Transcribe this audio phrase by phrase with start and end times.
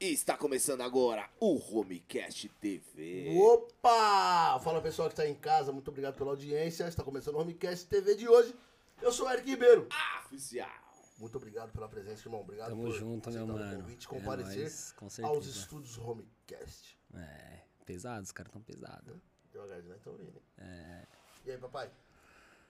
[0.00, 3.36] E está começando agora o Homecast TV.
[3.36, 4.60] Opa!
[4.60, 6.86] Fala pessoal que está em casa, muito obrigado pela audiência.
[6.86, 8.54] Está começando o Homecast TV de hoje.
[9.02, 9.88] Eu sou o Eric Ribeiro.
[10.24, 10.70] Oficial.
[11.18, 12.42] Muito obrigado pela presença, irmão.
[12.42, 13.82] Obrigado Tamo por junto, meu mano.
[13.82, 16.96] convite, É comparecer nóis, com aos estúdios Homecast.
[17.14, 19.16] É, pesado, os caras tão pesados.
[19.52, 19.98] Devagarzinho, né?
[20.00, 20.40] Então, vindo.
[20.58, 21.06] É.
[21.44, 21.90] E aí, papai?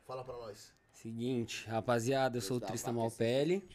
[0.06, 0.72] Fala pra nós.
[0.94, 3.68] Seguinte, rapaziada, eu sou o Tristan Malpelli,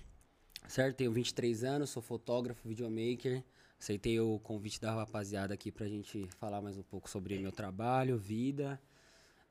[0.68, 0.98] certo?
[0.98, 3.44] Tenho 23 anos, sou fotógrafo, videomaker.
[3.80, 8.18] Aceitei o convite da rapaziada aqui pra gente falar mais um pouco sobre meu trabalho,
[8.18, 8.80] vida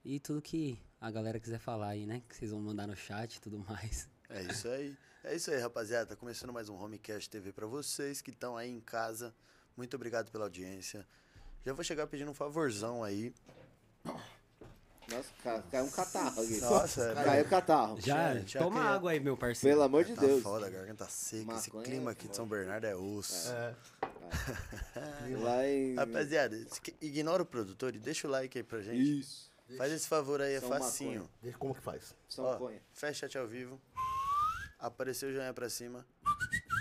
[0.05, 2.23] e tudo que a galera quiser falar aí, né?
[2.29, 4.09] Que vocês vão mandar no chat e tudo mais.
[4.31, 4.97] É isso aí.
[5.25, 6.07] É isso aí, rapaziada.
[6.07, 9.35] Tá começando mais um Homecast TV pra vocês que estão aí em casa.
[9.77, 11.07] Muito obrigado pela audiência.
[11.65, 13.33] Já vou chegar pedindo um favorzão aí.
[15.13, 16.61] Nossa, ca- caiu um catarro aqui.
[16.61, 18.01] Nossa, é, caiu o catarro.
[18.01, 19.75] Já, já toma água aí, meu parceiro.
[19.77, 20.43] Pelo amor de tá Deus.
[20.43, 21.53] foda, a garganta seca.
[21.55, 22.37] Esse Maconha clima é aqui de.
[22.37, 23.51] São Bernardo é osso.
[23.53, 23.75] É,
[25.43, 25.95] Lá em.
[25.95, 26.59] Rapaziada,
[27.01, 29.21] ignora o produtor e deixa o like aí pra gente.
[29.21, 29.51] Isso.
[29.79, 31.29] Faz esse favor aí, é São facinho.
[31.43, 31.55] maconha.
[31.59, 32.15] como que faz.
[32.29, 32.81] São Ó, maconha.
[32.93, 33.81] fecha chat ao vivo.
[34.79, 36.05] Apareceu o joinha pra cima.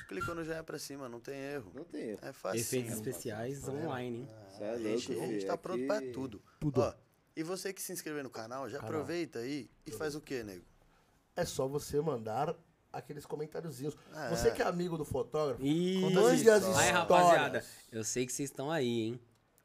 [0.09, 1.72] Clicou no joinha pra cima, não tem erro.
[1.73, 2.20] Não tem erro.
[2.23, 2.61] É facinho.
[2.61, 4.27] Efeitos especiais online, hein?
[4.59, 6.42] É A louco, gente, a gente tá pronto Aqui- pra tudo.
[6.59, 6.81] Tudo.
[6.81, 6.94] Ó,
[7.35, 8.93] e você que se inscreveu no canal, já Canal.
[8.93, 10.65] aproveita aí e faz o quê, nego?
[11.35, 12.55] É só você mandar
[12.91, 13.95] aqueles comentáriozinhos.
[14.13, 14.51] Ah, Você é.
[14.51, 16.02] que é amigo do fotógrafo, E...
[16.02, 16.17] Mande
[16.49, 16.77] as histórias.
[16.77, 19.19] Aí, rapaziada, eu sei que vocês estão aí, hein?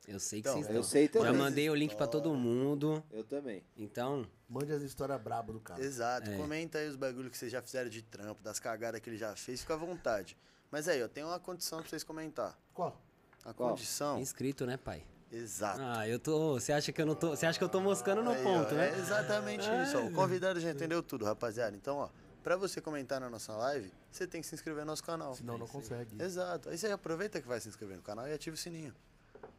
[0.06, 0.90] Eu sei que Então, vocês eu estão.
[0.92, 1.32] sei também.
[1.32, 3.02] Já mandei o link pra todo mundo.
[3.10, 3.64] Eu também.
[3.76, 5.82] Então, Mande as histórias brabo do cara.
[5.82, 6.30] Exato.
[6.30, 6.36] É.
[6.36, 9.34] Comenta aí os bagulhos que vocês já fizeram de trampo, das cagadas que ele já
[9.34, 10.36] fez, fica à vontade.
[10.70, 12.56] Mas aí, ó, tem uma condição pra vocês comentar.
[12.72, 12.96] Qual?
[13.44, 13.70] A Qual?
[13.70, 14.20] condição.
[14.20, 15.04] inscrito, né, pai?
[15.36, 15.80] Exato.
[15.82, 16.54] Ah, eu tô.
[16.54, 17.30] Você acha que eu não tô.
[17.30, 18.98] Você acha que eu tô moscando no Aí, ó, ponto, É né?
[18.98, 19.98] exatamente isso.
[19.98, 20.06] Ó.
[20.06, 21.76] O convidado já entendeu tudo, rapaziada.
[21.76, 22.08] Então, ó,
[22.42, 25.34] pra você comentar na nossa live, você tem que se inscrever no nosso canal.
[25.34, 26.20] Senão não consegue.
[26.22, 26.68] Exato.
[26.68, 28.94] Aí você aproveita que vai se inscrever no canal e ativa o sininho.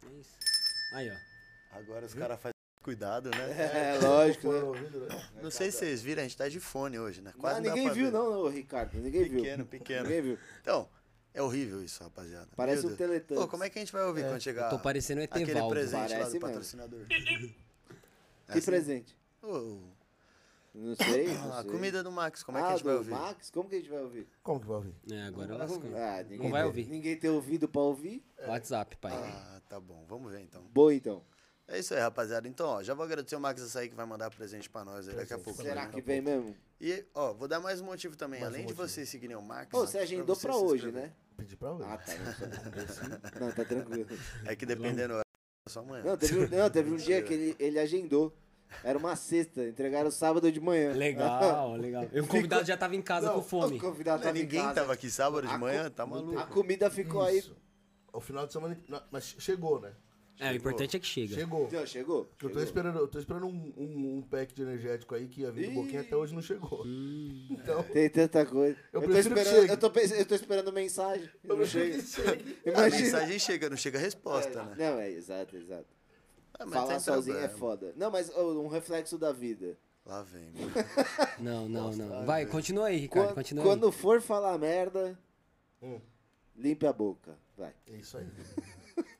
[0.05, 0.31] É isso.
[0.93, 1.77] Aí, ó.
[1.77, 3.51] Agora os caras fazem cuidado, né?
[3.51, 4.59] É, lógico, né?
[4.61, 5.27] ouvido, né?
[5.43, 7.33] Não sei se vocês viram, a gente tá de fone hoje, né?
[7.37, 8.11] Quase Ah, dá ninguém viu, ver.
[8.11, 8.97] não, não, Ricardo.
[8.97, 9.41] Ninguém viu.
[9.43, 10.03] Pequeno, pequeno.
[10.03, 10.39] Ninguém viu.
[10.61, 10.87] Então,
[11.37, 12.47] é horrível isso, rapaziada.
[12.55, 12.97] Parece Meu um.
[12.97, 13.39] Teletubbies.
[13.39, 15.73] Pô, como é que a gente vai ouvir quando chegar Tô parecendo o aquele Etevaldo.
[15.75, 16.39] presente lá Parece do mesmo.
[16.41, 16.99] patrocinador?
[18.51, 19.17] Que presente?
[19.43, 19.79] Ô,
[20.73, 21.27] Não sei.
[21.35, 21.71] Não a sei.
[21.71, 23.11] comida do Max, como é que ah, a gente vai do ouvir?
[23.11, 23.49] Max?
[23.51, 24.27] Como que a gente vai ouvir?
[24.41, 24.95] Como que vai ouvir?
[25.11, 25.81] É, agora lascou.
[25.95, 26.87] Ah, ninguém Não vai tem- ouvir.
[26.87, 28.23] Ninguém tem ouvido pra ouvir?
[28.47, 29.11] WhatsApp, pai.
[29.13, 30.61] Ah, tá bom, vamos ver então.
[30.73, 31.23] Boa, então.
[31.67, 32.47] É isso aí, rapaziada.
[32.47, 35.15] Então, ó, já vou agradecer o Max Açaí que vai mandar presente pra nós aí
[35.15, 35.61] daqui a pouco.
[35.61, 35.91] Será né?
[35.91, 36.55] que vem mesmo?
[36.79, 38.39] E, ó, vou dar mais um motivo também.
[38.39, 38.87] Mais um Além de motivo.
[38.87, 39.69] vocês seguirem o Max.
[39.69, 41.11] Pô, você agendou você pra se hoje, né?
[41.35, 41.83] Pedir pra ouvir.
[41.85, 42.13] Ah, tá.
[42.15, 44.07] Não, só- não, tá tranquilo.
[44.45, 45.21] É que dependendo, é
[45.67, 46.03] só amanhã.
[46.05, 48.33] Não, teve, um- não, teve um dia que ele, ele agendou.
[48.83, 50.93] Era uma sexta, entregaram sábado de manhã.
[50.93, 52.05] Legal, legal.
[52.13, 53.77] E o convidado já tava em casa Não, com fome.
[53.77, 54.73] O convidado Não, tava em ninguém casa.
[54.75, 56.37] tava aqui sábado de A manhã, co- tá maluco.
[56.39, 57.39] A comida ficou aí.
[57.39, 57.55] Isso.
[58.13, 58.77] O final de semana.
[59.11, 59.93] Mas chegou, né?
[60.39, 61.33] É, o importante é que chega.
[61.35, 61.65] Chegou.
[61.65, 62.19] Então, chegou?
[62.19, 62.63] Eu tô Chegou.
[62.63, 65.73] esperando, eu tô esperando um, um, um pack de energético aí que ia vir do.
[65.75, 66.83] Boquinha até hoje não chegou.
[67.49, 68.77] Então, Tem tanta coisa.
[68.93, 71.29] Eu tô prefiro que esperando, eu, tô, eu tô esperando mensagem.
[71.43, 72.43] eu Não prefiro chega.
[72.77, 74.75] A mensagem chega, não chega a resposta, né?
[74.77, 75.87] Não, é, exato, exato.
[76.59, 77.93] Ah, Falar sozinho é foda.
[77.95, 79.77] Não, mas ô, um reflexo da vida.
[80.05, 80.71] Lá vem, mano.
[81.39, 82.19] Não, não, não.
[82.19, 83.27] Ai, Vai, continua aí, Ricardo.
[83.27, 85.19] Quando, Continua quando for falar merda,
[85.81, 85.99] Hum,
[86.55, 87.37] limpe a boca.
[87.57, 87.73] Vai.
[87.87, 88.25] é isso aí.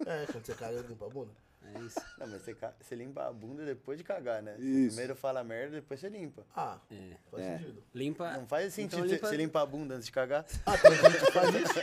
[0.06, 1.32] É, quando você caga, limpa a bunda.
[1.76, 2.00] É isso.
[2.18, 4.54] Não, mas você, ca- você limpa a bunda depois de cagar, né?
[4.58, 4.88] Você Isso.
[4.96, 6.46] Primeiro fala merda, depois você limpa.
[6.56, 7.18] Ah, É.
[7.30, 7.58] faz É.
[7.58, 7.84] sentido.
[7.94, 8.32] Limpa.
[8.38, 10.46] Não faz sentido Então você- limpa- você limpar a bunda antes de cagar?
[10.66, 11.74] Ah, tem gente que faz isso.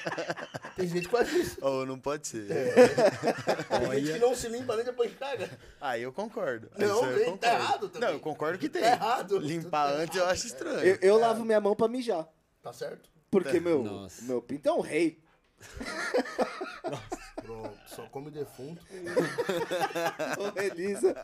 [0.76, 1.58] Tem gente que faz isso.
[1.60, 2.46] Ou não pode ser.
[2.48, 5.50] Tem gente que não se limpa nem depois que caga.
[5.80, 6.70] Aí eu concordo.
[6.78, 7.64] Não, Isso eu tem- tá concordo.
[7.64, 8.08] errado também.
[8.08, 8.80] Não, eu concordo que tem.
[8.82, 9.38] Tá errado.
[9.38, 10.78] Limpar Tá antes eu acho estranho.
[10.80, 12.26] Eu, eu lavo minha mão pra mijar.
[12.62, 13.10] Tá certo?
[13.30, 14.22] Porque meu, Nossa.
[14.24, 15.22] meu pinto é um rei.
[17.44, 18.82] Pronto, só come defunto.
[20.38, 21.14] Ô, Elisa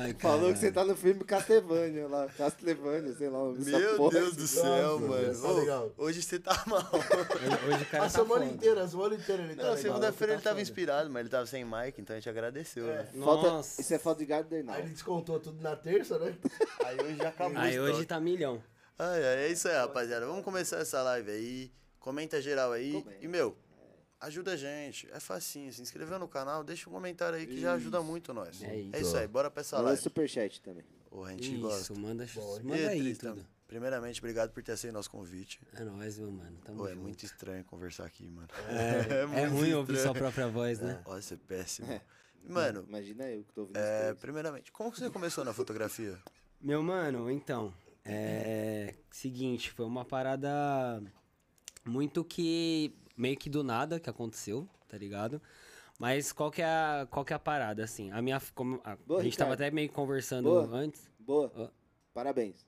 [0.00, 2.26] Ai, falou que você tá no filme Castlevania lá.
[2.36, 3.38] Castlevania, sei lá.
[3.52, 4.18] Meu porra.
[4.18, 5.40] Deus do céu, Nossa, mano.
[5.42, 5.92] tá Ô, legal.
[5.98, 6.88] hoje você tá mal.
[7.68, 8.54] Hoje, cara A tá semana foda.
[8.56, 10.62] inteira, a semana inteira ele tá Não, segunda-feira tá ele tava foda.
[10.62, 13.06] inspirado, mas ele tava sem mic, então a gente agradeceu, né?
[13.22, 13.80] Falta, Nossa.
[13.80, 14.74] isso é falta de Gardernal.
[14.74, 16.34] Aí ele descontou tudo na terça, né?
[16.84, 17.58] Aí hoje já acabou.
[17.58, 18.62] Aí hoje tá milhão.
[18.98, 20.26] Ai, ai, é isso aí, rapaziada.
[20.26, 21.72] Vamos começar essa live aí.
[22.04, 22.92] Comenta geral aí.
[23.02, 23.24] Comenta.
[23.24, 23.56] E, meu,
[24.20, 25.08] ajuda a gente.
[25.10, 25.72] É facinho.
[25.72, 28.62] Se inscreveu no canal, deixa um comentário aí que já ajuda muito nós.
[28.62, 28.90] É isso.
[28.96, 30.02] É isso aí, bora pra essa Manda live.
[30.02, 30.84] superchat também.
[31.10, 31.80] Ô, a gente gosta.
[31.80, 33.46] Isso, manda, Bom, manda E, aí Tristan, tudo.
[33.66, 35.58] Primeiramente, obrigado por ter aceito nosso convite.
[35.72, 36.58] É nóis, meu mano.
[36.62, 37.00] Tamo Pô, é junto.
[37.00, 38.48] muito estranho conversar aqui, mano.
[38.68, 41.00] É, muito ruim ouvir sua própria voz, né?
[41.06, 41.88] Nossa, é péssimo.
[42.46, 44.20] Mano, Imagina eu que tô ouvindo é, isso.
[44.20, 46.18] primeiramente, como que você começou na fotografia?
[46.60, 47.72] Meu mano, então,
[48.04, 48.92] é.
[49.10, 51.02] Seguinte, foi uma parada
[51.84, 55.40] muito que meio que do nada que aconteceu, tá ligado?
[55.98, 58.10] Mas qual que é a, qual que é a parada, assim?
[58.10, 58.40] A minha.
[58.54, 59.62] Como, a, Boa, a gente tava Ricardo.
[59.68, 60.68] até meio conversando Boa.
[60.76, 61.08] antes.
[61.18, 61.52] Boa.
[61.56, 61.68] Ó.
[62.12, 62.66] Parabéns.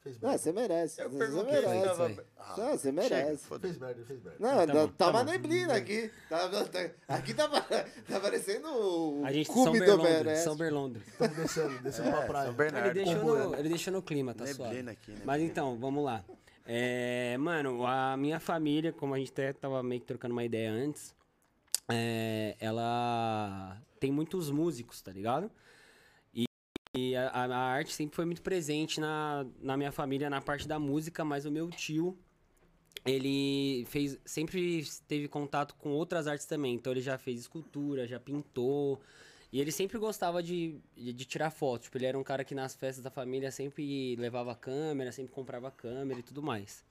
[0.00, 0.42] Fez Não, merda.
[0.42, 1.00] você merece.
[1.02, 1.84] Eu Você perguntei, merece.
[1.86, 2.24] tava...
[2.36, 3.46] Ah, Não, você merece.
[3.60, 4.36] Fez merda, fez merda.
[4.38, 5.30] Não, Tá tá, bom, tá uma bom.
[5.32, 6.10] neblina aqui.
[6.28, 7.48] Tá, tá- aqui tá,
[8.08, 10.14] tá parecendo o A gente São cume do Berlondres.
[10.20, 10.44] Everest.
[10.44, 11.08] São Berlondres.
[11.08, 12.46] Estamos descendo, descendo É, pra praia.
[12.46, 12.86] São Bernardo.
[12.96, 14.62] Ele deixou, no, ele deixou no clima, tá suave.
[14.62, 15.22] Neblina aqui, né?
[15.24, 16.24] Mas então, vamos lá.
[16.70, 20.70] É, mano, a minha família, como a gente até tava meio que trocando uma ideia
[20.70, 21.14] antes,
[21.90, 25.50] é, ela tem muitos músicos, tá ligado?
[26.34, 26.44] E,
[26.96, 30.78] e a, a- arte sempre foi muito presente na, na minha família, na parte da
[30.78, 32.18] música, mas o meu tio,
[33.06, 36.74] ele fez, sempre teve contato com outras artes também.
[36.74, 39.00] Então ele já fez escultura, já pintou.
[39.50, 41.86] E ele sempre gostava de, de, tirar fotos.
[41.86, 45.70] Tipo, ele era um cara que nas festas da família sempre levava câmera, sempre comprava
[45.70, 46.84] câmera e tudo mais.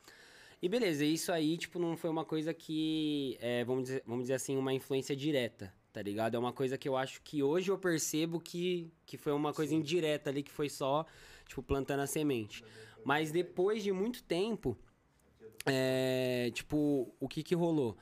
[0.60, 4.34] E beleza, isso aí, tipo, não foi uma coisa que, é, vamos, dizer, vamos dizer
[4.34, 6.36] assim, uma influência direta, tá ligado?
[6.36, 9.76] É uma coisa que eu acho que hoje eu percebo que, que foi uma coisa
[9.76, 11.06] indireta ali, que foi só,
[11.48, 12.64] tipo, plantando a semente.
[13.06, 14.76] Mas depois de muito tempo,
[15.64, 17.96] é, tipo, o que que rolou?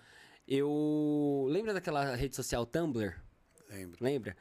[0.47, 1.47] Eu...
[1.49, 3.24] Lembra daquela rede social Tumblr?
[3.69, 3.97] Lembro.
[4.01, 4.37] Lembra?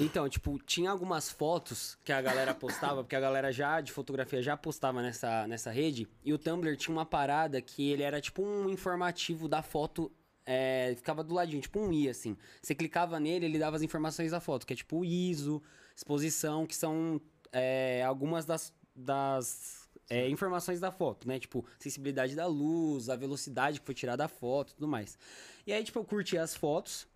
[0.00, 4.40] Então, tipo, tinha algumas fotos que a galera postava, porque a galera já de fotografia
[4.40, 8.42] já postava nessa, nessa rede, e o Tumblr tinha uma parada que ele era tipo
[8.42, 10.12] um informativo da foto,
[10.46, 12.36] é, ficava do ladinho, tipo um i, assim.
[12.62, 15.60] Você clicava nele, ele dava as informações da foto, que é tipo ISO,
[15.96, 17.20] exposição, que são
[17.50, 21.38] é, algumas das, das é, informações da foto, né?
[21.40, 25.18] Tipo, sensibilidade da luz, a velocidade que foi tirada a foto e tudo mais.
[25.66, 27.06] E aí, tipo, eu curtia as fotos,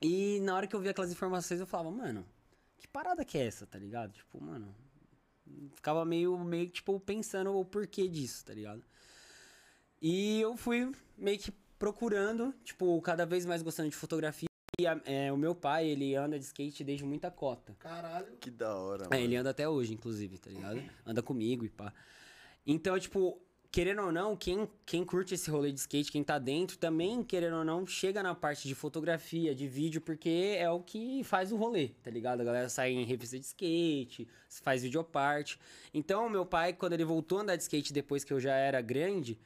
[0.00, 2.26] e na hora que eu vi aquelas informações, eu falava, mano,
[2.78, 4.12] que parada que é essa, tá ligado?
[4.12, 4.74] Tipo, mano.
[5.74, 8.82] Ficava meio, meio, tipo, pensando o porquê disso, tá ligado?
[10.02, 14.46] E eu fui meio que procurando, tipo, cada vez mais gostando de fotografia.
[14.78, 17.74] E a- é, o meu pai, ele anda de skate desde muita cota.
[17.78, 18.36] Caralho.
[18.40, 19.22] Que da hora, É, mano.
[19.22, 20.82] ele anda até hoje, inclusive, tá ligado?
[21.06, 21.94] Anda comigo e pá.
[22.66, 23.40] Então, tipo,
[23.70, 27.56] querendo ou não, quem, quem curte esse rolê de skate, quem tá dentro, também, querendo
[27.56, 31.56] ou não, chega na parte de fotografia, de vídeo, porque é o que faz o
[31.56, 32.40] rolê, tá ligado?
[32.40, 34.28] A galera sai em revista de skate,
[34.62, 35.58] faz videoparte.
[35.92, 38.80] Então, meu pai, quando ele voltou a andar de skate depois que eu já era
[38.80, 39.38] grande,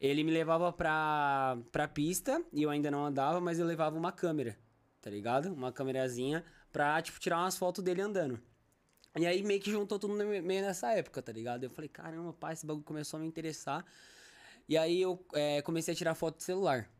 [0.00, 4.12] ele me levava pra, pra pista, e eu ainda não andava, mas eu levava uma
[4.12, 4.56] câmera,
[5.00, 5.52] tá ligado?
[5.52, 8.40] Uma câmerazinha pra, tipo, tirar umas fotos dele andando.
[9.16, 11.64] E aí meio que juntou tudo meio nessa época, tá ligado?
[11.64, 13.84] Eu falei, caramba, pai, esse bagulho começou a me interessar.
[14.68, 16.90] E aí eu é, comecei a tirar foto de celular.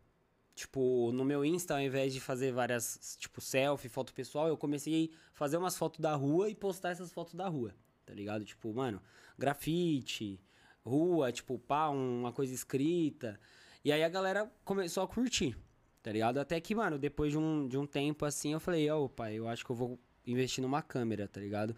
[0.55, 5.13] Tipo, no meu Insta, ao invés de fazer várias, tipo, selfie, foto pessoal, eu comecei
[5.35, 7.75] a fazer umas fotos da rua e postar essas fotos da rua,
[8.07, 8.43] tá ligado?
[8.43, 9.03] Tipo, mano,
[9.39, 10.41] grafite,
[10.83, 13.39] rua, tipo, pá, uma coisa escrita.
[13.85, 15.55] E aí a galera começou a curtir,
[16.03, 16.39] tá ligado?
[16.39, 19.47] Até que, mano, depois de um, de um tempo assim, eu falei, ô, pai, eu
[19.47, 21.77] acho que eu vou investir numa câmera, tá ligado?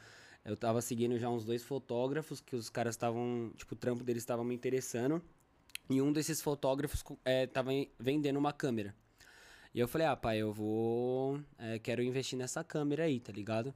[0.48, 4.22] Eu tava seguindo já uns dois fotógrafos que os caras estavam, tipo, o trampo deles
[4.22, 5.22] estava me interessando.
[5.90, 8.94] E um desses fotógrafos é, tava vendendo uma câmera.
[9.74, 11.38] E eu falei, ah, pai, eu vou.
[11.58, 13.74] é, quero investir nessa câmera aí, tá ligado?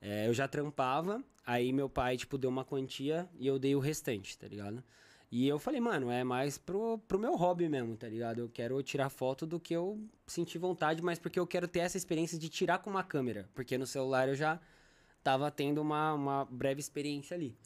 [0.00, 3.78] É, eu já trampava, aí meu pai, tipo, deu uma quantia e eu dei o
[3.78, 4.82] restante, tá ligado?
[5.30, 8.40] E eu falei, mano, é mais pro, pro meu hobby mesmo, tá ligado?
[8.40, 11.96] Eu quero tirar foto do que eu senti vontade, mas porque eu quero ter essa
[11.96, 13.48] experiência de tirar com uma câmera.
[13.54, 14.60] Porque no celular eu já
[15.22, 17.56] tava tendo uma, uma breve experiência ali.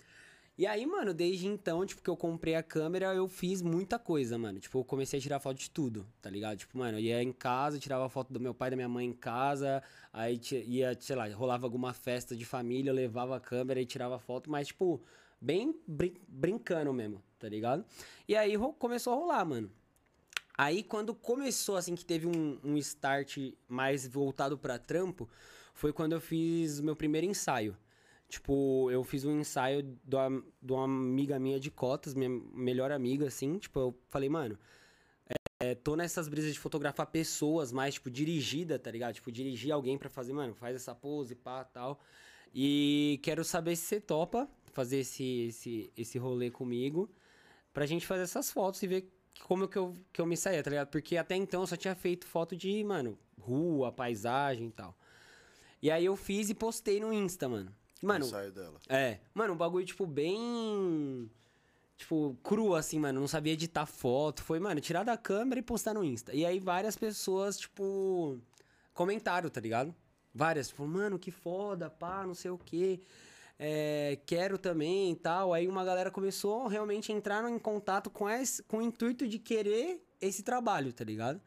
[0.56, 4.36] E aí, mano, desde então, tipo, que eu comprei a câmera, eu fiz muita coisa,
[4.36, 4.60] mano.
[4.60, 6.58] Tipo, eu comecei a tirar foto de tudo, tá ligado?
[6.58, 9.14] Tipo, mano, eu ia em casa, tirava foto do meu pai, da minha mãe em
[9.14, 9.82] casa,
[10.12, 14.18] aí ia, sei lá, rolava alguma festa de família, eu levava a câmera e tirava
[14.18, 15.02] foto, mas, tipo,
[15.40, 17.84] bem brin- brincando mesmo, tá ligado?
[18.28, 19.70] E aí começou a rolar, mano.
[20.56, 25.28] Aí quando começou, assim, que teve um, um start mais voltado pra trampo,
[25.72, 27.76] foi quando eu fiz meu primeiro ensaio.
[28.28, 30.16] Tipo, eu fiz um ensaio de
[30.72, 33.58] uma, amiga minha de cotas, minha melhor amiga, assim.
[33.58, 34.58] Tipo, eu falei, mano,
[35.60, 39.14] é, tô nessas brisas de fotografar pessoas mais, tipo, dirigida, tá ligado?
[39.14, 42.00] Tipo, dirigir alguém pra fazer, mano, faz essa pose, pá, tal.
[42.54, 47.10] E quero saber se você topa fazer esse, esse, esse rolê comigo
[47.72, 49.12] pra gente fazer essas fotos e ver
[49.44, 50.88] como que eu, que eu me saía, tá ligado?
[50.88, 54.96] Porque até então eu só tinha feito foto de, mano, rua, paisagem e tal.
[55.82, 57.74] E aí eu fiz e postei no Insta, mano.
[58.02, 58.78] Mano, Ensaio dela.
[58.88, 59.18] é.
[59.34, 61.30] Mano, um bagulho, tipo, bem.
[61.96, 63.20] Tipo, cru, assim, mano.
[63.20, 64.42] Não sabia editar foto.
[64.42, 66.32] Foi, mano, tirar da câmera e postar no Insta.
[66.34, 68.38] E aí várias pessoas, tipo,
[68.94, 69.94] comentaram, tá ligado?
[70.34, 70.68] Várias.
[70.68, 73.00] Tipo, mano, que foda, pá, não sei o quê.
[73.58, 75.52] é, quero também e tal.
[75.52, 79.38] Aí uma galera começou realmente a entrar em contato com, esse, com o intuito de
[79.38, 81.40] querer esse trabalho, tá ligado?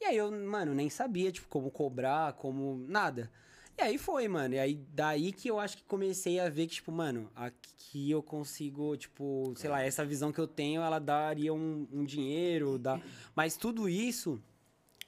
[0.00, 2.84] E aí eu, mano, nem sabia, tipo, como cobrar, como.
[2.88, 3.30] nada.
[3.78, 4.54] E aí foi, mano.
[4.54, 8.22] E aí daí que eu acho que comecei a ver que, tipo, mano, aqui eu
[8.22, 13.00] consigo, tipo, sei lá, essa visão que eu tenho, ela daria um, um dinheiro, dá.
[13.34, 14.40] Mas tudo isso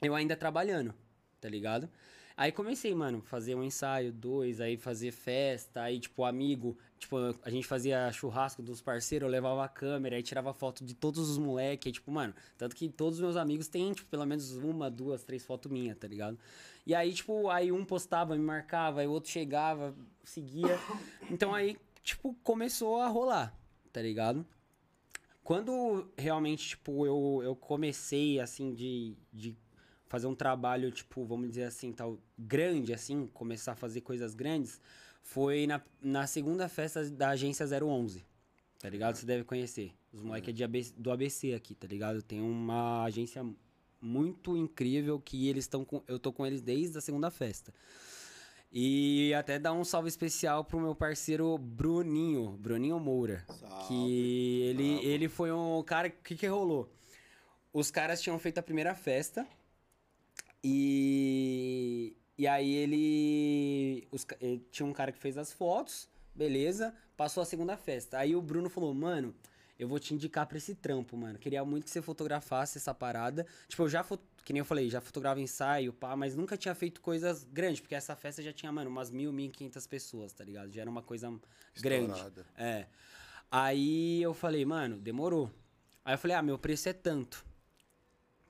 [0.02, 0.94] eu ainda trabalhando,
[1.40, 1.88] tá ligado?
[2.38, 7.50] Aí comecei, mano, fazer um ensaio, dois, aí fazer festa, aí, tipo, amigo, tipo, a
[7.50, 11.36] gente fazia churrasco dos parceiros, eu levava a câmera, aí tirava foto de todos os
[11.36, 15.24] moleques, tipo, mano, tanto que todos os meus amigos têm, tipo, pelo menos uma, duas,
[15.24, 16.38] três fotos minhas, tá ligado?
[16.86, 19.92] E aí, tipo, aí um postava, me marcava, aí o outro chegava,
[20.22, 20.78] seguia.
[21.28, 23.52] Então aí, tipo, começou a rolar,
[23.92, 24.46] tá ligado?
[25.42, 29.56] Quando realmente, tipo, eu, eu comecei, assim, de, de
[30.08, 34.80] fazer um trabalho, tipo, vamos dizer assim, tal, grande, assim, começar a fazer coisas grandes,
[35.22, 38.24] foi na, na segunda festa da agência 011.
[38.78, 39.16] Tá ligado?
[39.16, 39.92] Você deve conhecer.
[40.12, 42.22] Os moleques é ABC, do ABC aqui, tá ligado?
[42.22, 43.44] Tem uma agência
[44.00, 46.02] muito incrível que eles estão com.
[46.06, 47.74] Eu tô com eles desde a segunda festa.
[48.70, 53.44] E até dar um salve especial pro meu parceiro Bruninho, Bruninho Moura.
[53.48, 53.88] Salve.
[53.88, 56.08] Que ele, ele foi um cara.
[56.08, 56.88] O que, que rolou?
[57.72, 59.46] Os caras tinham feito a primeira festa.
[60.64, 62.16] E.
[62.36, 66.94] E aí ele, os ele- Tinha um cara que fez as fotos, beleza.
[67.16, 68.18] Passou a segunda festa.
[68.18, 69.34] Aí o Bruno falou, mano.
[69.78, 71.38] Eu vou te indicar pra esse trampo, mano.
[71.38, 73.46] Queria muito que você fotografasse essa parada.
[73.68, 74.02] Tipo, eu já,
[74.44, 77.94] que nem eu falei, já fotografava ensaio, pá, mas nunca tinha feito coisas grandes, porque
[77.94, 80.72] essa festa já tinha, mano, umas mil, mil e quinhentas pessoas, tá ligado?
[80.72, 81.28] Já era uma coisa
[81.80, 82.10] grande.
[82.10, 82.44] Estourada.
[82.56, 82.86] É.
[83.48, 85.48] Aí eu falei, mano, demorou.
[86.04, 87.46] Aí eu falei, ah, meu preço é tanto.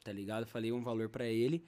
[0.02, 0.44] Tá ligado?
[0.44, 1.62] Eu falei um valor pra ele.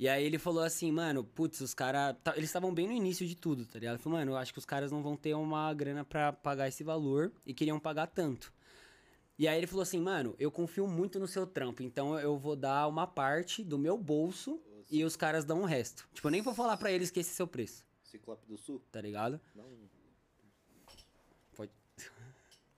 [0.00, 2.16] E aí ele falou assim, mano, putz, os caras.
[2.34, 3.96] Eles estavam bem no início de tudo, tá ligado?
[3.96, 6.68] Eu falei, mano, eu acho que os caras não vão ter uma grana pra pagar
[6.68, 8.50] esse valor e queriam pagar tanto.
[9.38, 12.56] E aí ele falou assim, mano, eu confio muito no seu trampo, então eu vou
[12.56, 14.58] dar uma parte do meu bolso
[14.90, 16.08] e os caras dão o resto.
[16.14, 18.82] Tipo, eu nem vou falar pra eles que esse é seu preço, Ciclope do Sul?
[18.90, 19.38] tá ligado?
[19.54, 19.64] Não.
[21.54, 21.70] Pode.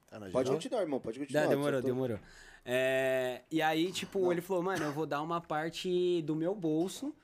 [0.08, 1.00] Tá Pode continuar, irmão.
[1.00, 1.42] Pode continuar.
[1.42, 2.18] Não, demorou, tô- demorou.
[2.64, 7.14] É, e aí, tipo, ele falou, mano, eu vou dar uma parte do meu bolso,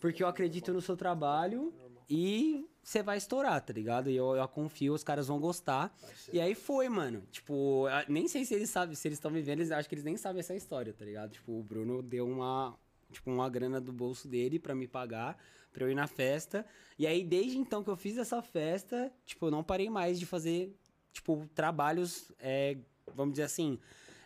[0.00, 1.72] porque eu acredito no seu trabalho
[2.10, 4.10] e você vai estourar, tá ligado?
[4.10, 5.96] E eu, eu confio, os caras vão gostar.
[6.32, 7.22] E aí foi, mano.
[7.30, 10.16] Tipo, nem sei se eles sabem, se eles estão vivendo, eles acho que eles nem
[10.16, 11.30] sabem essa história, tá ligado?
[11.30, 12.76] Tipo, o Bruno deu uma,
[13.12, 15.38] tipo, uma grana do bolso dele pra me pagar,
[15.72, 16.66] pra eu ir na festa.
[16.98, 20.26] E aí, desde então que eu fiz essa festa, tipo, eu não parei mais de
[20.26, 20.74] fazer,
[21.12, 22.76] tipo, trabalhos, é,
[23.14, 23.78] vamos dizer assim,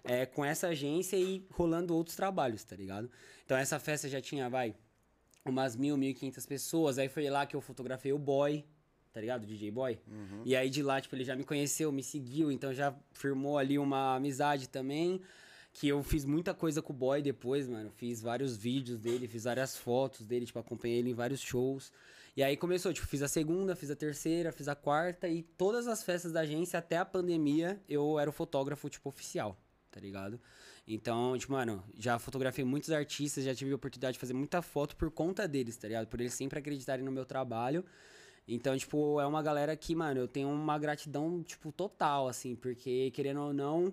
[0.07, 3.11] é, com essa agência e rolando outros trabalhos, tá ligado?
[3.45, 4.75] Então essa festa já tinha, vai,
[5.45, 6.99] umas mil, mil e quinhentas pessoas.
[6.99, 8.65] Aí foi lá que eu fotografei o boy,
[9.13, 9.45] tá ligado?
[9.45, 9.99] O DJ Boy.
[10.45, 13.79] E aí de lá, tipo, ele já me conheceu, me seguiu, então já firmou ali
[13.79, 15.21] uma amizade também.
[15.73, 17.91] Que eu fiz muita coisa com o boy depois, mano.
[17.91, 21.93] Fiz vários vídeos dele, fiz várias fotos dele, tipo, acompanhei ele em vários shows.
[22.37, 25.87] E aí começou, tipo, fiz a segunda, fiz a terceira, fiz a quarta e todas
[25.87, 29.59] as festas da agência, até a pandemia, eu era o fotógrafo, tipo, oficial,
[29.97, 30.38] tá ligado?
[30.87, 34.95] Então, tipo, mano, já fotografei muitos artistas, já tive a oportunidade de fazer muita foto
[34.95, 36.07] por conta deles, tá ligado?
[36.07, 37.83] Por eles sempre acreditarem no meu trabalho.
[38.47, 43.11] Então, tipo, é uma galera que, mano, eu tenho uma gratidão, tipo, total, assim, porque,
[43.12, 43.93] querendo ou não,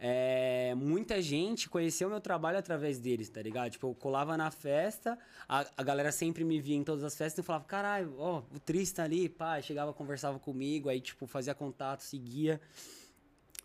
[0.00, 3.70] é, muita gente conheceu meu trabalho através deles, tá ligado?
[3.70, 5.16] Tipo, eu colava na festa,
[5.48, 8.58] a, a galera sempre me via em todas as festas e falava, caralho, ó, o
[8.58, 12.60] Tris tá ali, pá, chegava, conversava comigo, aí, tipo, fazia contato, seguia.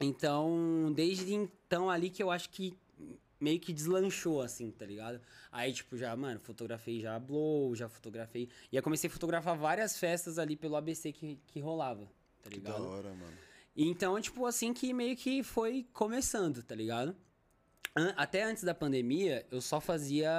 [0.01, 2.75] Então, desde então ali que eu acho que
[3.39, 5.19] meio que deslanchou, assim, tá ligado?
[5.51, 8.49] Aí, tipo, já, mano, fotografei já a Blow, já fotografei.
[8.71, 12.05] E eu comecei a fotografar várias festas ali pelo ABC que, que rolava,
[12.43, 12.87] tá Que da ligado?
[12.87, 13.33] hora, mano.
[13.75, 17.15] Então, tipo, assim que meio que foi começando, tá ligado?
[17.95, 20.29] An- Até antes da pandemia, eu só fazia.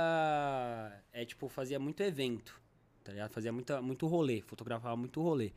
[1.13, 2.61] É, tipo, fazia muito evento,
[3.03, 3.31] tá ligado?
[3.33, 5.53] Fazia muita, muito rolê, fotografava muito rolê.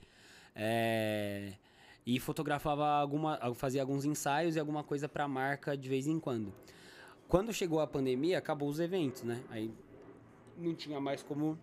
[0.56, 1.54] É.
[2.06, 3.40] E fotografava alguma.
[3.56, 6.54] Fazia alguns ensaios e alguma coisa pra marca de vez em quando.
[7.28, 9.44] Quando chegou a pandemia, acabou os eventos, né?
[9.50, 9.74] Aí
[10.58, 11.58] não tinha mais como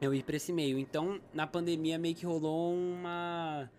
[0.00, 0.78] eu ir pra esse meio.
[0.78, 3.70] Então, na pandemia, meio que rolou uma.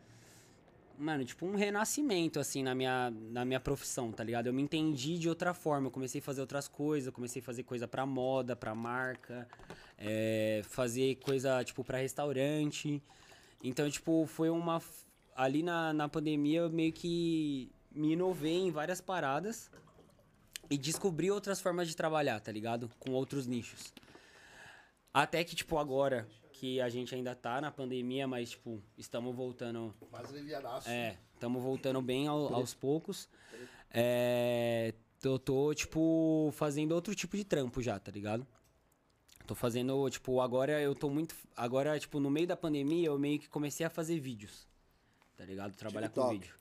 [0.98, 4.48] Mano, tipo um renascimento, assim, na minha, na minha profissão, tá ligado?
[4.48, 5.88] Eu me entendi de outra forma.
[5.88, 9.48] Eu comecei a fazer outras coisas, eu comecei a fazer coisa pra moda, pra marca,
[9.98, 13.02] é, fazer coisa, tipo, pra restaurante.
[13.64, 14.82] Então, tipo, foi uma.
[15.36, 19.70] Ali na, na pandemia, eu meio que me inovei em várias paradas
[20.70, 22.90] e descobri outras formas de trabalhar, tá ligado?
[23.00, 23.94] Com outros nichos.
[25.14, 29.36] Até que, tipo, agora, que que a gente ainda tá na pandemia, mas, tipo, estamos
[29.36, 29.94] voltando.
[30.10, 30.88] Mais aliviadaço.
[30.90, 33.28] É, estamos voltando bem ao- aos poucos.
[33.94, 38.48] É, eu tô, tipo, fazendo outro tipo de trampo já, tá ligado?
[39.46, 41.36] Tô fazendo, tipo, agora eu tô muito.
[41.58, 44.66] Agora, tipo, no meio da pandemia, eu meio que comecei a fazer vídeos.
[45.38, 45.76] Tá ligado?
[45.76, 46.34] Trabalhar com TikTok.
[46.40, 46.56] vídeo.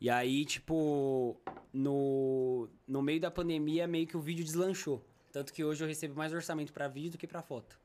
[0.00, 1.36] E aí, tipo,
[1.72, 5.02] no, no meio da pandemia, meio que o vídeo deslanchou.
[5.32, 7.78] Tanto que hoje eu recebo mais orçamento pra vídeo do que pra foto.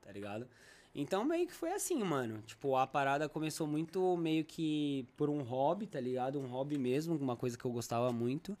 [0.00, 0.48] Tá ligado?
[0.94, 2.40] Então meio que foi assim, mano.
[2.46, 6.40] Tipo, a parada começou muito meio que por um hobby, tá ligado?
[6.40, 8.56] Um hobby mesmo, uma coisa que eu gostava muito.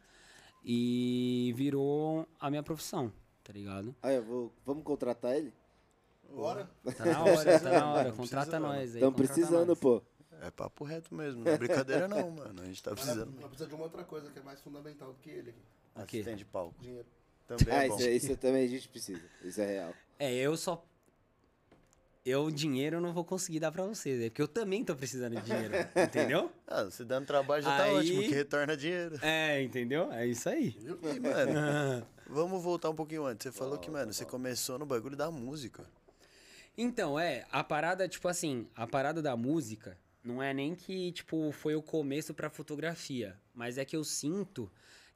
[0.62, 3.94] E virou a minha profissão, tá ligado?
[4.02, 5.54] Aí, eu vou, vamos contratar ele?
[6.34, 6.68] Bora.
[6.96, 8.12] Tá na hora, tá na hora.
[8.12, 8.96] Contrata precisa, nós aí.
[8.96, 9.78] Estamos precisando, nós.
[9.78, 10.02] pô.
[10.42, 12.62] É papo reto mesmo, não é brincadeira não, mano.
[12.62, 13.32] A gente tá Mas precisando.
[13.40, 15.54] nós precisa de uma outra coisa que é mais fundamental do que ele
[15.94, 16.18] aqui.
[16.18, 16.74] Assistente de palco.
[16.80, 17.06] Dinheiro.
[17.46, 17.96] Também Ah, é bom.
[17.96, 19.22] isso, isso também a gente precisa.
[19.42, 19.94] Isso é real.
[20.18, 20.84] É, eu só.
[22.24, 24.20] Eu, dinheiro, eu não vou conseguir dar pra vocês.
[24.20, 25.74] É porque eu também tô precisando de dinheiro.
[25.94, 26.50] entendeu?
[26.66, 29.16] Ah, você dando trabalho já tá Aí- ótimo, que retorna dinheiro.
[29.22, 30.10] É, entendeu?
[30.12, 30.76] É isso aí.
[30.80, 33.44] E, mano, vamos voltar um pouquinho antes.
[33.44, 35.84] Você falou que, mano, você começou no bagulho da música.
[36.76, 41.52] Então, é, a parada, tipo assim, a parada da música não é nem que, tipo,
[41.52, 44.70] foi o começo pra fotografia, mas é que eu sinto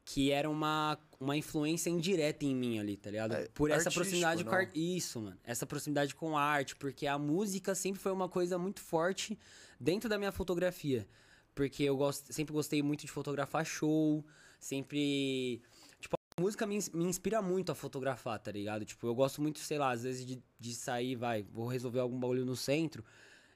[0.05, 3.35] que era uma, uma influência indireta em mim ali, tá ligado?
[3.35, 4.59] É, Por essa proximidade com a não?
[4.61, 4.97] arte.
[4.97, 5.39] Isso, mano.
[5.45, 9.39] Essa proximidade com a arte, porque a música sempre foi uma coisa muito forte
[9.79, 11.07] dentro da minha fotografia.
[11.55, 14.25] Porque eu gosto, sempre gostei muito de fotografar show,
[14.59, 15.61] sempre.
[16.01, 18.85] Tipo, a música me, me inspira muito a fotografar, tá ligado?
[18.85, 22.19] Tipo, eu gosto muito, sei lá, às vezes de, de sair, vai, vou resolver algum
[22.19, 23.05] bagulho no centro.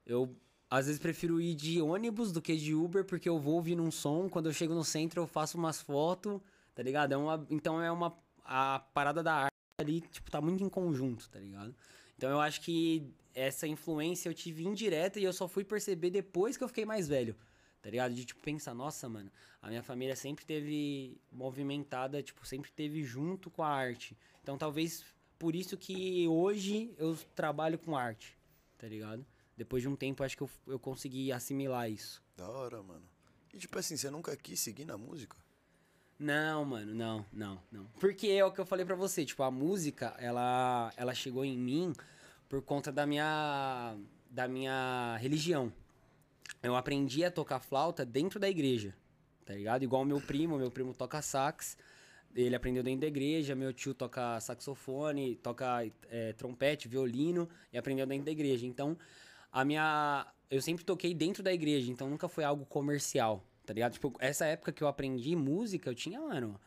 [0.05, 0.37] Eu
[0.75, 3.91] às vezes prefiro ir de ônibus do que de Uber, porque eu vou ouvindo um
[3.91, 4.29] som.
[4.29, 6.41] Quando eu chego no centro, eu faço umas fotos,
[6.75, 7.13] tá ligado?
[7.13, 8.17] É uma, então é uma.
[8.45, 11.75] A parada da arte ali, tipo, tá muito em conjunto, tá ligado?
[12.17, 16.57] Então eu acho que essa influência eu tive indireta e eu só fui perceber depois
[16.57, 17.35] que eu fiquei mais velho.
[17.83, 18.15] Tá ligado?
[18.15, 23.51] De tipo pensar, nossa, mano, a minha família sempre teve movimentada, tipo, sempre teve junto
[23.51, 24.17] com a arte.
[24.43, 25.05] Então talvez
[25.39, 28.39] por isso que hoje eu trabalho com arte,
[28.79, 29.27] tá ligado?
[29.57, 32.23] Depois de um tempo acho que eu, eu consegui assimilar isso.
[32.37, 33.05] Da hora, mano.
[33.53, 35.37] E tipo assim, você nunca quis seguir na música?
[36.19, 37.85] Não, mano, não, não, não.
[38.01, 41.59] Porque é o que eu falei pra você, tipo, a música, ela, ela chegou em
[41.59, 41.93] mim
[42.49, 43.97] por conta da minha,
[44.31, 45.73] da minha religião.
[46.63, 48.95] Eu aprendi a tocar flauta dentro da igreja,
[49.45, 49.83] tá ligado?
[49.83, 51.77] Igual meu primo, meu primo toca sax,
[52.35, 58.07] ele aprendeu dentro da igreja, meu tio toca saxofone, toca é, trompete, violino, e aprendeu
[58.07, 58.67] dentro da igreja.
[58.67, 58.97] Então,
[59.55, 60.27] a minha...
[60.51, 63.93] Eu sempre toquei dentro da igreja, então nunca foi algo comercial, tá ligado?
[63.93, 66.61] Tipo, essa época que eu aprendi música, eu tinha, mano,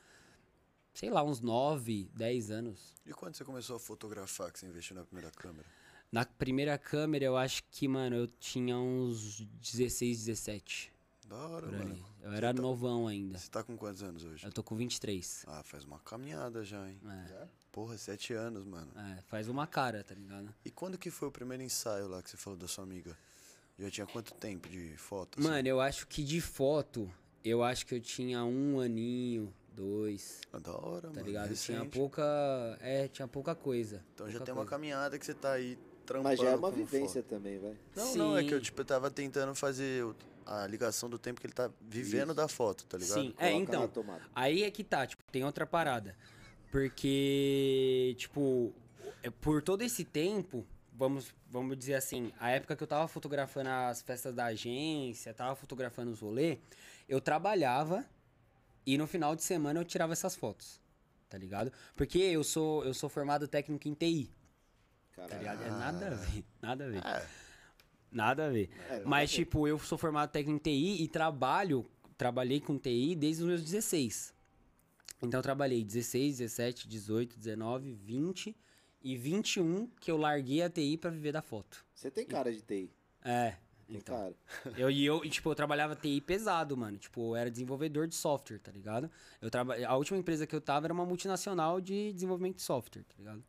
[0.94, 2.96] sei lá, uns 9, 10 anos.
[3.06, 5.66] E quando você começou a fotografar, que você investiu na primeira câmera?
[6.12, 10.94] Na primeira câmera, eu acho que, mano, eu tinha uns 16, 17,
[11.28, 12.06] Da hora, mano.
[12.22, 13.38] Eu era tá- novão ainda.
[13.38, 14.46] Você tá com quantos anos hoje?
[14.46, 15.44] Eu tô com 23.
[15.48, 16.98] Ah, faz uma caminhada já, hein?
[17.06, 17.48] É,
[17.78, 18.88] Porra, sete anos, mano.
[18.96, 20.52] é, faz uma cara, tá ligado?
[20.66, 23.16] E quando que foi o primeiro ensaio lá que você falou da sua amiga?
[23.78, 25.40] Já tinha quanto tempo de foto?
[25.40, 25.48] assim?
[25.48, 27.08] Mano, eu acho que de foto,
[27.46, 31.28] eu acho que eu tinha um aninho, dois, Ah, da hora, tá mano.
[31.28, 31.54] ligado?
[31.56, 31.96] Tinha recente.
[31.96, 32.24] pouca.
[32.82, 34.04] É, tinha pouca coisa.
[34.16, 34.72] Então já pouca tem uma coisa.
[34.72, 37.30] caminhada que você tá aí trampando Mas já é uma vivência foto.
[37.30, 37.78] também, vai.
[37.96, 38.64] Não, não, é que eu Sim.
[38.64, 40.04] tipo, eu tava tentando fazer
[40.48, 42.34] a ligação do tempo que ele tá vivendo Isso.
[42.38, 43.22] da foto, tá ligado?
[43.22, 43.82] Sim, é, Coloca então.
[43.82, 44.24] na tomada.
[44.34, 46.16] Aí é que tá, tipo, tem outra parada.
[46.72, 48.74] Porque, tipo,
[49.24, 53.70] é, por todo esse tempo, vamos, vamos dizer assim, a época que eu tava fotografando
[53.70, 56.58] as festas da agência, tava fotografando os rolê,
[57.08, 58.06] eu trabalhava
[58.86, 60.80] e no final de semana eu tirava essas fotos.
[61.30, 61.72] Tá ligado?
[61.96, 64.30] Porque eu sou, eu sou formado técnico em TI,
[65.14, 65.40] tá Caralho.
[65.40, 65.64] ligado?
[65.64, 67.06] É nada a ver, nada a ver.
[67.06, 67.28] É,
[68.10, 68.70] Nada a ver.
[68.90, 71.86] É, Mas, tipo, eu sou formado técnico em TI e trabalho,
[72.18, 74.34] trabalhei com TI desde os meus 16.
[75.22, 78.56] Então, eu trabalhei 16, 17, 18, 19, 20
[79.02, 81.84] e 21 que eu larguei a TI pra viver da foto.
[81.94, 82.92] Você tem cara de TI.
[83.24, 83.56] É,
[83.88, 84.16] Tem então.
[84.16, 84.36] cara.
[84.78, 86.98] Eu, e eu, e, tipo, eu trabalhava TI pesado, mano.
[86.98, 89.10] Tipo, eu era desenvolvedor de software, tá ligado?
[89.42, 89.76] Eu traba...
[89.86, 93.44] A última empresa que eu tava era uma multinacional de desenvolvimento de software, tá ligado?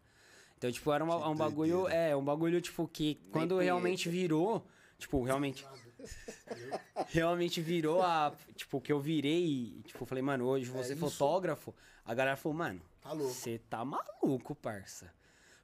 [0.57, 1.87] Então, tipo, era uma- um bagulho.
[1.89, 4.67] É, um bagulho, tipo, que quando realmente virou.
[4.99, 5.65] Tipo, realmente.
[7.09, 8.35] realmente virou a.
[8.55, 9.81] Tipo, que eu virei.
[9.85, 10.97] Tipo, eu falei, mano, hoje vou É isso.
[10.97, 11.75] fotógrafo.
[12.05, 15.13] A galera falou, mano, Tá você tá maluco, parça.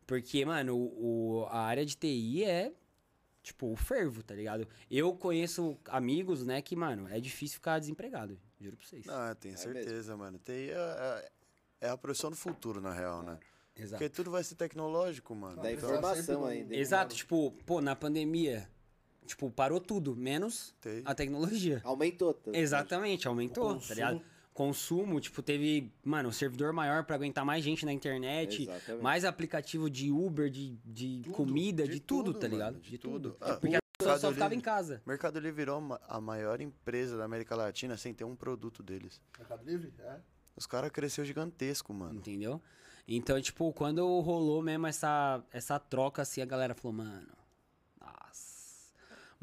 [0.06, 2.72] Porque, mano, o, a área de TI é,
[3.42, 4.68] tipo, o fervo, tá ligado?
[4.90, 8.38] Eu conheço amigos, né, que, mano, é difícil ficar desempregado.
[8.60, 9.06] Juro pra vocês.
[9.06, 10.38] não, tenho É certeza, mano.
[10.38, 10.74] TI é,
[11.80, 13.38] é- é a profissão do futuro, na real, né?
[13.76, 13.98] Exato.
[14.02, 15.56] Porque tudo vai ser tecnológico, mano.
[15.60, 16.76] Da Então, informação ainda.
[16.76, 18.68] Exato, tipo, pô, na pandemia,
[19.26, 21.02] tipo, parou tudo, menos Tem.
[21.04, 21.80] a tecnologia.
[21.84, 22.34] Aumentou.
[22.34, 22.50] tá?
[22.52, 23.88] Exatamente, aumentou, consumo.
[23.88, 24.22] tá ligado?
[24.52, 29.02] Consumo, tipo, teve, mano, um servidor maior pra aguentar mais gente na internet, Exatamente.
[29.02, 32.78] mais aplicativo de Uber, de, de comida, de, tudo, tá mano, ligado?
[32.80, 33.36] de tudo.
[33.40, 35.02] Ah, Porque o a pessoa só ficava Livre- em casa.
[35.04, 39.20] Mercado Livre virou a maior empresa da América Latina sem ter um produto deles.
[39.36, 39.92] Mercado Livre?
[39.98, 40.18] É.
[40.54, 42.14] Os caras cresceu gigantesco, mano.
[42.14, 42.62] Entendeu?
[43.08, 47.26] Então, tipo, quando rolou mesmo essa, essa troca, assim, a galera falou, mano.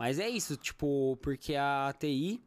[0.02, 2.44] Mas é isso, tipo, porque a TI,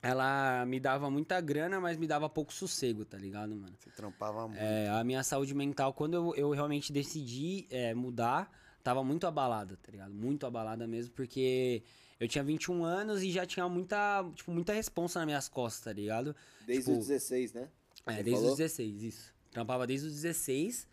[0.00, 3.76] ela me dava muita grana, mas me dava pouco sossego, tá ligado, mano?
[3.78, 4.58] Você trampava muito.
[4.58, 8.50] É, a minha saúde mental, quando eu, eu realmente decidi é, mudar,
[8.82, 10.14] tava muito abalada, tá ligado?
[10.14, 11.82] Muito abalada mesmo, porque
[12.18, 15.92] eu tinha 21 anos e já tinha muita, tipo, muita responsa nas minhas costas, tá
[15.92, 16.34] ligado?
[16.66, 17.68] Desde Tipo, os 16, né?
[18.06, 18.52] É, Você desde falou?
[18.52, 19.34] os 16, isso.
[19.50, 20.88] Trampava desde os 16.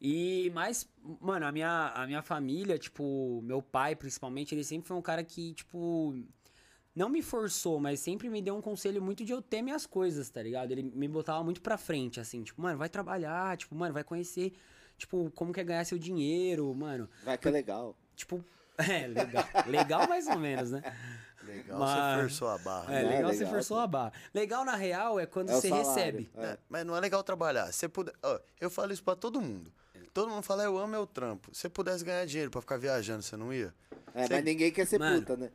[0.00, 0.86] E mais,
[1.20, 5.24] mano, a minha, a minha família, tipo, meu pai principalmente, ele sempre foi um cara
[5.24, 6.14] que, tipo,
[6.94, 10.28] não me forçou, mas sempre me deu um conselho muito de eu ter minhas coisas,
[10.28, 10.70] tá ligado?
[10.72, 14.52] Ele me botava muito pra frente, assim, tipo, mano, vai trabalhar, tipo, mano, vai conhecer,
[14.98, 17.08] tipo, como que é ganhar seu dinheiro, mano.
[17.24, 17.96] Vai que é legal.
[18.14, 18.44] Tipo,
[18.78, 19.44] é, legal.
[19.66, 20.82] legal mais ou menos, né?
[21.42, 22.92] Legal, mas- você forçou a barra.
[22.94, 24.12] É, Não, é legal você legal, forçou a barra.
[24.34, 26.30] Legal, na real, é quando É você salário, recebe.
[26.36, 26.44] é.
[26.44, 27.72] É, mas não é legal trabalhar.
[27.72, 28.12] Se puder,
[28.60, 29.72] eu falo isso pra todo mundo.
[30.16, 31.54] Todo mundo fala, eu amo meu trampo.
[31.54, 33.74] Se você pudesse ganhar dinheiro pra ficar viajando, você não ia?
[34.14, 35.20] É, Cê- mas ninguém quer ser Mano.
[35.20, 35.50] puta, né?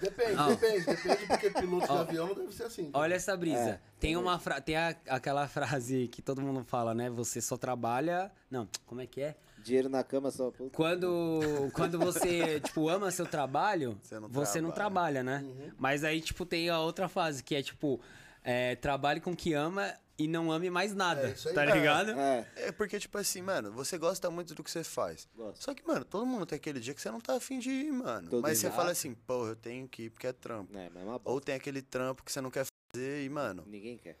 [0.00, 0.46] Depende, Ó.
[0.48, 2.90] depende, depende, porque piloto de avião não deve ser assim.
[2.92, 3.70] Olha essa brisa.
[3.70, 4.60] É, tem uma fra...
[4.60, 7.08] tem a- aquela frase que todo mundo fala, né?
[7.10, 8.32] Você só trabalha.
[8.50, 9.36] Não, como é que é?
[9.62, 10.50] Dinheiro na cama só.
[10.50, 10.74] puta.
[10.74, 15.44] Quando, quando você, tipo, ama seu trabalho, Você não você não trabalha, né?
[15.78, 18.00] Mas aí, tipo, tem a outra fase, que é tipo,
[18.42, 21.28] é, trabalhe com o que ama e não ame mais nada.
[21.28, 21.54] É, isso aí.
[21.54, 21.72] tá É.
[21.72, 22.10] ligado?
[22.12, 25.28] É, É porque, tipo assim, mano, você gosta muito do que você faz.
[25.34, 25.62] Gosto.
[25.62, 27.92] Só que, mano, todo mundo tem aquele dia que você não tá afim de ir,
[27.92, 28.28] mano.
[28.28, 30.76] Todo Mas você fala assim, pô, eu tenho que ir porque é trampo.
[30.76, 31.30] é, mas é uma bosta.
[31.30, 34.18] Ou tem aquele trampo que você não quer fazer e, mano, Ninguém quer.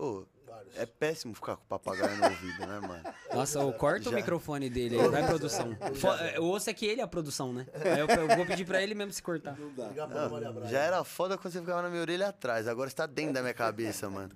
[0.00, 0.76] Pô, Vários.
[0.78, 3.02] é péssimo ficar com o papagaio no ouvido, né, mano?
[3.34, 4.16] Nossa, eu corta o Já.
[4.16, 5.76] microfone dele aí, vai produção.
[5.94, 7.66] Fo- é, O osso é que ele é a produção, né?
[7.74, 9.56] Aí eu, eu vou pedir pra ele mesmo se cortar.
[9.58, 10.06] Não dá.
[10.06, 10.66] Braga.
[10.68, 13.42] Já era foda quando você ficava na minha orelha atrás, agora você tá dentro da
[13.42, 14.30] minha cabeça, mano.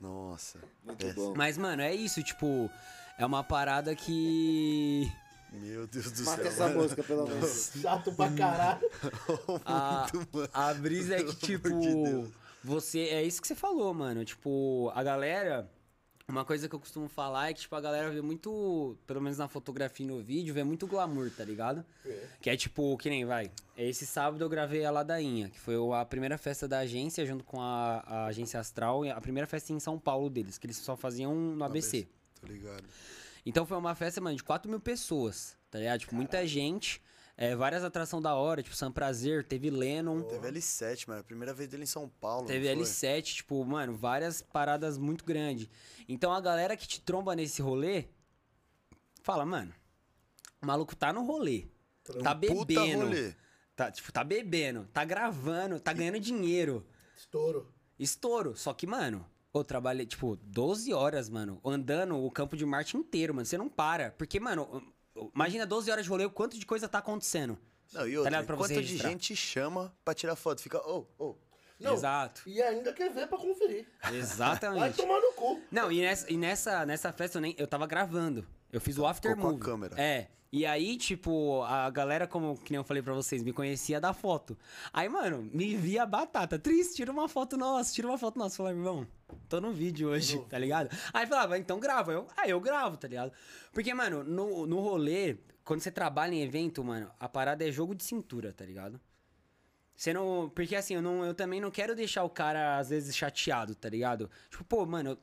[0.00, 0.58] Nossa.
[0.84, 1.34] Muito bom.
[1.36, 2.70] Mas, mano, é isso, tipo,
[3.18, 5.10] é uma parada que.
[5.52, 6.50] Meu Deus do Mata céu.
[6.52, 6.82] essa mano.
[6.82, 7.72] música, pelo menos.
[7.80, 8.88] Chato pra caralho.
[9.64, 10.06] A,
[10.52, 12.28] a brisa é que, tipo, de Deus.
[12.68, 13.00] Você.
[13.00, 14.24] É isso que você falou, mano.
[14.24, 15.70] Tipo, a galera.
[16.30, 19.38] Uma coisa que eu costumo falar é que, tipo, a galera vê muito, pelo menos
[19.38, 21.82] na fotografia e no vídeo, vê muito glamour, tá ligado?
[22.42, 23.50] Que é tipo, que nem vai.
[23.74, 27.62] Esse sábado eu gravei a Ladainha, que foi a primeira festa da agência, junto com
[27.62, 31.34] a, a agência Astral, a primeira festa em São Paulo deles, que eles só faziam
[31.34, 32.06] no ABC.
[32.42, 32.84] Tô ligado.
[33.46, 36.00] Então foi uma festa, mano, de 4 mil pessoas, tá ligado?
[36.00, 37.00] Tipo, muita gente,
[37.40, 40.22] é, várias atrações da hora, tipo, Sam Prazer, teve Lennon.
[40.22, 41.22] Teve L7, mano.
[41.22, 42.48] Primeira vez dele em São Paulo.
[42.48, 42.84] Teve não foi?
[42.84, 45.68] L7, tipo, mano, várias paradas muito grandes.
[46.08, 48.06] Então a galera que te tromba nesse rolê
[49.22, 49.72] fala, mano,
[50.60, 51.68] o maluco tá no rolê.
[52.24, 53.04] Tá Um Puta bebendo.
[53.04, 53.34] rolê.
[53.76, 56.84] Tá, tipo, tá bebendo, tá gravando, tá ganhando dinheiro.
[57.16, 57.72] Estouro.
[57.96, 58.56] Estouro.
[58.56, 59.24] Só que, mano,
[59.54, 63.46] eu trabalhei, tipo, 12 horas, mano, andando o campo de Marte inteiro, mano.
[63.46, 64.10] Você não para.
[64.10, 64.82] Porque, mano,
[65.34, 67.58] imagina 12 horas de rolê, o quanto de coisa tá acontecendo.
[67.92, 68.46] Não, e Tá outra, ligado?
[68.46, 70.60] Pra quanto de gente chama pra tirar foto?
[70.60, 71.34] Fica, ô, ô.
[71.80, 72.42] Não, Exato.
[72.44, 73.86] E ainda quer ver pra conferir.
[74.02, 74.96] Vai Exatamente.
[74.96, 75.60] tomar no cu.
[75.70, 78.44] Não, e nessa, e nessa, nessa festa eu, nem, eu tava gravando.
[78.72, 79.64] Eu fiz o after ficou com a movie.
[79.64, 79.94] câmera.
[80.00, 80.28] É.
[80.50, 84.14] E aí, tipo, a galera, como que nem eu falei pra vocês, me conhecia da
[84.14, 84.56] foto.
[84.92, 86.58] Aí, mano, me via batata.
[86.58, 88.56] Triste, tira uma foto nossa, tira uma foto nossa.
[88.56, 89.06] Falei, irmão,
[89.46, 90.88] tô no vídeo hoje, tá ligado?
[91.12, 92.12] Aí falava, então grava.
[92.12, 93.30] Eu, aí eu gravo, tá ligado?
[93.72, 97.94] Porque, mano, no, no rolê, quando você trabalha em evento, mano, a parada é jogo
[97.94, 98.98] de cintura, tá ligado?
[99.94, 100.50] Você não.
[100.54, 103.88] Porque assim, eu, não, eu também não quero deixar o cara, às vezes, chateado, tá
[103.88, 104.30] ligado?
[104.48, 105.18] Tipo, pô, mano.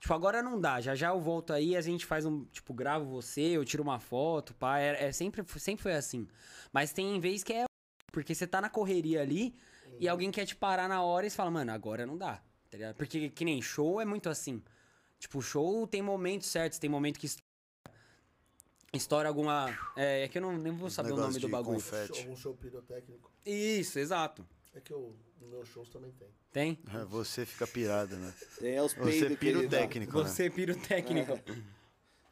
[0.00, 0.80] Tipo, agora não dá.
[0.80, 2.44] Já já eu volto aí, a gente faz um.
[2.46, 4.78] Tipo, gravo você, eu tiro uma foto, pá.
[4.78, 6.28] É, é sempre, sempre foi assim.
[6.72, 7.64] Mas tem vez que é.
[8.12, 9.54] Porque você tá na correria ali
[10.00, 12.36] e alguém quer te parar na hora e você fala, mano, agora não dá.
[12.70, 12.96] Tá ligado?
[12.96, 14.62] Porque que nem show é muito assim.
[15.18, 17.44] Tipo, show tem momentos certos, tem momento que estoura,
[18.92, 19.68] estoura alguma.
[19.96, 21.76] É, é que eu não nem vou saber o nome do de bagulho.
[21.76, 22.20] confete.
[22.20, 23.32] Algum show pirotécnico.
[23.44, 24.46] Isso, exato.
[24.74, 26.28] É que eu, meus shows também tem.
[26.52, 26.78] Tem?
[26.94, 28.32] É, Você fica pirado, né?
[28.58, 29.36] Tem é os Você peidos é dá.
[29.36, 30.24] pirotécnico, né?
[30.28, 31.40] Você é pirotécnico.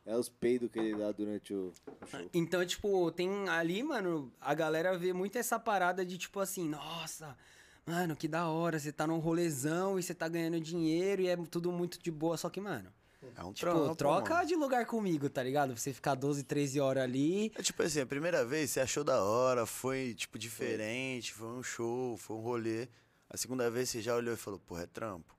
[0.05, 2.31] É os peidos que ele dá durante o o show.
[2.33, 7.37] Então, tipo, tem ali, mano, a galera vê muito essa parada de tipo assim, nossa,
[7.85, 11.37] mano, que da hora, você tá num rolezão e você tá ganhando dinheiro e é
[11.37, 12.93] tudo muito de boa, só que, mano,
[13.35, 14.47] É um Tipo, trampo, troca mano.
[14.47, 15.73] de lugar comigo, tá ligado?
[15.73, 17.51] Pra você ficar 12, 13 horas ali.
[17.57, 21.63] É tipo assim, a primeira vez você achou da hora, foi, tipo, diferente, foi um
[21.63, 22.89] show, foi um rolê.
[23.29, 25.35] A segunda vez você já olhou e falou, porra, é trampo.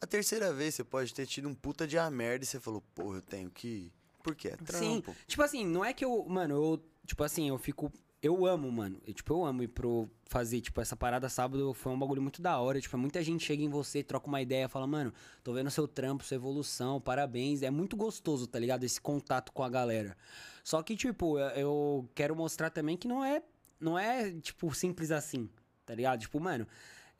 [0.00, 2.82] A terceira vez você pode ter tido um puta de a merda e você falou,
[2.94, 3.92] porra, eu tenho que ir.
[4.22, 4.48] Por quê?
[4.48, 5.00] É Sim.
[5.00, 5.16] trampo.
[5.26, 6.24] Tipo assim, não é que eu.
[6.28, 6.84] Mano, eu.
[7.06, 7.92] Tipo assim, eu fico.
[8.26, 9.00] Eu amo, mano.
[9.06, 12.42] Eu, tipo, eu amo ir pro fazer, tipo, essa parada sábado foi um bagulho muito
[12.42, 12.80] da hora.
[12.80, 15.12] Tipo, muita gente chega em você, troca uma ideia, fala, mano,
[15.44, 17.62] tô vendo seu trampo, sua evolução, parabéns.
[17.62, 18.82] É muito gostoso, tá ligado?
[18.82, 20.16] Esse contato com a galera.
[20.64, 23.42] Só que, tipo, eu- quero mostrar também que não é.
[23.78, 25.48] Não é, tipo, simples assim,
[25.84, 26.20] tá ligado?
[26.20, 26.66] Tipo, mano,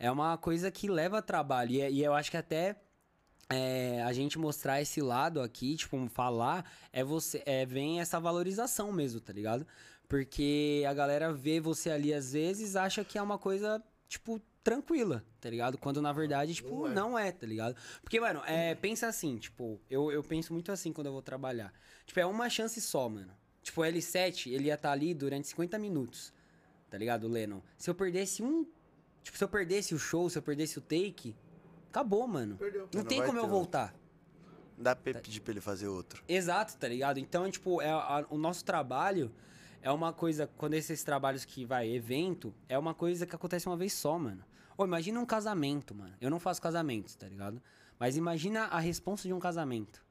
[0.00, 1.70] é uma coisa que leva trabalho.
[1.70, 2.74] E, é- e eu acho que até
[3.48, 8.90] é, a gente mostrar esse lado aqui, tipo, falar, é você, é, vem essa valorização
[8.90, 9.64] mesmo, tá ligado?
[10.08, 15.24] Porque a galera vê você ali às vezes, acha que é uma coisa, tipo, tranquila,
[15.40, 15.78] tá ligado?
[15.78, 16.94] Quando na verdade, tipo, não é.
[16.94, 17.76] não é, tá ligado?
[18.02, 21.72] Porque, mano, é, pensa assim, tipo, eu, eu penso muito assim quando eu vou trabalhar.
[22.04, 23.32] Tipo, é uma chance só, mano.
[23.62, 26.32] Tipo, o L7, ele ia estar ali durante 50 minutos,
[26.88, 27.60] tá ligado, Lennon?
[27.76, 28.64] Se eu perdesse um.
[29.24, 31.34] Tipo, se eu perdesse o show, se eu perdesse o take,
[31.88, 32.56] acabou, mano.
[32.56, 32.88] Perdeu.
[32.94, 33.92] Não Não tem como eu voltar.
[34.78, 36.22] Dá pra pedir pra ele fazer outro.
[36.28, 37.18] Exato, tá ligado?
[37.18, 39.32] Então, tipo, é a- o nosso trabalho
[39.82, 43.76] é uma coisa, quando esses trabalhos que vai, evento, é uma coisa que acontece uma
[43.76, 44.44] vez só, mano.
[44.76, 46.14] Ô, imagina um casamento, mano.
[46.20, 47.62] Eu não faço casamentos, tá ligado?
[47.98, 50.04] Mas imagina a responsa de um casamento,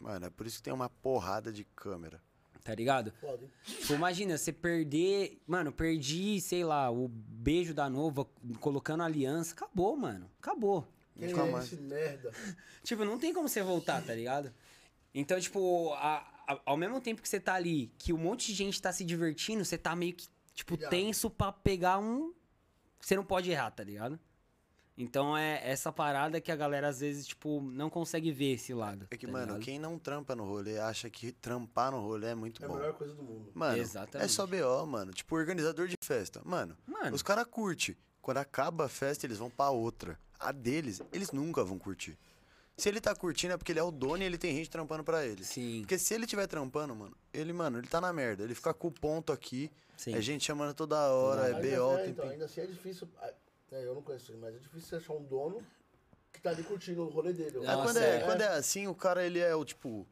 [0.00, 2.22] Mano, é por isso que tem uma porrada de câmera.
[2.62, 3.12] tá ligado?
[3.64, 5.42] Tipo, imagina, você perder.
[5.46, 8.24] Mano, perdi, sei lá, o beijo da noiva
[8.60, 9.54] colocando aliança.
[9.54, 10.30] Acabou, mano.
[10.40, 10.86] Acabou.
[11.18, 11.32] Quem é
[11.64, 12.30] esse merda?
[12.84, 14.52] Tipo, não tem como você voltar, tá ligado?
[15.12, 18.80] Então, tipo, a- ao mesmo tempo que você tá ali, que um monte de gente
[18.80, 22.32] tá se divertindo, você tá meio que, tipo, tenso pra pegar um.
[23.00, 24.18] Você não pode errar, tá ligado?
[25.00, 29.06] Então é essa parada que a galera às vezes, tipo, não consegue ver esse lado.
[29.12, 29.60] É que, tá mano, ligado?
[29.62, 32.74] quem não trampa no rolê acha que trampar no rolê é muito É a bom.
[32.76, 33.48] melhor coisa do mundo.
[33.54, 34.32] Mano, é Exatamente.
[34.32, 35.12] só BO, mano.
[35.12, 36.40] Tipo, organizador de festa.
[36.44, 37.14] Mano, Mano.
[37.14, 37.96] os caras curtem.
[38.20, 40.18] Quando acaba a festa, eles vão pra outra.
[40.40, 42.18] A deles, eles nunca vão curtir.
[42.78, 45.02] Se ele tá curtindo é porque ele é o dono e ele tem gente trampando
[45.02, 45.44] pra ele.
[45.44, 45.80] Sim.
[45.80, 48.44] Porque se ele tiver trampando, mano, ele, mano, ele tá na merda.
[48.44, 49.70] Ele fica com o ponto aqui.
[49.96, 50.14] Sim.
[50.14, 51.92] É gente chamando toda hora, é Ainda- BO.
[51.94, 53.08] é, tem- então, ainda assim é difícil.
[53.20, 53.34] é,
[53.72, 55.60] é, eu não conheço ele, mas é difícil você achar um dono
[56.32, 57.58] que tá ali curtindo o rolê dele.
[57.58, 58.20] Nossa, quando, é, é.
[58.20, 60.06] quando é assim, o cara, ele é o, tipo,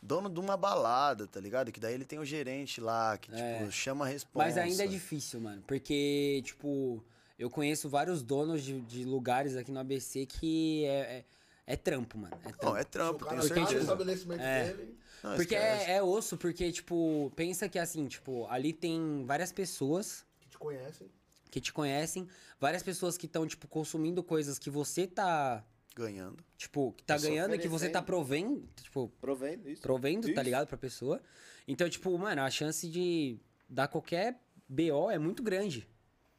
[0.00, 1.72] dono de uma balada, tá ligado?
[1.72, 3.68] Que daí ele tem o gerente lá, que, tipo, É.
[3.72, 4.38] chama a resposta.
[4.48, 5.60] Mas ainda é difícil, mano.
[5.66, 7.02] Porque, tipo,
[7.36, 11.24] eu conheço vários donos de, de lugares aqui no ABC que é, é,
[11.66, 12.34] é trampo, mano.
[12.34, 12.64] É trampo.
[12.64, 13.80] Não, é trampo, tenho tá certeza.
[13.80, 14.64] estabelecimento É.
[14.72, 14.98] dele.
[15.22, 20.26] Não, Porque é, é osso, porque, tipo, pensa que assim, tipo, ali tem várias pessoas
[20.40, 21.08] que te conhecem.
[21.48, 22.26] que te conhecem,
[22.58, 26.42] várias pessoas que estão, tipo, consumindo coisas que você tá, Ganhando.
[26.56, 29.80] tipo, que tá Isso, ganhando e que você tá provendo, tipo, Provendo isso.
[29.82, 30.42] provendo, tá Isso.
[30.42, 31.20] ligado, pra pessoa.
[31.68, 35.86] Então, tipo, mano, a chance de dar qualquer BO é muito grande,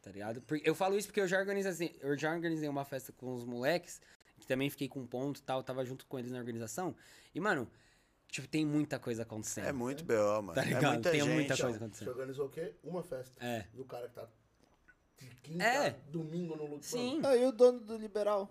[0.02, 0.44] tá ligado?
[0.64, 4.02] Eu falo isso porque eu já organizei, eu já organizei uma festa com os moleques,
[4.44, 6.96] que também fiquei com um ponto e tal, tava junto com eles na organização.
[7.34, 7.68] E, mano,
[8.28, 9.66] tipo, tem muita coisa acontecendo.
[9.68, 10.54] É muito BO, mano.
[10.54, 10.94] Tá é ligado?
[10.94, 11.34] muita Tem gente.
[11.34, 12.08] muita coisa Você acontecendo.
[12.10, 12.74] organizou o quê?
[12.84, 13.44] Uma festa.
[13.44, 13.66] É.
[13.74, 14.28] E o cara que tá
[15.20, 15.92] de quinta, É.
[16.10, 16.84] domingo no lugar.
[16.84, 17.22] Sim.
[17.26, 18.50] Aí o dono do Liberal.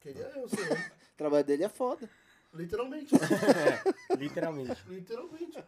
[0.00, 0.56] Queria eu ser.
[1.12, 2.08] O trabalho dele é foda.
[2.54, 3.14] Literalmente.
[4.18, 4.82] Literalmente.
[4.88, 5.62] Literalmente.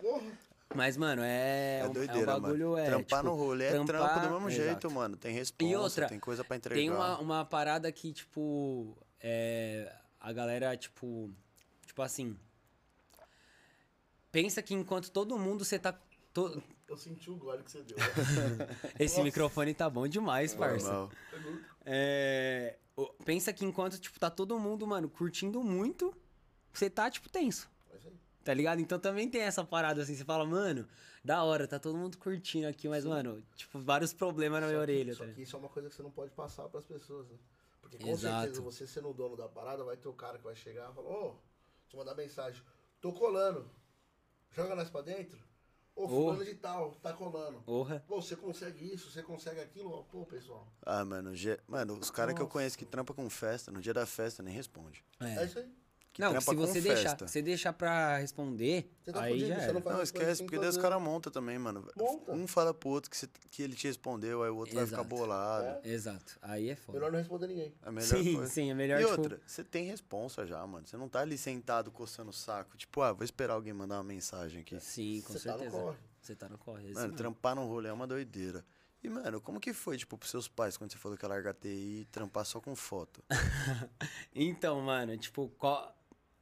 [0.00, 0.38] Porra.
[0.74, 2.78] Mas, mano, é, É um- doideira, é um bagulho, mano.
[2.78, 2.86] é.
[2.86, 4.64] Trampar tipo, no rolê é trampar- trampo do mesmo Exato.
[4.68, 5.16] jeito, mano.
[5.16, 6.78] Tem resposta, E outra, tem coisa pra entregar.
[6.78, 11.30] Tem uma, uma parada que, tipo, é, a galera, tipo,
[11.86, 12.36] tipo assim,
[14.30, 15.98] pensa que enquanto todo mundo você tá,
[16.32, 17.96] to- Eu senti o gole que você deu.
[18.98, 19.24] esse Nossa.
[19.24, 20.86] microfone tá bom demais, parça.
[20.92, 21.10] Normal.
[21.84, 22.76] É,
[23.24, 26.14] pensa que enquanto, tipo, tá todo mundo, mano, curtindo muito,
[26.72, 27.70] você tá, tipo, tenso.
[28.48, 28.50] É.
[28.50, 28.80] Tá ligado?
[28.80, 30.88] Então também tem essa parada assim, você fala, mano,
[31.22, 35.14] da hora, tá todo mundo curtindo aqui, mas, mano, tipo, vários problemas na minha orelha.
[35.14, 37.36] Só tá que isso é uma coisa que você não pode passar pras pessoas, né?
[37.82, 38.40] Porque com Exato.
[38.44, 40.94] certeza você sendo o dono da parada, vai ter o cara que vai chegar e
[40.94, 41.36] falar, ô,
[41.88, 42.62] te mandar mensagem,
[43.02, 43.70] tô colando.
[44.50, 45.38] Joga nós pra dentro?
[45.94, 47.60] Ô, fulano de tal, tá colando.
[47.62, 48.02] Porra.
[48.08, 50.66] Pô, você consegue isso, você consegue aquilo, ó, pô, pessoal.
[50.82, 53.92] Ah, mano, ge- mano, os caras que eu conheço que trampa com festa, no dia
[53.92, 55.04] da festa nem responde.
[55.20, 55.70] É, isso aí.
[56.18, 56.94] Que Não, trampa se com você festa.
[56.94, 59.72] deixar, você deixar pra responder, Você tá aí fudido, já você era.
[59.72, 61.88] não faz Não, esquece, porque que daí os caras montam também, mano.
[61.96, 62.32] Monta.
[62.32, 65.04] Um fala pro outro que, você- que ele te respondeu, aí o outro vai Exato.
[65.04, 65.86] ficar bolado.
[65.86, 66.36] Exato.
[66.42, 66.98] Aí é foda.
[66.98, 67.72] Melhor não responder ninguém.
[67.84, 68.50] É melhor sim, coisa.
[68.52, 70.88] sim, é melhor, E tipo, outra, você tem responsa já, mano.
[70.88, 72.76] Você não tá ali sentado coçando o saco.
[72.76, 74.80] Tipo, ah, vou esperar alguém mandar uma mensagem aqui.
[74.80, 75.80] Sim, com Você tá no certeza.
[75.84, 75.96] corre.
[76.20, 76.90] Você tá no corre.
[76.90, 78.64] é Mano, trampar no rolê é uma doideira.
[79.04, 81.54] E, mano, como que foi, tipo, pros seus pais quando você falou que ia largar
[81.54, 83.22] TI e trampar só com foto?
[84.34, 85.94] Então, mano, tipo, qual-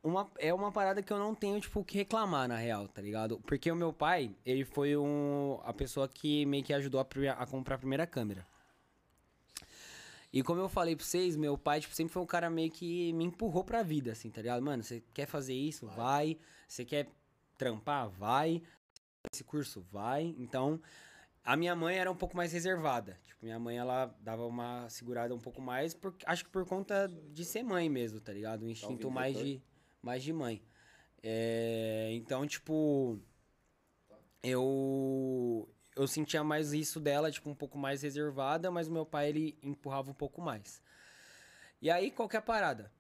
[0.07, 3.03] uma, é uma parada que eu não tenho, tipo, o que reclamar, na real, tá
[3.03, 3.41] ligado?
[3.41, 7.47] Porque o meu pai, ele foi um, a pessoa que meio que ajudou a, a
[7.47, 8.47] comprar a primeira câmera.
[10.33, 13.13] E como eu falei pra vocês, meu pai, tipo, sempre foi um cara meio que
[13.15, 14.63] me empurrou pra vida, assim, tá ligado?
[14.63, 15.87] Mano, você quer fazer isso?
[15.89, 16.39] Vai.
[16.69, 17.09] Você quer
[17.59, 18.09] trampar?
[18.09, 18.63] Vai.
[19.33, 19.85] Esse curso?
[19.91, 20.37] Vai.
[20.39, 20.81] Então,
[21.45, 23.19] a minha mãe era um pouco mais reservada.
[23.25, 27.09] Tipo, minha mãe, ela dava uma segurada um pouco mais, por, acho que por conta
[27.33, 28.65] de ser mãe mesmo, tá ligado?
[28.65, 29.63] Um instinto mais de,
[30.07, 30.63] mais de mãe.
[31.23, 33.19] É, então, tipo,
[34.43, 39.31] eu eu sentia mais isso dela, tipo, um pouco mais reservada, mas o meu pai,
[39.31, 40.81] ele empurrava um pouco mais.
[41.83, 42.93] E aí, qual que é a parada?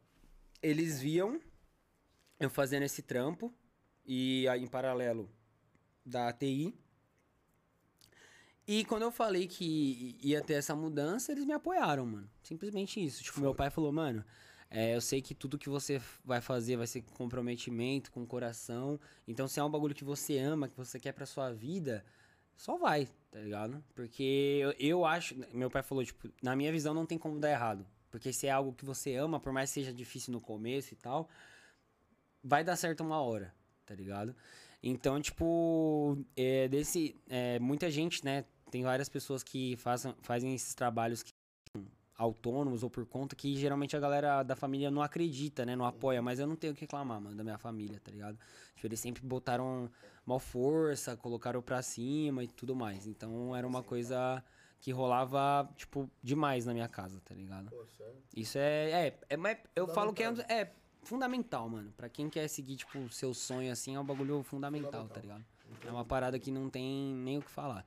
[0.62, 1.40] Eles viam
[2.40, 3.54] eu fazendo esse trampo,
[4.04, 5.30] e aí, em paralelo
[6.04, 6.74] da TI,
[8.66, 12.28] e quando eu falei que ia ter essa mudança, eles me apoiaram, mano.
[12.42, 13.22] Simplesmente isso.
[13.22, 14.24] Tipo, meu pai falou, mano,
[14.70, 18.98] é, eu sei que tudo que você vai fazer vai ser com comprometimento, com coração.
[19.26, 22.04] Então, se é um bagulho que você ama, que você quer pra sua vida,
[22.56, 23.82] só vai, tá ligado?
[23.94, 25.36] Porque eu, eu acho.
[25.52, 27.86] Meu pai falou, tipo, na minha visão não tem como dar errado.
[28.10, 30.96] Porque se é algo que você ama, por mais que seja difícil no começo e
[30.96, 31.28] tal,
[32.42, 34.34] vai dar certo uma hora, tá ligado?
[34.82, 38.44] Então, tipo, é, desse, é, muita gente, né?
[38.70, 41.32] Tem várias pessoas que façam, fazem esses trabalhos que
[42.16, 45.76] autônomos ou por conta que geralmente a galera da família não acredita, né?
[45.76, 48.38] Não apoia, mas eu não tenho o que reclamar, mano, da minha família, tá ligado?
[48.74, 49.90] Tipo, eles sempre botaram
[50.24, 53.06] mal força, colocaram pra cima e tudo mais.
[53.06, 54.42] Então era uma coisa
[54.80, 57.70] que rolava, tipo, demais na minha casa, tá ligado?
[58.34, 59.08] Isso é.
[59.08, 61.92] É, é mas eu falo que é, é fundamental, mano.
[61.96, 65.44] Pra quem quer seguir, tipo, o seu sonho assim, é um bagulho fundamental, tá ligado?
[65.84, 67.86] É uma parada que não tem nem o que falar.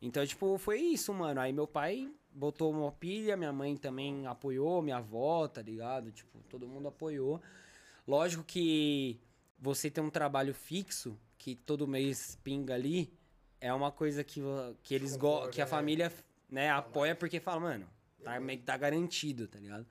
[0.00, 1.40] Então, tipo, foi isso, mano.
[1.40, 6.10] Aí meu pai botou uma pilha, minha mãe também apoiou, minha avó, tá ligado?
[6.10, 7.40] Tipo, todo mundo apoiou.
[8.06, 9.20] Lógico que
[9.58, 13.12] você ter um trabalho fixo, que todo mês pinga ali,
[13.60, 14.40] é uma coisa que,
[14.82, 15.66] que eles go que a é.
[15.66, 16.12] família,
[16.50, 17.88] né, apoia porque fala, mano,
[18.22, 19.86] tá, meio que tá garantido, tá ligado?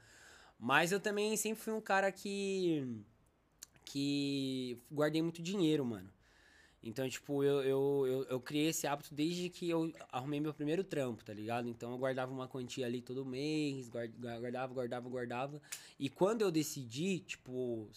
[0.60, 3.04] Mas eu também sempre fui um cara que.
[3.84, 6.10] que guardei muito dinheiro, mano.
[6.84, 10.84] Então, tipo, eu, eu, eu, eu criei esse hábito desde que eu arrumei meu primeiro
[10.84, 11.68] trampo, tá ligado?
[11.70, 15.62] Então eu guardava uma quantia ali todo mês, guard- guardava, guardava, guardava.
[16.00, 17.88] E quando eu decidi, tipo,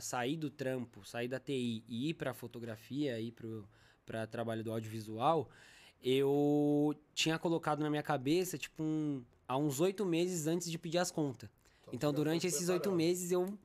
[0.00, 3.66] sair do trampo, sair da TI e ir pra fotografia, ir pro,
[4.04, 5.48] pra trabalho do audiovisual,
[6.02, 10.98] eu tinha colocado na minha cabeça, tipo, um, há uns oito meses antes de pedir
[10.98, 11.48] as contas.
[11.90, 13.58] Então, já durante esses oito meses, eu,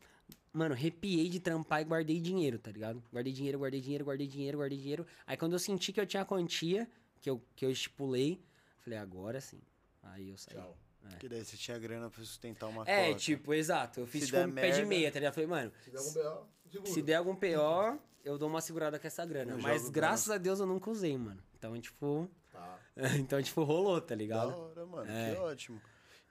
[0.53, 3.03] mano, arrepiei de trampar e guardei dinheiro, tá ligado?
[3.11, 5.05] Guardei dinheiro, guardei dinheiro, guardei dinheiro, guardei dinheiro.
[5.27, 6.89] Aí, quando eu senti que eu tinha a quantia,
[7.21, 8.41] que eu, que eu estipulei,
[8.79, 9.59] falei, agora sim.
[10.03, 10.55] Aí eu saí.
[10.55, 10.77] Tchau.
[11.19, 13.19] Que daí você tinha grana pra sustentar uma É, cota.
[13.19, 14.01] tipo, exato.
[14.01, 15.33] Eu fiz Se tipo um pé de meia, tá ligado?
[15.33, 16.91] Falei, mano, Se der algum B.O., segura.
[16.93, 19.53] se der algum PO, eu dou uma segurada com essa grana.
[19.53, 21.41] Eu Mas graças a Deus eu nunca usei, mano.
[21.57, 22.29] Então, tipo.
[22.51, 22.79] Tá.
[23.19, 24.51] então, tipo, rolou, tá Da ligado?
[24.53, 25.09] hora, mano.
[25.09, 25.33] É.
[25.33, 25.81] Que ótimo.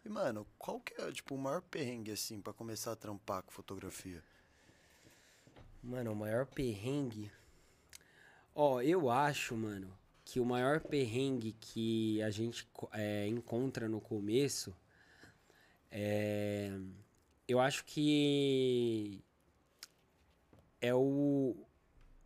[0.04, 3.50] E, mano, qual que é, tipo, o maior perrengue, assim, pra começar a trampar com
[3.50, 4.22] fotografia?
[5.82, 7.30] Mano, o maior perrengue.
[8.54, 14.74] Ó, eu acho, mano, que o maior perrengue que a gente é, encontra no começo
[15.90, 16.78] é.
[17.46, 19.22] Eu acho que.
[20.80, 21.56] É o.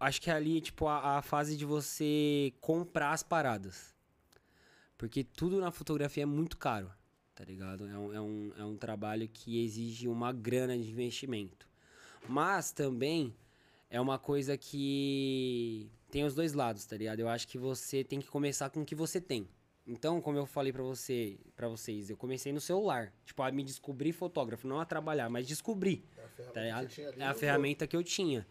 [0.00, 3.94] Acho que é ali, tipo, a, a fase de você comprar as paradas.
[4.98, 6.92] Porque tudo na fotografia é muito caro,
[7.34, 7.86] tá ligado?
[7.86, 11.68] É um, é um, é um trabalho que exige uma grana de investimento.
[12.28, 13.34] Mas também
[13.90, 17.20] é uma coisa que tem os dois lados, tá ligado?
[17.20, 19.48] Eu acho que você tem que começar com o que você tem.
[19.86, 23.64] Então, como eu falei pra você, para vocês, eu comecei no celular, tipo, a me
[23.64, 27.34] descobrir fotógrafo, não a trabalhar, mas descobrir, É a ferramenta tá tinha ali, É a
[27.34, 28.46] ferramenta que eu tinha.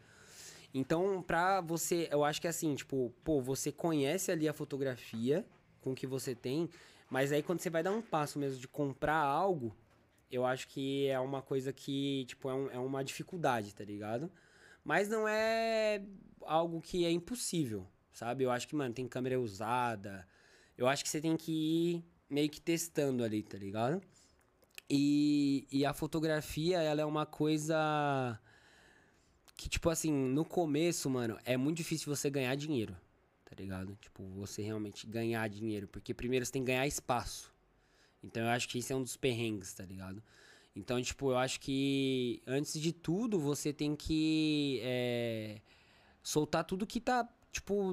[0.73, 5.45] Então, pra você, eu acho que assim, tipo, pô, você conhece ali a fotografia
[5.79, 6.69] com o que você tem,
[7.11, 9.75] mas aí quando você vai dar um passo mesmo de comprar algo,
[10.31, 14.31] eu acho que é uma coisa que, tipo, é, um- é uma dificuldade, tá ligado?
[14.83, 16.01] Mas não é
[16.43, 18.45] algo que é impossível, sabe?
[18.45, 20.25] Eu acho que, mano, tem câmera usada.
[20.77, 24.01] Eu acho que você tem que ir meio que testando ali, tá ligado?
[24.89, 28.39] E, e a fotografia, ela é uma coisa
[29.57, 32.95] que, tipo assim, no começo, mano, é muito difícil você ganhar dinheiro,
[33.51, 33.97] tá ligado?
[33.99, 35.85] Tipo, você realmente ganhar dinheiro.
[35.87, 37.53] Porque primeiro você tem que ganhar espaço.
[38.23, 40.23] Então eu acho que esse é um dos perrengues, tá ligado?
[40.73, 45.59] Então, tipo, eu acho que antes de tudo você tem que é,
[46.23, 47.91] soltar tudo que tá, tipo,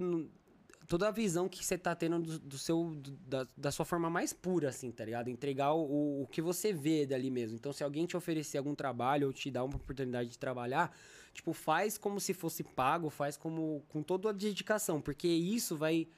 [0.87, 4.09] toda a visão que você tá tendo do, do seu do- da, da sua forma
[4.09, 5.29] mais pura assim, tá ligado?
[5.29, 7.57] Entregar o, o que você vê dali mesmo.
[7.57, 10.97] Então, se alguém te oferecer algum trabalho ou te dar uma oportunidade de trabalhar,
[11.39, 16.09] tipo, faz como se fosse pago, faz como com toda a dedicação, porque isso vai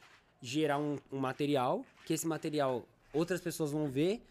[0.41, 4.23] gerar um, um material, que esse material outras pessoas vão ver,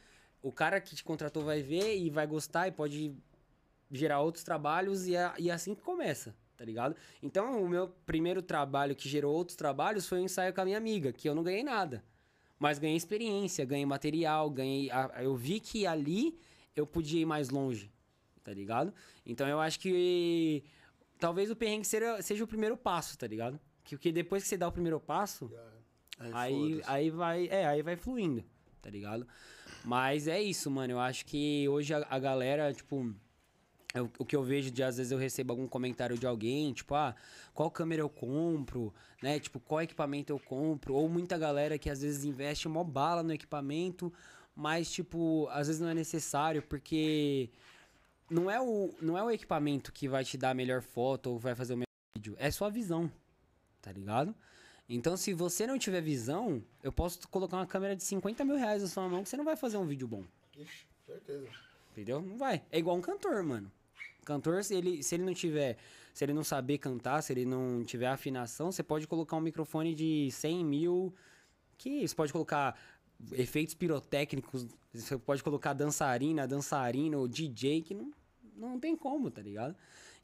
[0.41, 3.13] o cara que te contratou vai ver e vai gostar e pode
[3.91, 6.95] gerar outros trabalhos e, é- e é assim que começa, tá ligado?
[7.21, 10.77] Então, o meu primeiro trabalho que gerou outros trabalhos foi um ensaio com a minha
[10.77, 12.03] amiga, que eu não ganhei nada.
[12.57, 14.89] Mas ganhei experiência, ganhei material, ganhei.
[14.89, 16.37] a- eu vi que ali
[16.75, 17.91] eu podia ir mais longe,
[18.43, 18.91] tá ligado?
[19.25, 20.63] Então eu acho que
[21.19, 23.59] talvez o perrengue seja, seja o primeiro passo, tá ligado?
[23.83, 25.51] Que, que depois que você dá o primeiro passo,
[26.19, 28.43] Aí, Aí, aí vai, é, aí vai fluindo,
[28.81, 29.25] tá ligado?
[29.85, 30.93] Mas é isso, mano.
[30.93, 33.15] Eu acho que hoje a, a galera, tipo,
[33.93, 36.93] é o que eu vejo de às vezes eu recebo algum comentário de alguém, tipo,
[36.93, 37.15] ah,
[37.53, 38.93] qual câmera eu compro,
[39.23, 39.39] né?
[39.39, 40.93] Tipo, qual equipamento eu compro?
[40.93, 44.11] Ou muita galera que às vezes investe mó bala no equipamento,
[44.53, 47.49] mas, tipo, às vezes não é necessário, porque
[48.29, 51.39] não é o, não é o equipamento que vai te dar a melhor foto ou
[51.39, 53.11] vai fazer o melhor vídeo, é sua visão,
[53.81, 54.35] tá ligado?
[54.87, 58.81] Então, se você não tiver visão, eu posso colocar uma câmera de 50 mil reais
[58.81, 60.23] na sua mão que você não vai fazer um vídeo bom.
[60.57, 61.47] Ixi, certeza.
[61.91, 62.21] Entendeu?
[62.21, 62.63] Não vai.
[62.71, 63.71] É igual um cantor, mano.
[64.25, 65.77] Cantor, se ele, se ele não tiver.
[66.11, 69.93] Se ele não saber cantar, se ele não tiver afinação, você pode colocar um microfone
[69.93, 71.13] de 100 mil.
[71.77, 72.75] Que você pode colocar
[73.33, 74.67] efeitos pirotécnicos.
[74.91, 78.11] Você pode colocar dançarina, dançarino, DJ, que não,
[78.59, 79.75] não tem como, tá ligado?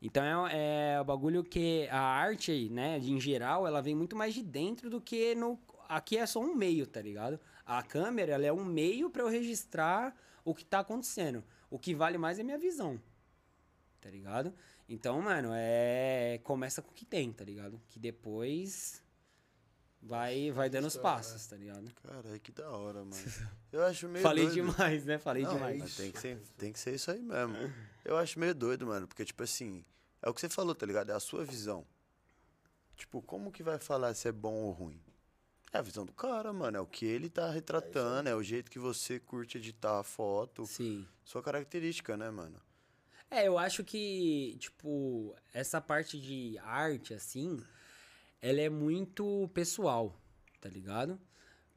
[0.01, 4.33] Então é, é o bagulho que a arte, né, em geral, ela vem muito mais
[4.33, 5.59] de dentro do que no.
[5.87, 7.39] Aqui é só um meio, tá ligado?
[7.65, 11.43] A câmera, ela é um meio pra eu registrar o que tá acontecendo.
[11.69, 12.99] O que vale mais é minha visão.
[14.01, 14.53] Tá ligado?
[14.87, 16.39] Então, mano, é.
[16.43, 17.81] Começa com o que tem, tá ligado?
[17.89, 19.03] Que depois
[20.05, 21.91] vai, vai dando os Funciona, passos, tá ligado?
[22.03, 23.11] Cara, que da hora, mano.
[23.71, 24.55] Eu acho meio Falei doido.
[24.71, 25.17] demais, né?
[25.17, 25.79] Falei Não, demais.
[25.79, 27.55] mas tem que, ser, tem que ser isso aí mesmo.
[28.05, 29.83] Eu acho meio doido, mano, porque, tipo assim,
[30.21, 31.09] é o que você falou, tá ligado?
[31.11, 31.85] É a sua visão.
[32.95, 35.01] Tipo, como que vai falar se é bom ou ruim?
[35.73, 36.77] É a visão do cara, mano.
[36.77, 40.65] É o que ele tá retratando, é o jeito que você curte editar a foto.
[40.65, 41.05] Sim.
[41.23, 42.61] Sua característica, né, mano?
[43.29, 47.59] É, eu acho que, tipo, essa parte de arte, assim,
[48.41, 50.15] ela é muito pessoal,
[50.61, 51.19] tá ligado?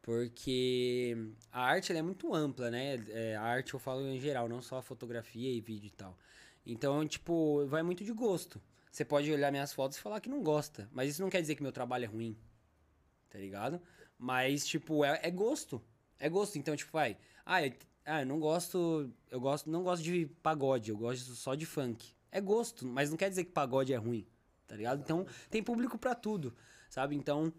[0.03, 1.17] Porque
[1.53, 2.97] a arte é muito ampla, né?
[3.09, 6.17] É, a arte eu falo em geral, não só fotografia e vídeo e tal.
[6.65, 8.61] Então, tipo, vai muito de gosto.
[8.91, 11.55] Você pode olhar minhas fotos e falar que não gosta, mas isso não quer dizer
[11.55, 12.37] que meu trabalho é ruim,
[13.29, 13.81] tá ligado?
[14.19, 15.81] Mas, tipo, é, é gosto.
[16.19, 16.59] É gosto.
[16.59, 17.17] Então, tipo, vai.
[17.45, 17.73] Ah, eu,
[18.05, 19.13] ah, eu não gosto.
[19.31, 22.15] Eu gosto, não gosto de pagode, eu gosto só de funk.
[22.31, 24.27] É gosto, mas não quer dizer que pagode é ruim,
[24.69, 25.01] tá ligado?
[25.01, 26.55] Então, tem público pra tudo,
[26.89, 27.17] sabe?
[27.17, 27.53] Então,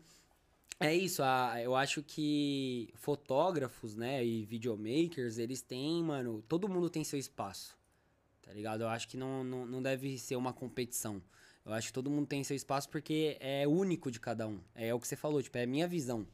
[0.79, 1.21] é isso.
[1.23, 6.41] A, eu acho que fotógrafos, né, e videomakers, eles têm, mano.
[6.47, 7.77] Todo mundo tem seu espaço,
[8.41, 8.81] tá ligado?
[8.81, 11.21] Eu acho que não, não, não deve ser uma competição.
[11.65, 14.61] Eu acho que todo mundo tem seu espaço porque é único de cada um.
[14.73, 16.25] É o que você falou, tipo, é a minha visão.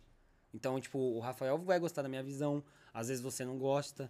[0.54, 2.64] Então, tipo, o Rafael vai gostar da minha visão,
[2.94, 4.10] às vezes você não gosta,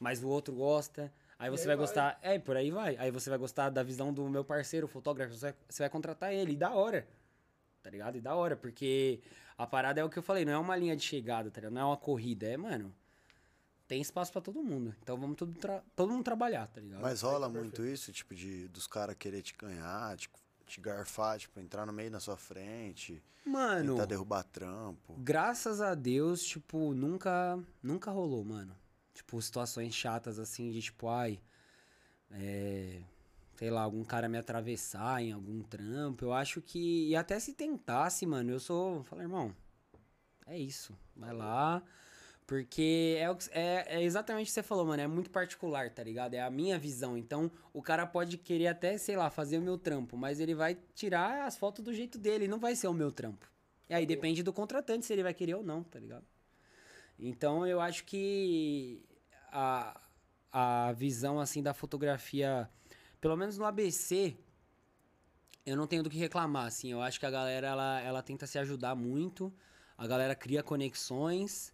[0.00, 1.12] mas o outro gosta.
[1.44, 1.86] Aí você aí vai vai.
[1.86, 2.18] gostar.
[2.22, 2.96] É, por aí vai.
[2.96, 5.34] Aí você vai gostar da visão do meu parceiro, o fotógrafo.
[5.34, 6.52] Você vai, você vai contratar ele.
[6.52, 7.06] E da hora.
[7.82, 8.16] Tá ligado?
[8.16, 8.56] E da hora.
[8.56, 9.20] Porque
[9.58, 11.74] a parada é o que eu falei, não é uma linha de chegada, tá ligado?
[11.74, 12.46] Não é uma corrida.
[12.46, 12.94] É, mano.
[13.86, 14.94] Tem espaço pra todo mundo.
[15.02, 15.54] Então vamos todo,
[15.94, 17.02] todo mundo trabalhar, tá ligado?
[17.02, 20.30] Mas rola muito isso, tipo, de dos caras querer te ganhar, te,
[20.66, 23.92] te garfar, tipo, entrar no meio na sua frente, Mano.
[23.92, 25.14] tentar derrubar trampo.
[25.18, 28.74] Graças a Deus, tipo, nunca, nunca rolou, mano.
[29.14, 31.40] Tipo, situações chatas assim de tipo, ai,
[32.32, 33.00] é,
[33.56, 36.24] sei lá, algum cara me atravessar em algum trampo.
[36.24, 39.54] Eu acho que e até se tentasse, mano, eu sou, falo, irmão,
[40.46, 41.82] é isso, vai lá,
[42.46, 46.34] porque é, é, é exatamente o que você falou, mano, é muito particular, tá ligado?
[46.34, 47.16] É a minha visão.
[47.16, 50.76] Então, o cara pode querer até, sei lá, fazer o meu trampo, mas ele vai
[50.94, 53.50] tirar as fotos do jeito dele, não vai ser o meu trampo.
[53.88, 56.24] E aí depende do contratante se ele vai querer ou não, tá ligado?
[57.18, 59.02] Então eu acho que
[59.52, 60.00] a,
[60.52, 62.68] a visão assim da fotografia,
[63.20, 64.36] pelo menos no ABC,
[65.64, 66.92] eu não tenho do que reclamar, assim.
[66.92, 69.52] Eu acho que a galera ela, ela tenta se ajudar muito,
[69.96, 71.72] a galera cria conexões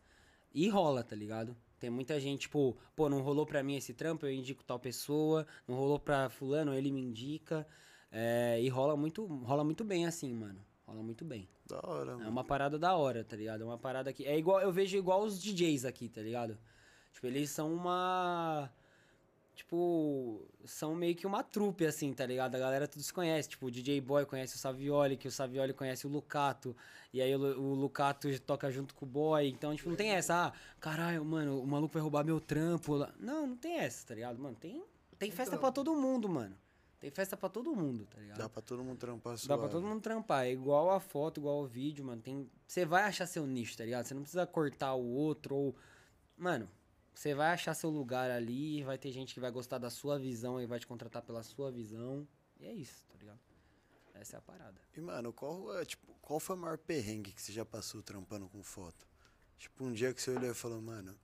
[0.55, 1.57] e rola, tá ligado?
[1.79, 5.47] Tem muita gente, tipo, pô, não rolou pra mim esse trampo, eu indico tal pessoa,
[5.67, 7.67] não rolou pra fulano, ele me indica.
[8.13, 10.61] É, e rola muito, rola muito bem assim, mano.
[10.91, 11.49] Rola muito bem.
[11.67, 12.31] Da hora, É mano.
[12.31, 13.63] uma parada da hora, tá ligado?
[13.63, 14.25] É uma parada que.
[14.27, 16.59] É igual, eu vejo igual os DJs aqui, tá ligado?
[17.13, 18.71] Tipo, eles são uma.
[19.55, 22.55] tipo, são meio que uma trupe, assim, tá ligado?
[22.55, 23.49] A galera tudo se conhece.
[23.51, 26.75] Tipo, o DJ Boy conhece o Savioli, que o Savioli conhece o Lucato.
[27.13, 29.49] E aí o, o Lucato toca junto com o Boy.
[29.49, 32.99] Então, tipo, não tem essa, ah, caralho, mano, o maluco vai roubar meu trampo.
[33.19, 34.39] Não, não tem essa, tá ligado?
[34.39, 34.83] Mano, tem,
[35.19, 35.61] tem festa Então.
[35.61, 36.57] pra todo mundo, mano.
[37.01, 38.37] Tem festa pra todo mundo, tá ligado?
[38.37, 39.63] Dá pra todo mundo trampar Dá suave.
[39.63, 40.45] pra todo mundo trampar.
[40.45, 42.21] É igual a foto, igual o vídeo, mano.
[42.21, 42.49] Tem...
[42.67, 44.05] Você vai achar seu nicho, tá ligado?
[44.05, 45.77] Você não precisa cortar o outro ou.
[46.37, 46.69] Mano,
[47.15, 50.61] você vai achar seu lugar ali, vai ter gente que vai gostar da sua visão
[50.61, 52.29] e vai te contratar pela sua visão.
[52.59, 53.41] E é isso, tá ligado?
[54.13, 54.79] Essa é a parada.
[54.95, 58.47] E, mano, qual, é, tipo, qual foi o maior perrengue que você já passou trampando
[58.47, 59.09] com foto?
[59.57, 61.17] Tipo, um dia que você olhou e falou, mano,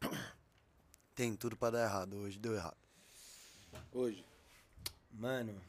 [1.14, 2.76] tem tudo pra dar errado, hoje deu errado.
[3.92, 4.31] Hoje.
[5.12, 5.60] Mano.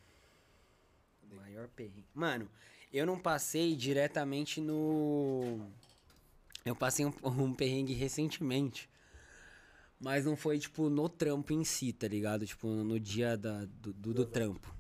[1.32, 2.06] Maior perrengue.
[2.14, 2.50] Mano,
[2.92, 5.68] eu não passei diretamente no.
[6.66, 8.90] Eu passei um, um perrengue recentemente.
[10.00, 12.46] Mas não foi, tipo, no trampo em si, tá ligado?
[12.46, 14.74] Tipo, no dia da, do, do, do trampo.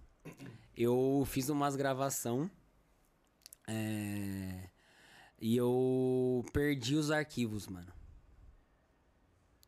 [0.75, 2.49] Eu fiz umas gravação.
[3.67, 4.69] é,
[5.39, 7.91] E eu perdi os arquivos, mano.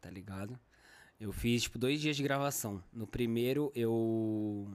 [0.01, 0.59] Tá ligado?
[1.25, 2.83] Eu fiz, tipo, dois dias de gravação.
[2.93, 4.71] No primeiro, eu.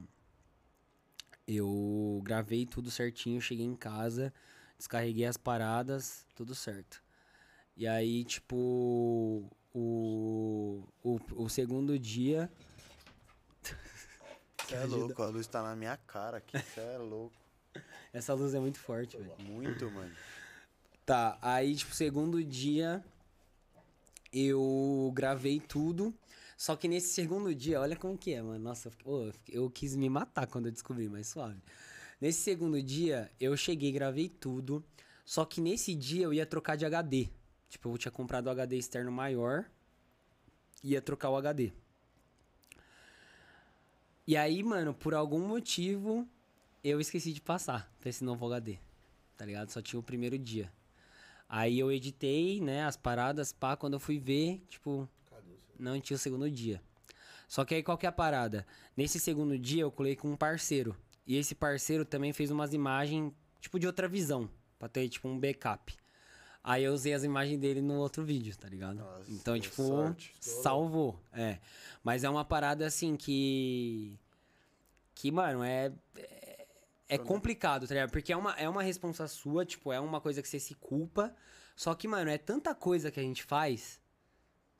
[1.47, 4.33] Eu gravei tudo certinho, cheguei em casa,
[4.77, 7.01] descarreguei as paradas, tudo certo.
[7.77, 9.49] E aí, tipo.
[9.73, 10.83] O.
[11.01, 12.51] O, o segundo dia.
[14.67, 17.35] Você é louco, a luz tá na minha cara aqui, você é louco.
[18.11, 19.31] Essa luz é muito forte, velho.
[19.39, 20.13] Muito, mano.
[21.05, 23.01] Tá, aí, tipo, segundo dia,
[24.33, 26.13] eu gravei tudo.
[26.61, 28.59] Só que nesse segundo dia, olha como que é, mano.
[28.59, 31.59] Nossa, eu, eu quis me matar quando eu descobri, mas suave.
[32.21, 34.85] Nesse segundo dia, eu cheguei, gravei tudo.
[35.25, 37.29] Só que nesse dia eu ia trocar de HD.
[37.67, 39.65] Tipo, eu tinha comprado o HD externo maior.
[40.83, 41.73] Ia trocar o HD.
[44.27, 46.27] E aí, mano, por algum motivo,
[46.83, 48.77] eu esqueci de passar pra esse novo HD.
[49.35, 49.71] Tá ligado?
[49.71, 50.71] Só tinha o primeiro dia.
[51.49, 55.09] Aí eu editei, né, as paradas, pá, quando eu fui ver, tipo?
[55.81, 56.81] Não tinha o segundo dia.
[57.47, 58.65] Só que aí qual que é a parada?
[58.95, 60.95] Nesse segundo dia eu colei com um parceiro.
[61.27, 64.49] E esse parceiro também fez umas imagens, tipo, de outra visão.
[64.79, 65.95] Pra ter, tipo, um backup.
[66.63, 68.97] Aí eu usei as imagens dele no outro vídeo, tá ligado?
[68.97, 70.33] Nossa, então, tipo, sorte.
[70.39, 71.19] salvou.
[71.33, 71.59] É.
[72.03, 74.17] Mas é uma parada assim que.
[75.15, 75.91] Que, mano, é.
[76.15, 76.67] É,
[77.09, 78.11] é complicado, tá ligado?
[78.11, 81.35] Porque é uma, é uma responsa sua, tipo, é uma coisa que você se culpa.
[81.75, 84.00] Só que, mano, é tanta coisa que a gente faz,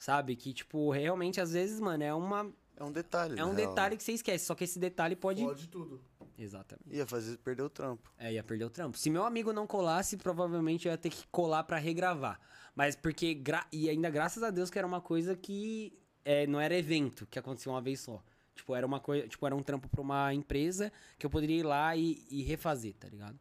[0.02, 0.36] sabe?
[0.36, 2.52] Que, tipo, realmente, às vezes, mano, é uma.
[2.76, 3.97] É um detalhe, É um real, detalhe né?
[3.97, 4.45] que você esquece.
[4.45, 5.43] Só que esse detalhe pode.
[5.43, 6.02] Pode tudo.
[6.38, 6.95] Exatamente.
[6.95, 8.12] Ia fazer perder o trampo.
[8.18, 8.97] É, ia perder o trampo.
[8.97, 12.39] Se meu amigo não colasse, provavelmente eu ia ter que colar pra regravar.
[12.76, 13.36] Mas porque.
[13.36, 15.93] gra- E ainda graças a Deus que era uma coisa que
[16.26, 18.24] é, não era evento, que acontecia uma vez só.
[18.56, 19.28] Tipo, era uma coisa.
[19.28, 22.95] Tipo, era um trampo pra uma empresa que eu poderia ir lá e, e refazer,
[22.95, 23.39] tá ligado?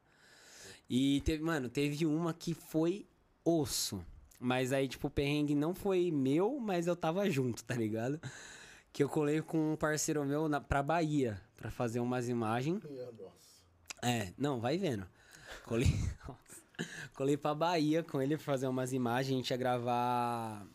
[0.88, 3.06] E teve, mano, teve uma que foi
[3.44, 4.04] osso.
[4.42, 8.18] Mas aí, tipo, o perrengue não foi meu, mas eu tava junto, tá ligado?
[8.90, 12.82] Que eu colei com um parceiro meu na, pra Bahia, pra fazer umas imagens.
[12.82, 13.62] Minha nossa.
[14.02, 15.06] É, não, vai vendo.
[15.64, 15.88] Colei.
[17.14, 19.34] Colei pra Bahia com ele pra fazer umas imagens.
[19.34, 20.66] A gente ia gravar.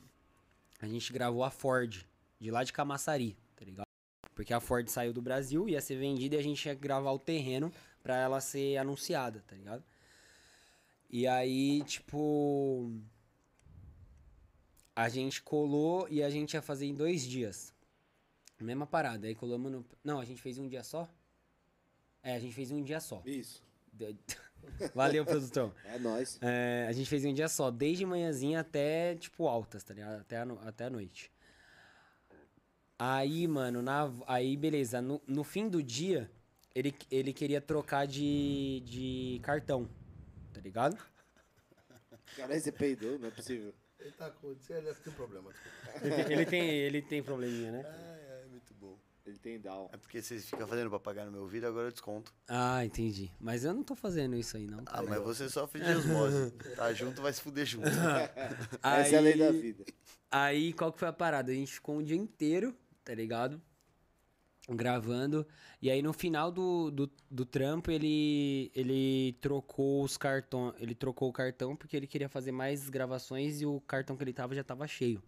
[0.79, 2.05] A gente gravou a Ford,
[2.39, 3.87] de lá de Camaçari, tá ligado?
[4.35, 7.17] Porque a Ford saiu do Brasil, ia ser vendida e a gente ia gravar o
[7.17, 7.71] terreno
[8.03, 9.83] pra ela ser anunciada, tá ligado?
[11.09, 12.91] E aí, tipo.
[14.95, 17.73] A gente colou e a gente ia fazer em dois dias.
[18.59, 19.27] Mesma parada.
[19.27, 19.85] Aí colamos no.
[20.03, 21.07] Não, a gente fez um dia só?
[22.23, 23.21] É, a gente fez um dia só.
[23.25, 23.61] Isso.
[24.95, 25.73] Valeu, produtor.
[25.83, 26.39] É nóis.
[26.41, 30.21] É, a gente fez um dia só, desde manhãzinha até, tipo, altas, tá ligado?
[30.21, 31.31] Até a, no- até a noite.
[32.97, 35.01] Aí, mano, na, aí, beleza.
[35.01, 36.31] No, no fim do dia,
[36.73, 39.87] ele, ele queria trocar de, de cartão,
[40.53, 40.97] tá ligado?
[42.35, 43.73] Caralho, você peidou, não é possível.
[44.05, 44.49] Ele tá com.
[44.51, 45.51] Ele deve ter um problema.
[45.51, 46.05] desculpa.
[46.05, 47.81] Ele, tem- ele tem, ele tem probleminha, né?
[47.83, 48.97] É, é muito bom.
[49.25, 49.89] Ele tem down.
[49.91, 52.31] É porque vocês ficam fazendo pra pagar no meu vídeo, agora eu desconto.
[52.47, 53.31] Ah, entendi.
[53.39, 54.83] Mas eu não tô fazendo isso aí, não.
[54.85, 56.51] Ah, mas você sofre de osmose.
[56.75, 57.87] Tá junto, vai se fuder junto.
[58.83, 59.83] Essa é a lei da Aí- vida.
[60.29, 61.51] Aí, qual que foi a parada?
[61.51, 63.59] A gente ficou um dia inteiro, tá ligado?
[64.67, 65.45] Gravando.
[65.81, 70.73] E aí, no final do, do, do trampo, ele, ele trocou os cartões.
[70.79, 74.33] Ele trocou o cartão porque ele queria fazer mais gravações e o cartão que ele
[74.33, 75.21] tava já tava cheio.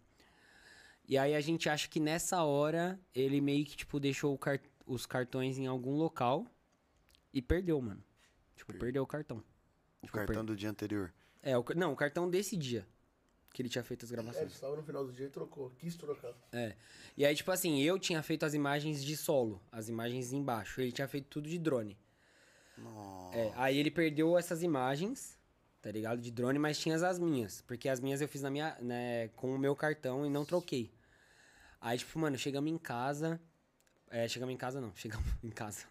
[1.08, 5.06] E aí, a gente acha que nessa hora, ele meio que, tipo, deixou car- os
[5.06, 6.46] cartões em algum local
[7.32, 8.04] e perdeu, mano.
[8.56, 9.38] Tipo, perdeu o cartão.
[10.02, 11.14] O Tipo, cartão do dia anterior.
[11.44, 12.88] É, o, não, o cartão desse dia.
[13.58, 14.53] Que ele tinha feito as É, ele gravações.
[14.53, 15.72] estava no final do dia e trocou.
[15.80, 16.32] Quis trocar.
[16.51, 16.76] É.
[17.18, 20.80] E aí, tipo assim, eu tinha feito as imagens de solo, as imagens embaixo.
[20.80, 21.97] Ele tinha feito tudo de drone.
[22.78, 23.36] Nossa.
[23.36, 25.39] É, aí ele perdeu essas imagens,
[25.82, 26.22] tá ligado?
[26.22, 27.62] De drone, mas tinha as minhas.
[27.62, 30.93] Porque as minhas eu fiz na minha, né, com o meu cartão e não troquei.
[31.82, 33.41] Aí, tipo, mano, chegamos em casa.
[34.12, 35.86] É, chegamos em casa não, chegamos em casa.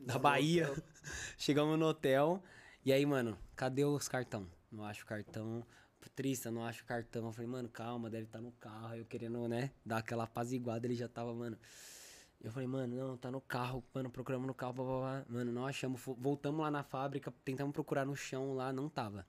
[0.00, 0.68] Da Bahia.
[1.38, 2.42] chegamos no hotel.
[2.84, 4.48] E aí, mano, cadê os cartão?
[4.72, 5.64] Não acho o cartão.
[6.10, 7.26] Triste, eu não acho o cartão.
[7.26, 8.88] Eu falei, mano, calma, deve estar no carro.
[8.88, 11.58] Aí eu querendo, né, dar aquela apaziguada, ele já tava, mano.
[12.40, 15.24] Eu falei, mano, não, tá no carro, mano, procuramos no carro, blá, blá, blá.
[15.28, 19.26] mano, não achamos, voltamos lá na fábrica, tentamos procurar no chão lá, não tava.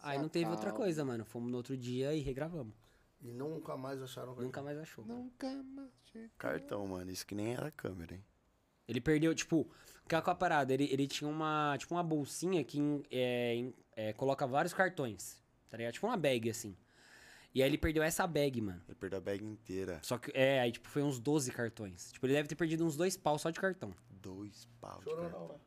[0.00, 2.74] Aí não teve outra coisa, mano, fomos no outro dia e regravamos.
[3.22, 5.04] E nunca mais acharam o Nunca mais achou.
[5.04, 6.30] Nunca mais chegou.
[6.36, 7.10] Cartão, mano.
[7.10, 8.24] Isso que nem era câmera, hein?
[8.88, 9.70] Ele perdeu, tipo,
[10.08, 12.78] que com a parada, ele, ele tinha uma, tipo, uma bolsinha que
[13.10, 15.41] é, é, coloca vários cartões,
[15.72, 15.94] tá ligado?
[15.94, 16.76] Tipo uma bag, assim.
[17.54, 18.80] E aí ele perdeu essa bag, mano.
[18.86, 19.98] Ele perdeu a bag inteira.
[20.02, 22.12] Só que, é, aí, tipo, foi uns 12 cartões.
[22.12, 23.94] Tipo, ele deve ter perdido uns dois pau só de cartão.
[24.10, 25.60] Dois pau de Chorou cartão.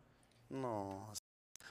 [0.51, 0.61] não?
[0.61, 1.21] Nossa.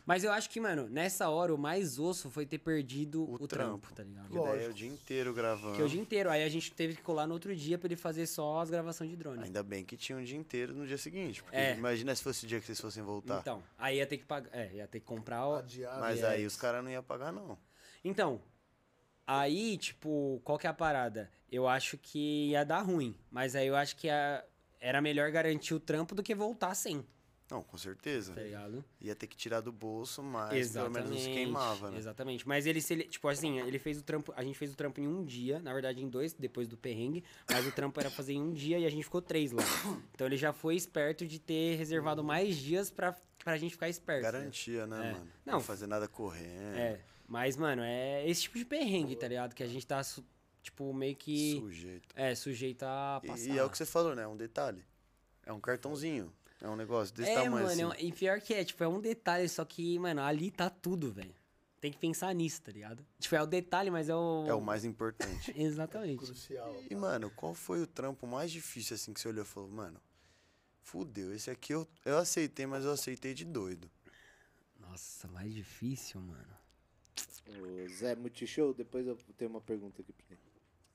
[0.06, 3.48] Mas eu acho que, mano, nessa hora o mais osso foi ter perdido o, O
[3.48, 3.94] trampo, trampo.
[3.94, 4.28] tá ligado?
[4.28, 5.74] Porque daí é o dia inteiro gravando.
[5.76, 6.30] Que é o dia inteiro.
[6.30, 9.08] Aí a gente teve que colar no outro dia pra ele fazer só as gravações
[9.08, 9.42] de drone.
[9.44, 11.42] Ainda bem que tinha um dia inteiro no dia seguinte.
[11.42, 11.74] Porque É.
[11.74, 13.40] imagina se fosse o dia que vocês fossem voltar.
[13.40, 14.50] Então, aí ia ter que pagar.
[14.52, 15.48] É, ia ter que comprar.
[15.48, 16.00] o- Adiado.
[16.00, 17.58] Mas é aí os caras não iam pagar, não.
[18.04, 18.40] Então,
[19.26, 21.30] aí, tipo, qual que é a parada?
[21.50, 23.14] Eu acho que ia dar ruim.
[23.30, 24.44] Mas aí eu acho que ia-
[24.80, 27.04] era melhor garantir o trampo do que voltar sem,
[27.50, 28.34] Não, com certeza.
[28.34, 28.84] tá ligado?
[29.00, 31.98] Ia ter que tirar do bolso, mas pelo menos não se queimava, né?
[31.98, 32.46] Exatamente.
[32.48, 35.00] Mas ele, se ele, tipo assim, ele fez o trampo, a gente fez o trampo
[35.00, 38.32] em um dia, na verdade em dois, depois do perrengue, mas o trampo era fazer
[38.34, 39.62] em um dia e a gente ficou três lá.
[40.14, 44.24] Então ele já foi esperto de ter reservado mais dias pra, pra gente ficar esperto.
[44.24, 44.32] né?
[44.32, 45.12] Garantia, né, É.
[45.12, 45.28] mano?
[45.46, 46.76] Não, Não fazer nada correndo.
[46.76, 49.54] É, mas, mano, é esse tipo de perrengue, tá ligado?
[49.54, 50.00] Que a gente tá,
[50.62, 52.14] tipo, meio que, Sujeito.
[52.16, 53.48] é, sujeito a E- passar.
[53.48, 54.22] E, é o que você falou, né?
[54.22, 54.84] É um detalhe.
[55.44, 56.32] É um cartãozinho.
[56.60, 57.82] É um negócio desse é, tamanho mano, assim.
[57.82, 60.70] é um- e pior que é, tipo, é um detalhe, só que, mano, ali tá
[60.70, 61.34] tudo, velho.
[61.80, 63.04] Tem que pensar nisso, tá ligado?
[63.18, 64.46] Tipo, é o detalhe, mas é o...
[64.48, 65.52] É o mais importante.
[65.60, 66.24] Exatamente.
[66.24, 66.74] Crucial.
[66.88, 70.00] E, mano, qual foi o trampo mais difícil, assim, que você olhou e falou, mano,
[70.82, 73.90] fudeu, esse aqui eu, eu aceitei, mas eu aceitei de doido.
[74.80, 76.53] Nossa, mais difícil, mano.
[77.60, 80.40] O Zé Multishow, depois eu tenho uma pergunta aqui pra ele.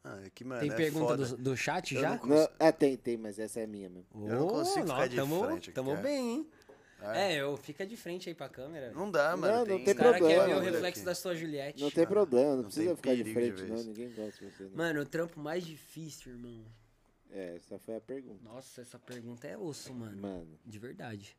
[0.03, 2.15] Ah, é que, mano, Tem é pergunta do, do chat Eu já?
[2.17, 4.07] não Não, é, tem, tem, mas essa é minha mesmo.
[4.13, 6.01] Eu não consigo ficar de tamo, frente aqui, Tamo cara.
[6.01, 6.49] bem, hein?
[7.01, 7.35] É.
[7.35, 8.91] É, eu fica de frente aí pra câmera.
[8.91, 9.59] Não dá, mano.
[9.59, 11.05] Não, não Os tem caras querem ver o problema, reflexo aqui.
[11.05, 11.81] da sua Juliette.
[11.81, 13.83] Não tem problema, não, não precisa tem ficar de de frente, ver não.
[13.83, 14.63] Ninguém gosta de você.
[14.63, 14.71] Não.
[14.71, 16.65] Mano, o trampo mais difícil, irmão.
[17.31, 18.39] É, essa foi a pergunta.
[18.43, 20.21] Nossa, essa pergunta é osso, mano.
[20.21, 21.37] Mano, De verdade.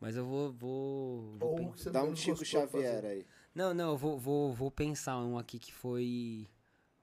[0.00, 0.52] Mas eu vou.
[0.52, 3.06] vou, vou dá um Chico de Xavier fazer.
[3.06, 3.26] aí.
[3.54, 6.48] Não, não, eu vou, vou, vou pensar um aqui que foi.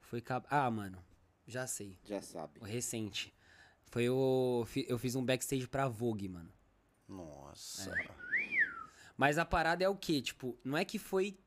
[0.00, 0.22] Foi.
[0.48, 1.02] Ah, mano.
[1.46, 1.98] Já sei.
[2.04, 2.58] Já sabe.
[2.60, 3.34] O recente.
[3.86, 4.66] Foi o.
[4.86, 6.52] Eu fiz um backstage pra Vogue, mano.
[7.06, 7.90] Nossa.
[7.90, 8.08] É.
[9.16, 10.22] Mas a parada é o quê?
[10.22, 11.38] Tipo, não é que foi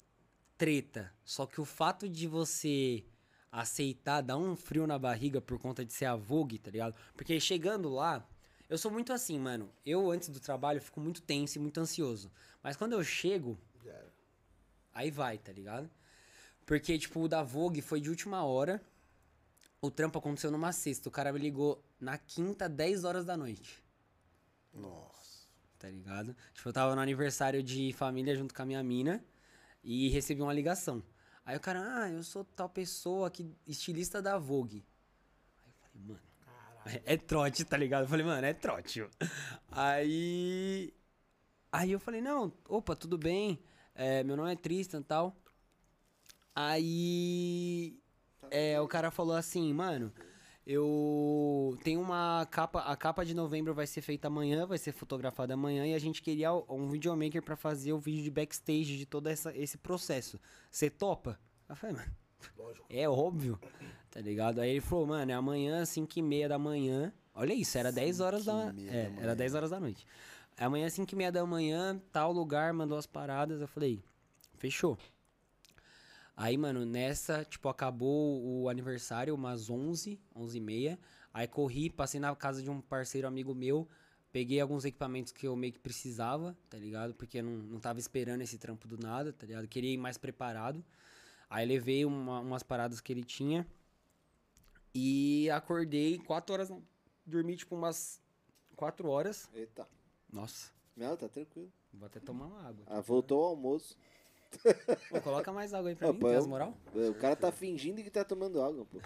[0.58, 1.12] treta.
[1.24, 3.06] Só que o fato de você
[3.52, 6.96] aceitar dar um frio na barriga por conta de ser a Vogue, tá ligado?
[7.16, 8.28] Porque chegando lá,
[8.70, 9.70] eu sou muito assim, mano.
[9.86, 12.32] Eu, antes do trabalho, fico muito tenso e muito ansioso.
[12.64, 14.12] Mas quando eu chego, era.
[14.94, 15.90] Aí vai, tá ligado?
[16.66, 18.82] Porque, tipo, o da Vogue foi de última hora.
[19.82, 21.10] O trampo aconteceu numa sexta.
[21.10, 23.84] O cara me ligou na quinta, 10 horas da noite
[24.74, 25.48] Nossa.
[25.80, 26.36] tá ligado?
[26.54, 29.24] Tipo, eu tava no aniversário de família junto com a minha mina
[29.84, 31.04] e recebi uma ligação.
[31.46, 34.86] Aí o cara, ah, eu sou tal pessoa aqui, estilista da Vogue.
[35.64, 36.32] Aí eu falei, mano,
[36.86, 38.04] é, é trote, tá ligado?
[38.04, 39.06] Eu falei, mano, é trote.
[39.72, 40.94] Aí.
[41.72, 43.60] Aí eu falei, não, opa, tudo bem.
[43.96, 45.36] É, meu nome é Tristan e tal.
[46.56, 47.98] Aí.
[48.50, 50.12] É, o cara falou assim, mano,
[50.66, 55.54] eu tenho uma capa, a capa de novembro vai ser feita amanhã, vai ser fotografada
[55.54, 59.28] amanhã e a gente queria um videomaker pra fazer o vídeo de backstage de todo
[59.28, 60.40] essa, esse processo.
[60.70, 61.40] Você topa?
[61.68, 62.12] Eu falei, mano,
[62.58, 62.86] Lógico.
[62.90, 63.60] é óbvio,
[64.10, 64.60] tá ligado?
[64.60, 67.14] Aí ele falou, mano, é amanhã, 5 e meia da manhã.
[67.34, 70.06] Olha isso, era 10 horas da, 5 meia é, da era 10 horas da noite.
[70.66, 73.60] Amanhã, 5 e meia da manhã, tal lugar, mandou as paradas.
[73.62, 74.04] Eu falei,
[74.58, 74.98] fechou.
[76.38, 81.00] Aí, mano, nessa, tipo, acabou o aniversário, umas 11, 11 e meia.
[81.34, 83.88] Aí corri, passei na casa de um parceiro amigo meu,
[84.32, 87.14] peguei alguns equipamentos que eu meio que precisava, tá ligado?
[87.16, 89.68] Porque eu não, não tava esperando esse trampo do nada, tá ligado?
[89.68, 90.84] Queria ir mais preparado.
[91.50, 93.68] Aí levei uma- umas paradas que ele tinha
[94.94, 96.72] e acordei 4 horas,
[97.26, 98.22] dormi tipo umas
[98.76, 99.50] 4 horas.
[99.54, 99.88] Eita.
[100.32, 101.72] Nossa, Não, tá tranquilo.
[101.94, 102.84] vou até tomar uma água.
[102.88, 103.98] Ah, voltou ao almoço.
[105.10, 106.78] Pô, coloca mais água aí pra Ó, mim, pô, tem as eu- moral?
[106.94, 109.00] O cara tá fingindo que tá tomando água, pô.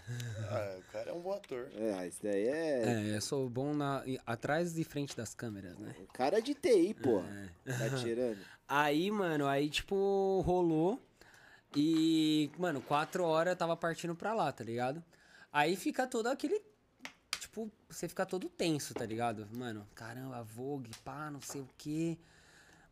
[0.50, 1.70] Ah, o cara é um bom ator.
[1.76, 2.84] É, isso daí é.
[3.12, 5.96] É, eu sou bom na, atrás e frente das câmeras, né?
[6.00, 7.20] O cara é de TI, pô.
[7.66, 7.78] É.
[7.78, 8.40] Tá tirando.
[8.68, 11.00] Aí, mano, aí, tipo, rolou.
[11.76, 15.04] E, mano, quatro horas eu tava partindo pra lá, tá ligado?
[15.54, 16.60] Aí fica todo aquele.
[17.56, 19.48] Tipo, você fica todo tenso, tá ligado?
[19.56, 22.18] Mano, caramba, Vogue, pá, não sei o quê.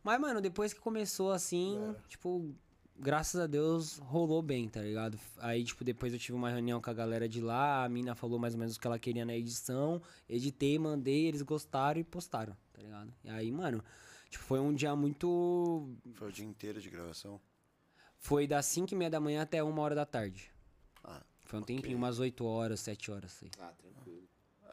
[0.01, 2.55] Mas, mano, depois que começou assim, tipo,
[2.95, 5.19] graças a Deus rolou bem, tá ligado?
[5.39, 8.39] Aí, tipo, depois eu tive uma reunião com a galera de lá, a mina falou
[8.39, 12.55] mais ou menos o que ela queria na edição, editei, mandei, eles gostaram e postaram,
[12.71, 13.13] tá ligado?
[13.21, 13.83] E aí, mano,
[14.29, 15.89] tipo, foi um dia muito.
[16.13, 17.37] Foi o dia inteiro de gravação.
[18.17, 20.49] Foi das 5 e meia da manhã até uma hora da tarde.
[21.03, 21.75] Ah, Foi um ok.
[21.75, 23.51] tempinho, umas 8 horas, 7 horas, sei.
[23.59, 24.22] Ah, tranquilo.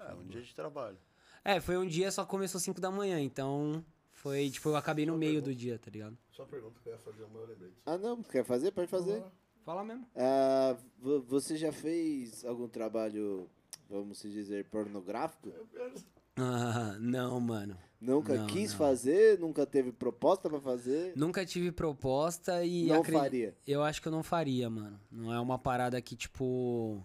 [0.00, 0.96] É, um dia de trabalho.
[1.44, 5.16] É, foi um dia, só começou 5 da manhã, então foi, tipo, eu acabei no
[5.16, 6.16] meio do dia, tá ligado?
[6.30, 7.82] Só pergunta que eu ia fazer, mas eu lembrei disso.
[7.86, 8.70] Ah, não, quer fazer?
[8.72, 9.22] Pode fazer.
[9.64, 10.06] Fala mesmo.
[10.16, 13.48] Ah, vo- você já fez algum trabalho,
[13.88, 15.50] vamos se dizer, pornográfico?
[16.42, 17.76] Ah, não, mano.
[18.00, 18.78] Nunca Não, quis não.
[18.78, 19.38] fazer?
[19.38, 21.12] Nunca teve proposta pra fazer?
[21.14, 22.86] Nunca tive proposta e.
[22.86, 23.56] Não acredi- faria.
[23.66, 24.98] Eu acho que eu não faria, mano.
[25.10, 27.04] Não é uma parada que, tipo.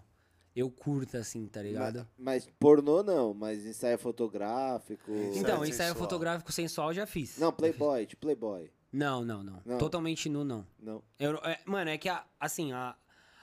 [0.56, 2.08] Eu curto assim, tá ligado?
[2.16, 5.12] Mas, mas pornô não, mas ensaio fotográfico.
[5.34, 5.94] Então, Ensaio sensual.
[5.96, 7.36] fotográfico sensual eu já fiz.
[7.36, 8.70] Não, Playboy, tipo Playboy.
[8.90, 9.60] Não, não, não.
[9.66, 9.76] Não.
[9.76, 10.66] Totalmente nu, não.
[10.78, 11.02] Não.
[11.18, 12.96] Eu- é, mano, é que, a, assim, a,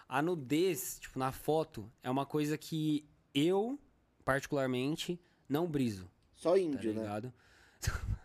[0.09, 3.77] a nudez, tipo, na foto, é uma coisa que eu,
[4.25, 7.01] particularmente, não briso, Só tá índio, né?
[7.01, 7.33] ligado?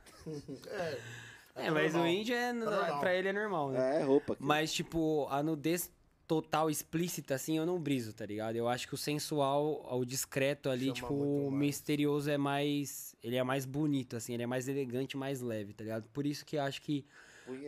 [1.56, 2.06] É, É, mas o normal.
[2.14, 3.00] índio, é, normal.
[3.00, 4.00] pra ele é normal, né?
[4.00, 4.34] É, roupa.
[4.34, 4.42] aqui.
[4.42, 5.90] Mas, tipo, a nudez
[6.28, 8.54] total, explícita, assim, eu não briso, tá ligado?
[8.54, 13.16] Eu acho que o sensual, o discreto ali, Chama tipo, o misterioso é mais...
[13.22, 16.08] Ele é mais bonito, assim, ele é mais elegante, mais leve, tá ligado?
[16.10, 17.04] Por isso que eu acho que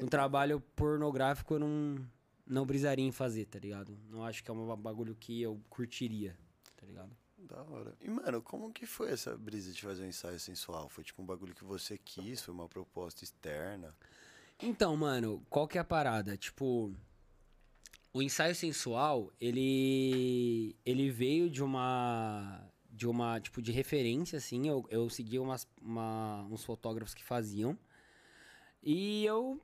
[0.00, 1.96] um trabalho pornográfico eu não,
[2.46, 3.98] não brisaria em fazer, tá ligado?
[4.10, 6.36] Não acho que é um bagulho que eu curtiria,
[6.76, 7.16] tá ligado?
[7.38, 7.94] Da hora.
[8.00, 10.88] E, mano, como que foi essa brisa de fazer um ensaio sensual?
[10.90, 12.42] Foi tipo um bagulho que você quis?
[12.42, 13.94] Foi uma proposta externa?
[14.62, 16.36] Então, mano, qual que é a parada?
[16.36, 16.94] Tipo,
[18.12, 24.84] o ensaio sensual, ele ele veio de uma de uma tipo de referência assim, eu,
[24.90, 27.78] eu segui umas, uma- uns fotógrafos que faziam.
[28.82, 29.60] E eu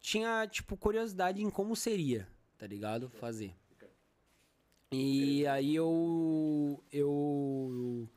[0.00, 2.28] tinha tipo curiosidade em como seria,
[2.58, 3.08] tá ligado?
[3.08, 3.54] Fazer.
[4.92, 8.08] E aí eu eu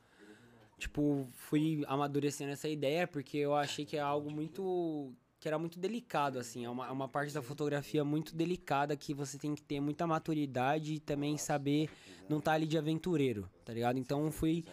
[0.77, 5.79] tipo fui amadurecendo essa ideia porque eu achei que é algo muito que era muito
[5.79, 9.61] delicado assim, é uma, é uma parte da fotografia muito delicada que você tem que
[9.61, 11.89] ter muita maturidade e também saber
[12.27, 13.97] não estar ali de aventureiro, tá ligado?
[13.97, 14.65] Então fui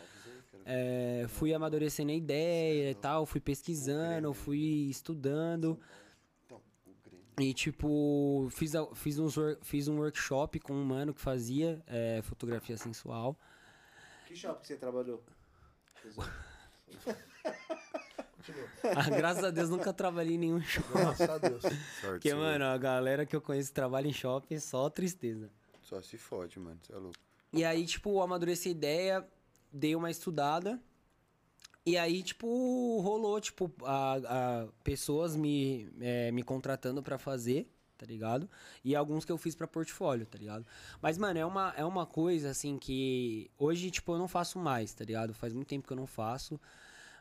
[0.69, 5.79] é, fui amadurecendo a ideia e tal, fui pesquisando, fui estudando.
[7.39, 12.77] E, tipo, fiz, fiz, uns, fiz um workshop com um mano que fazia é, fotografia
[12.77, 13.39] sensual.
[14.27, 15.23] Que shopping que você trabalhou?
[18.47, 18.69] Continua.
[18.97, 20.93] Ah, graças a Deus nunca trabalhei em nenhum shopping.
[20.93, 21.63] Graças a Deus.
[21.63, 21.79] Sorte.
[22.03, 25.51] Porque, mano, a galera que eu conheço que trabalha em shopping é só tristeza.
[25.83, 26.79] Só se fode, mano.
[26.83, 27.17] Você é louco.
[27.53, 29.29] E aí, tipo, amadureci a ideia,
[29.73, 30.81] dei uma estudada.
[31.85, 38.05] E aí, tipo, rolou, tipo, a, a pessoas me, é, me contratando pra fazer, tá
[38.05, 38.51] ligado?
[38.85, 40.67] E alguns que eu fiz pra portfólio, tá ligado?
[41.01, 44.93] Mas, mano, é uma, é uma coisa, assim, que hoje, tipo, eu não faço mais,
[44.93, 45.33] tá ligado?
[45.33, 46.61] Faz muito tempo que eu não faço.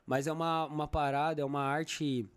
[0.06, 2.28] Mas é uma, uma parada, é uma arte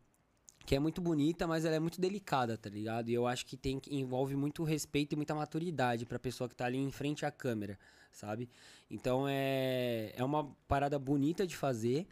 [0.64, 3.08] que é muito bonita, mas ela é muito delicada, tá ligado?
[3.08, 6.66] E eu acho que tem envolve muito respeito e muita maturidade pra pessoa que tá
[6.66, 7.78] ali em frente à câmera,
[8.12, 8.50] sabe?
[8.90, 12.06] Então é é uma parada bonita de fazer.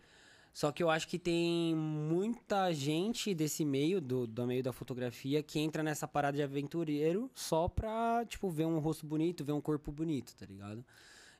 [0.55, 5.43] Só que eu acho que tem muita gente desse meio, do, do meio da fotografia,
[5.43, 9.61] que entra nessa parada de aventureiro só pra, tipo, ver um rosto bonito, ver um
[9.61, 10.83] corpo bonito, tá ligado?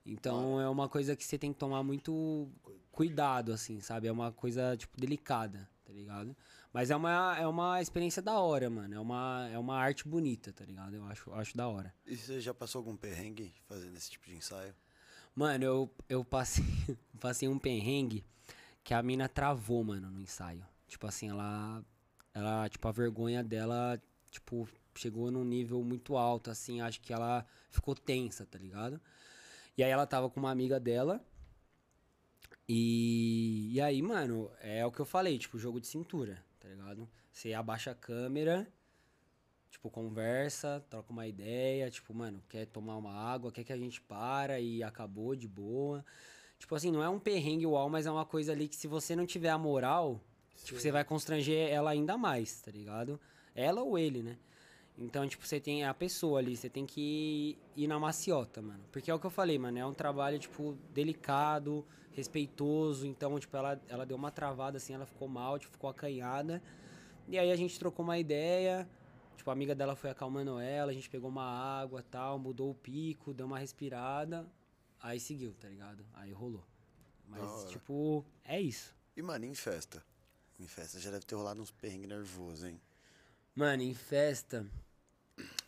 [0.07, 2.49] Então é uma coisa que você tem que tomar muito
[2.93, 4.07] cuidado, assim, sabe?
[4.07, 6.35] É uma coisa, tipo, delicada, tá ligado?
[6.73, 8.95] Mas é uma, é uma experiência da hora, mano.
[8.95, 10.95] É uma, é uma arte bonita, tá ligado?
[10.95, 11.93] Eu acho, acho da hora.
[12.07, 14.75] E você já passou algum perrengue fazendo esse tipo de ensaio?
[15.35, 16.65] Mano, eu, eu passei,
[17.21, 18.25] passei um perrengue
[18.85, 20.65] que a mina travou, mano, no ensaio.
[20.87, 21.85] Tipo assim, ela.
[22.33, 24.01] Ela, tipo, a vergonha dela,
[24.31, 26.81] tipo, chegou num nível muito alto, assim.
[26.81, 29.01] Acho que ela ficou tensa, tá ligado?
[29.77, 31.25] E aí ela tava com uma amiga dela.
[32.69, 37.09] E, e aí, mano, é o que eu falei, tipo, jogo de cintura, tá ligado?
[37.31, 38.67] Você abaixa a câmera,
[39.71, 44.01] tipo, conversa, troca uma ideia, tipo, mano, quer tomar uma água, quer que a gente
[44.01, 46.05] para e acabou de boa.
[46.59, 49.15] Tipo assim, não é um perrengue uau, mas é uma coisa ali que se você
[49.15, 50.21] não tiver a moral,
[50.65, 53.21] tipo, você vai constranger ela ainda mais, tá ligado?
[53.55, 54.39] Ela ou ele, né?
[54.99, 58.83] Então, tipo, você tem a pessoa ali, você tem que ir na maciota, mano.
[58.91, 63.07] Porque é o que eu falei, mano, é um trabalho, tipo, delicado, respeitoso.
[63.07, 66.63] Então, tipo, ela, ela deu uma travada, assim, ela ficou mal, tipo, ficou acanhada.
[67.29, 68.89] E aí a gente trocou uma ideia,
[69.37, 72.75] tipo, a amiga dela foi acalmando ela, a gente pegou uma água tal, mudou o
[72.75, 74.47] pico, deu uma respirada.
[74.99, 76.07] Aí seguiu, tá ligado?
[76.15, 76.65] Aí rolou.
[77.29, 78.95] Mas, tipo, é isso.
[79.15, 80.03] E, mano, em festa?
[80.59, 82.81] Em festa já deve ter rolado uns perrengues nervosos, hein?
[83.55, 84.67] Mano, em festa.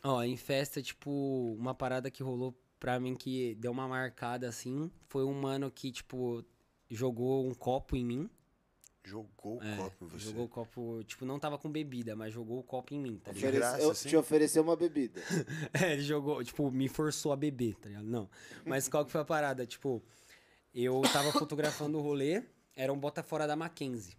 [0.02, 1.10] Ó, em festa, tipo,
[1.58, 4.90] uma parada que rolou pra mim que deu uma marcada assim.
[5.08, 6.44] Foi um mano que, tipo,
[6.88, 8.30] jogou um copo em mim.
[9.04, 10.18] Jogou o É, copo em você.
[10.26, 13.32] jogou o copo, tipo, não tava com bebida, mas jogou o copo em mim, tá
[13.32, 13.48] ligado?
[13.50, 14.08] Oferece- graça, eu- assim?
[14.10, 15.20] Te ofereceu uma bebida.
[15.72, 18.04] É, ele jogou, tipo, me forçou a beber, tá ligado?
[18.06, 18.28] Não.
[18.66, 19.64] Mas qual que foi a parada?
[19.66, 20.02] Tipo,
[20.74, 22.42] eu tava fotografando o rolê,
[22.76, 24.14] era um bota fora da Mackenzie.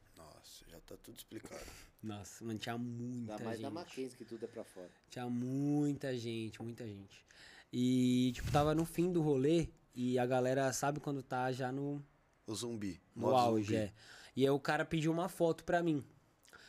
[0.90, 1.62] Tá tudo explicado.
[2.02, 3.64] Nossa, mano, tinha muita Ainda mais gente.
[3.64, 4.90] na Mackenzie, que tudo é pra fora.
[5.10, 7.24] Tinha muita gente, muita gente.
[7.72, 12.04] E, tipo, tava no fim do rolê e a galera sabe quando tá já no,
[12.48, 13.00] O zumbi.
[13.16, 13.78] no auge, zumbi.
[13.78, 13.94] é.
[14.36, 16.04] E aí o cara pediu uma foto pra mim.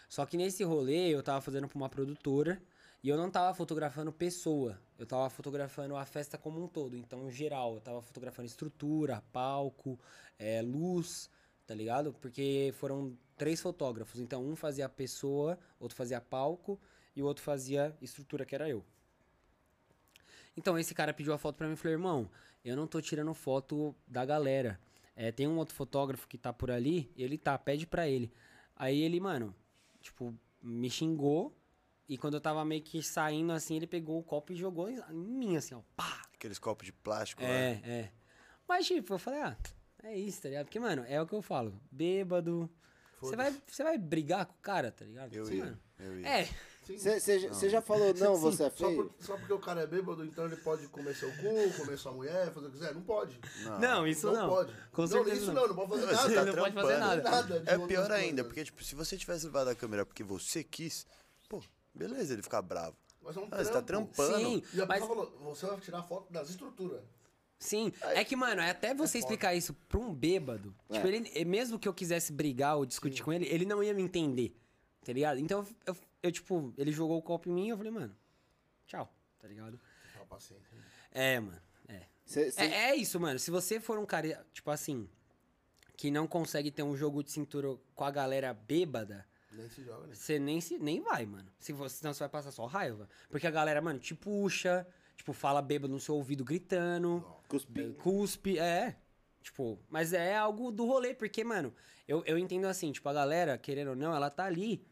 [0.09, 2.61] Só que nesse rolê eu tava fazendo pra uma produtora
[3.03, 4.79] e eu não tava fotografando pessoa.
[4.99, 6.97] Eu tava fotografando a festa como um todo.
[6.97, 9.99] Então, geral, eu tava fotografando estrutura, palco,
[10.39, 11.31] é, luz,
[11.67, 12.13] tá ligado?
[12.21, 14.21] Porque foram três fotógrafos.
[14.21, 16.79] Então, um fazia a pessoa, outro fazia palco
[17.17, 18.85] e o outro fazia estrutura, que era eu.
[20.55, 22.31] Então, esse cara pediu a foto pra mim e falou, irmão,
[22.63, 24.79] eu não tô tirando foto da galera.
[25.17, 28.31] É, tem um outro fotógrafo que tá por ali, ele tá, pede pra ele.
[28.77, 29.55] Aí ele, mano,
[30.03, 31.57] tipo, me xingou.
[32.07, 35.01] E quando eu tava meio que saindo assim, ele pegou o copo e jogou em
[35.15, 35.81] mim, assim, ó.
[35.97, 36.23] Pá!
[36.35, 37.89] Aqueles copos de plástico É, lá.
[37.91, 38.13] é.
[38.69, 39.57] Mas, tipo, eu falei, ah,
[40.03, 40.67] é isso, tá ligado?
[40.67, 41.81] Porque, mano, é o que eu falo.
[41.91, 42.69] Bêbado.
[43.21, 45.35] Você vai, você vai brigar com o cara, tá ligado?
[45.35, 46.29] Eu Sim, ia, eu ia.
[46.29, 46.45] É,
[46.87, 46.97] Sim.
[46.97, 49.05] Você já falou, não, você é Só, feio?
[49.11, 52.11] por- só porque o cara é bêbado, então ele pode comer seu cu, comer sua
[52.13, 52.95] mulher, fazer o que quiser?
[52.95, 53.39] Não pode.
[53.81, 54.49] não, isso não.
[54.49, 54.73] pode.
[54.91, 55.69] Com não, certeza isso não.
[55.69, 56.47] não, não pode fazer Você nada.
[56.53, 57.23] não pode fazer trampando.
[57.23, 57.31] nada.
[57.31, 58.47] Nada É outras pior ainda, coisas.
[58.47, 61.07] porque, tipo, se você tivesse levado a câmera porque você quis,
[61.49, 61.63] pô,
[61.95, 62.97] beleza ele ficar bravo.
[63.23, 64.37] Mas é um Ah, você tá trampando.
[64.39, 67.03] Sim, E a mas pessoa falou, você vai tirar foto das estruturas.
[67.61, 70.75] Sim, é que, mano, é até você explicar isso pra um bêbado.
[70.89, 70.95] É.
[70.95, 74.03] Tipo, ele, mesmo que eu quisesse brigar ou discutir com ele, ele não ia me
[74.03, 74.57] entender,
[75.05, 75.39] tá ligado?
[75.39, 78.17] Então, eu, eu, tipo, ele jogou o copo em mim e eu falei, mano,
[78.87, 79.79] tchau, tá ligado?
[80.29, 80.63] Paciente.
[81.13, 82.03] É, mano, é.
[82.25, 83.39] Cê- cê- É, é isso, mano.
[83.39, 85.09] Se você for um cara, tipo assim,
[85.97, 90.07] que não consegue ter um jogo de cintura com a galera bêbada, Nem se joga,
[90.07, 90.15] né?
[90.15, 91.51] você nem, se, nem vai, mano.
[91.59, 93.09] Se você, senão você vai passar só raiva.
[93.29, 94.87] Porque a galera, mano, te puxa,
[95.21, 97.25] tipo, fala bêbado no seu ouvido gritando.
[97.47, 97.93] Cuspi.
[98.03, 98.97] Cuspe, é.
[99.43, 101.75] Tipo, mas é algo do rolê, porque, mano,
[102.09, 104.83] eu, eu entendo assim, tipo, a galera, querendo ou não, ela tá ali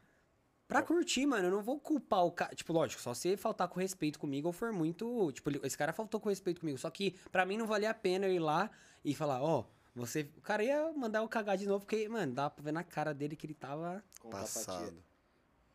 [0.67, 1.49] pra curtir, mano.
[1.49, 2.55] Eu não vou culpar o cara.
[2.55, 5.33] Tipo, lógico, só se faltar com respeito comigo ou for muito.
[5.33, 6.77] Tipo, esse cara faltou com respeito comigo.
[6.77, 8.71] Só que pra mim não valia a pena eu ir lá
[9.03, 9.65] e falar, ó,
[9.95, 10.31] você.
[10.37, 13.15] O cara ia mandar eu cagar de novo, porque, mano, dava pra ver na cara
[13.15, 14.05] dele que ele tava.
[14.31, 15.03] Passado.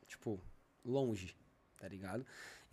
[0.07, 0.39] tipo,
[0.85, 1.35] longe,
[1.77, 2.23] tá ligado?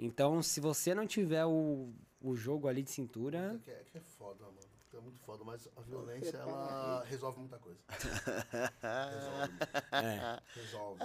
[0.02, 1.92] Então, se você não tiver o,
[2.22, 3.54] o jogo ali de cintura.
[3.54, 4.58] É que é, que é foda, mano.
[4.92, 7.78] É muito foda, mas a violência, ela resolve muita coisa.
[8.82, 9.52] resolve.
[9.92, 11.00] É, Resolve.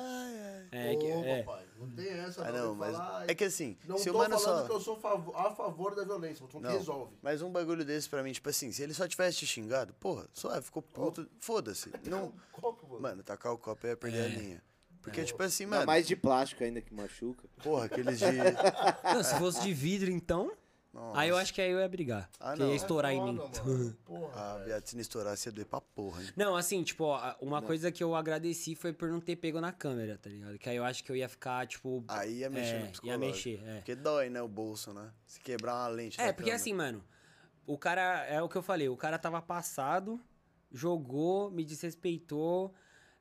[0.71, 1.43] é, que- Ô, é.
[1.43, 2.95] papai, não tem essa Ah, não, mas.
[2.97, 4.65] falar, É que assim, Não se o tô mano falando só.
[4.67, 7.15] que eu sou fav- a favor da violência, que Não, resolve.
[7.21, 10.27] mas um bagulho desse pra mim, tipo assim, se ele só tivesse te xingado, porra,
[10.33, 11.91] suave, ficou puto, foda-se.
[12.09, 12.33] Não.
[12.51, 13.01] Copo, mano.
[13.01, 14.63] Mano, tacar o copo ia perder a linha.
[15.05, 17.47] Porque, tipo assim, Ainda mano, mais de plástico ainda que machuca.
[17.63, 18.25] porra, aqueles de.
[19.13, 20.51] Não, se fosse de vidro, então.
[20.93, 21.19] Nossa.
[21.19, 22.29] Aí eu acho que aí eu ia brigar.
[22.39, 22.67] Ah, que não.
[22.69, 23.37] ia É estourar em foda, mim.
[23.65, 23.97] mano.
[24.05, 26.29] Porra, Ah, viado, se não estourar, você ia doer pra porra, hein?
[26.37, 29.73] Não, assim, tipo, ó, uma coisa que eu agradeci foi por não ter pego na
[29.73, 30.57] câmera, tá ligado?
[30.57, 32.01] Que aí eu acho que eu ia ficar, tipo.
[32.07, 33.75] Aí ia mexer é, no ia mexer, é.
[33.75, 35.11] Porque dói, né, o bolso, né?
[35.27, 36.55] Se quebrar uma lente É, da porque câmera.
[36.61, 37.03] assim, mano,
[37.67, 40.17] o cara, é o que eu falei, o cara tava passado,
[40.71, 42.73] jogou, me desrespeitou,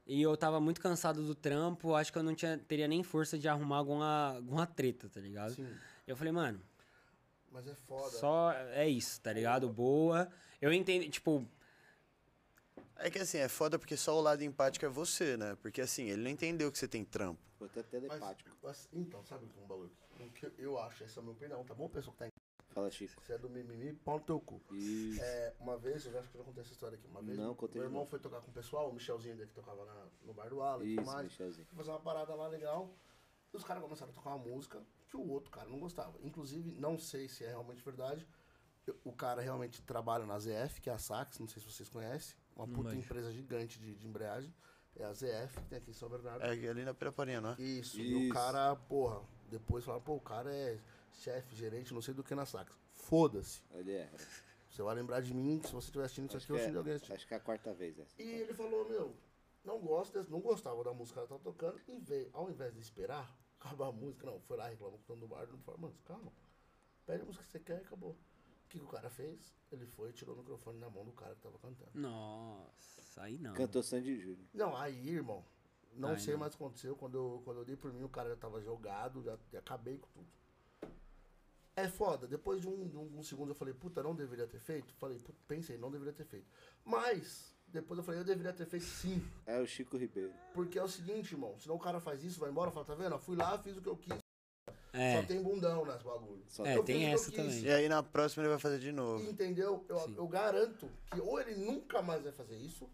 [0.06, 3.38] e eu tava muito cansado do trampo, acho que eu não tinha, teria nem força
[3.38, 5.54] de arrumar alguma, alguma treta, tá ligado?
[5.54, 5.66] Sim,
[6.06, 6.60] Eu falei, mano,
[7.50, 8.10] mas é foda.
[8.10, 9.68] só é isso, tá ligado?
[9.68, 10.28] Boa.
[10.60, 11.46] Eu entendo, tipo,
[12.96, 15.56] É que assim, é foda porque só o lado empático é você, né?
[15.62, 17.40] Porque assim, ele não entendeu que você tem trampo.
[17.58, 18.50] Vou até telepático.
[18.62, 19.90] Mas, então, sabe um bagulho?
[20.20, 22.30] O que eu acho, essa é a minha opinião, tá bom, pessoal que tá em
[22.74, 23.22] Fala, Chico.
[23.22, 24.60] Você é do mimimi, pau no teu cu.
[24.72, 25.22] Isso.
[25.22, 27.06] É, uma vez, eu já acho que eu já contei essa história aqui.
[27.06, 28.10] Uma vez, Não, contei meu irmão novo.
[28.10, 30.84] foi tocar com o pessoal, o Michelzinho dele que tocava na- no bar do Alan
[30.84, 31.24] e tudo Isso, mais.
[31.28, 31.66] Michelzinho.
[31.68, 32.90] Foi fazer uma parada lá legal.
[33.52, 36.18] E os caras começaram a tocar uma música que o outro cara não gostava.
[36.22, 38.26] Inclusive, não sei se é realmente verdade.
[38.86, 41.88] eu- O cara realmente trabalha na ZF, que é a Sax, não sei se vocês
[41.88, 42.36] conhecem.
[42.54, 44.52] Uma Não puta empresa gigante de, de embreagem.
[44.94, 46.42] É a ZF, que tem aqui em São Bernardo.
[46.44, 47.62] É ali na Piraparinha, não é?
[47.62, 48.34] Isso, e o Isso.
[48.34, 50.78] cara, porra, Depois falaram, pô, o cara é
[51.14, 52.76] chefe, gerente, não sei do que na Sax.
[52.92, 53.62] Foda-se.
[53.72, 54.10] Ele é.
[54.70, 56.92] Você vai lembrar de mim, se você estiver assistindo isso aqui, que, eu assisti alguém
[56.92, 57.16] é, assistindo.
[57.16, 58.20] acho que é a quarta vez essa.
[58.20, 59.14] E ele falou, meu,
[59.64, 62.74] não gosto, desse- não gostava da música que ela tá tocando, em vez, ao invés
[62.74, 65.58] de esperar acabar a música, não, foi lá, reclamou com o dono do bar, não
[65.60, 66.32] falou, mano, calma,
[67.06, 68.10] pede a música que você quer e acabou.
[68.12, 69.54] O que, que o cara fez?
[69.70, 71.90] Ele foi e tirou o microfone na mão do cara que tava cantando.
[71.94, 73.54] Nossa, aí não.
[73.54, 74.46] Cantou Sandy Júnior.
[74.52, 75.44] Não, aí, irmão,
[75.92, 76.40] não Ai, sei não.
[76.40, 78.60] mais o que aconteceu, quando eu, quando eu dei por mim, o cara já tava
[78.60, 80.26] jogado, já, já acabei com tudo.
[81.76, 84.60] É foda, depois de um, de um, um segundo eu falei, puta, não deveria ter
[84.60, 84.94] feito?
[84.94, 86.46] Falei, puta, pensei, não deveria ter feito.
[86.84, 89.20] Mas, depois eu falei, eu deveria ter feito sim.
[89.44, 90.32] É o Chico Ribeiro.
[90.52, 93.12] Porque é o seguinte, irmão, senão o cara faz isso, vai embora, fala, tá vendo?
[93.12, 94.16] Eu fui lá, fiz o que eu quis,
[94.92, 96.44] É, só tem bundão nesse bagulho.
[96.48, 97.60] Só É, Eu tem essa também.
[97.62, 99.24] E aí na próxima ele vai fazer de novo.
[99.28, 99.84] Entendeu?
[99.88, 100.14] Eu, Sim.
[100.16, 102.88] eu garanto que ou ele nunca mais vai fazer isso,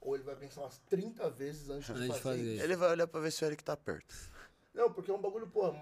[0.00, 2.54] ou ele vai pensar umas 30 vezes antes, Antes de de fazer, fazer.
[2.54, 2.64] isso.
[2.64, 4.14] Ele vai olhar pra ver se o Eric tá perto.
[4.72, 5.78] Não, porque é um bagulho, porra,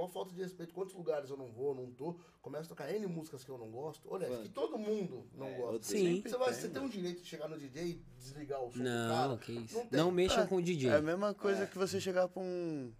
[0.00, 0.72] é uma falta de respeito.
[0.74, 3.70] Quantos lugares eu não vou, não tô, começa a tocar N músicas que eu não
[3.70, 4.06] gosto.
[4.12, 4.42] Olha, Funk.
[4.42, 5.82] que todo mundo não É, gosta.
[5.84, 6.22] Sim.
[6.24, 8.84] Você, vai, você tem um direito de chegar no DJ e desligar o som do
[8.84, 9.36] Não, cara?
[9.38, 9.76] que isso.
[9.76, 9.98] Não tem.
[10.00, 10.90] Não mexam É, com o DJ.
[10.90, 12.92] É a mesma coisa que você chegar pra um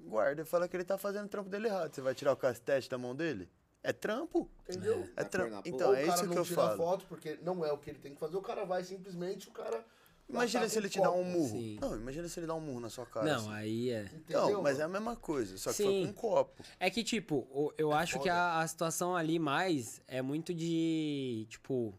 [0.00, 1.94] guarda e falar que ele tá fazendo o trampo dele errado.
[1.94, 3.48] Você vai tirar o castete da mão dele?
[3.84, 4.48] É trampo.
[4.68, 5.08] Entendeu?
[5.16, 5.50] É trampo.
[5.50, 6.76] pôr na Então, Ou é o cara isso não que eu tira falo.
[6.76, 9.52] foto porque não é o que ele tem que fazer, o cara vai simplesmente, o
[9.52, 9.84] cara...
[10.32, 11.48] Imagina matar se ele te dá um murro.
[11.50, 11.78] Sim.
[11.80, 13.26] Não, imagina se ele dá um murro na sua cara.
[13.26, 13.52] Não, assim.
[13.52, 14.04] aí é.
[14.14, 14.50] Entendeu?
[14.50, 15.84] Não, mas é a mesma coisa, só que Sim.
[15.84, 16.62] foi com um copo.
[16.80, 21.46] É que, tipo, eu acho que a, a situação ali mais é muito de.
[21.50, 21.94] Tipo.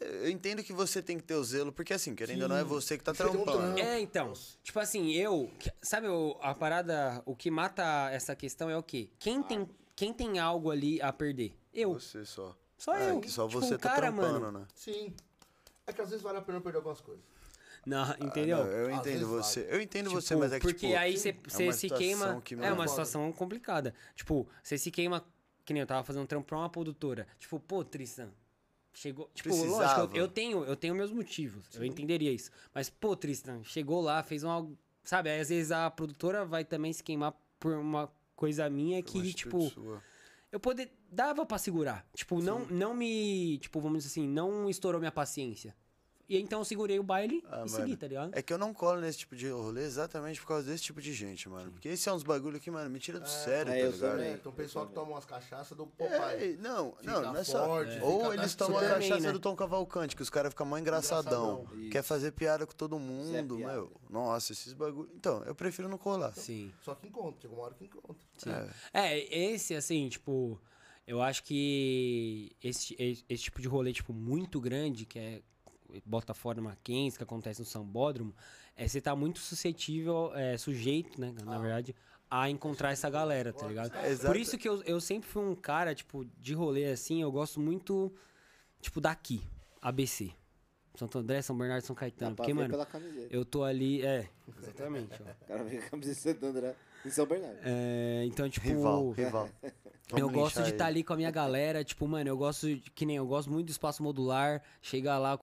[0.00, 2.64] Eu entendo que você tem que ter o zelo, porque assim, querendo ou não, é
[2.64, 3.78] você que tá um trampando.
[3.78, 4.28] É, então.
[4.30, 4.56] Nossa.
[4.62, 5.48] Tipo assim, eu.
[5.80, 7.22] Sabe o- a parada.
[7.24, 9.10] O que mata essa questão é o quê?
[9.20, 11.56] Quem tem, quem tem algo ali a perder?
[11.72, 11.94] Eu.
[11.94, 12.56] Você só.
[12.76, 13.20] Só É, eu.
[13.20, 14.58] que só Tipo, você o tá cara, trampando, mano.
[14.60, 14.66] né?
[14.74, 15.14] Sim.
[15.86, 17.24] É que às vezes vale a pena perder algumas coisas.
[17.84, 18.58] Não, Ah, entendeu?
[18.58, 19.66] não, eu entendo você.
[19.68, 22.40] Eu entendo você, Tipo, mas é que porque tipo, aí você é você se queima.
[22.42, 23.94] que, é uma situação complicada.
[24.14, 25.24] Tipo, você se queima.
[25.64, 27.26] Que nem eu tava fazendo um trampo pra uma produtora.
[27.38, 28.30] Tipo, pô, Tristan.
[28.92, 29.30] Chegou.
[29.34, 30.16] Tipo, lógico, Precisava.
[30.16, 31.66] eu, eu tenho, eu tenho meus motivos.
[31.74, 32.50] Eu entenderia isso.
[32.74, 34.78] Mas, pô, Tristan, chegou lá, fez um algo.
[35.02, 39.32] Sabe, aí às vezes a produtora vai também se queimar por uma coisa minha que,
[39.32, 40.02] tipo, sua.
[40.52, 40.92] eu poder.
[41.10, 42.06] Dava pra segurar.
[42.14, 43.58] Tipo, não, não me.
[43.58, 45.74] Tipo, vamos dizer assim, não estourou minha paciência.
[46.28, 48.30] E então eu segurei o baile Ah, e mano, segui, tá ligado?
[48.34, 51.12] É que eu não colo nesse tipo de rolê exatamente por causa desse tipo de
[51.12, 51.70] gente, mano.
[51.72, 54.10] Porque esse é uns bagulho que, mano, me tira do sério, é, tá eu ligado?
[54.12, 54.28] também.
[54.30, 56.56] É, então o pessoal que toma umas cachaças do É, Popeye.
[56.58, 57.66] não, Fica não, não é só.
[57.66, 59.32] forte, fica Ou eles tomam a cachaça né?
[59.32, 61.62] do Tom Cavalcante, que os caras ficam mó engraçadão.
[61.64, 61.90] Engraçadão.
[61.90, 63.72] Quer fazer piada com todo mundo, piada.
[63.74, 63.92] meu.
[64.08, 65.10] Nossa, esses bagulho.
[65.14, 66.32] Então, eu prefiro não colar.
[66.32, 66.72] Sim.
[66.82, 68.16] Só que encontra, chega uma hora que encontra.
[68.38, 68.50] Sim.
[68.94, 69.16] É.
[69.16, 70.58] É, esse, assim, tipo,
[71.06, 75.42] eu acho que esse, esse, esse tipo de rolê, tipo, muito grande, que é
[76.04, 78.34] bota fora Mackenzie, que acontece no Sambódromo,
[78.76, 81.94] é você tá muito suscetível, é, sujeito, né, na verdade,
[82.30, 83.94] a encontrar essa galera, tá ligado?
[84.06, 84.26] Exato.
[84.26, 87.60] Por isso que eu, eu sempre fui um cara, tipo, de rolê, assim, eu gosto
[87.60, 88.10] muito,
[88.80, 89.42] tipo, daqui,
[89.82, 90.32] ABC.
[90.94, 92.36] Santo André, São Bernardo, São Caetano.
[92.36, 93.34] Porque, mano, pela camiseta.
[93.34, 94.28] eu tô ali, é,
[94.58, 95.44] exatamente, ó.
[95.44, 97.58] O cara vem com a camiseta de Santo André em São Bernardo.
[97.64, 98.66] É, então, tipo...
[98.66, 99.48] Rival, rival.
[100.16, 100.98] eu gosto de estar ele.
[100.98, 103.66] ali com a minha galera, tipo, mano, eu gosto, de, que nem eu gosto muito
[103.66, 105.38] do espaço modular, chegar lá,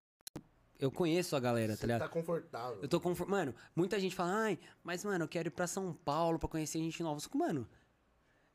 [0.79, 1.99] eu conheço a galera, tá Você ligado?
[2.01, 2.79] tá confortável.
[2.81, 5.93] Eu tô com, mano, muita gente fala, ai, mas mano, eu quero ir pra São
[5.93, 7.19] Paulo pra conhecer gente nova.
[7.19, 7.67] Só que, mano,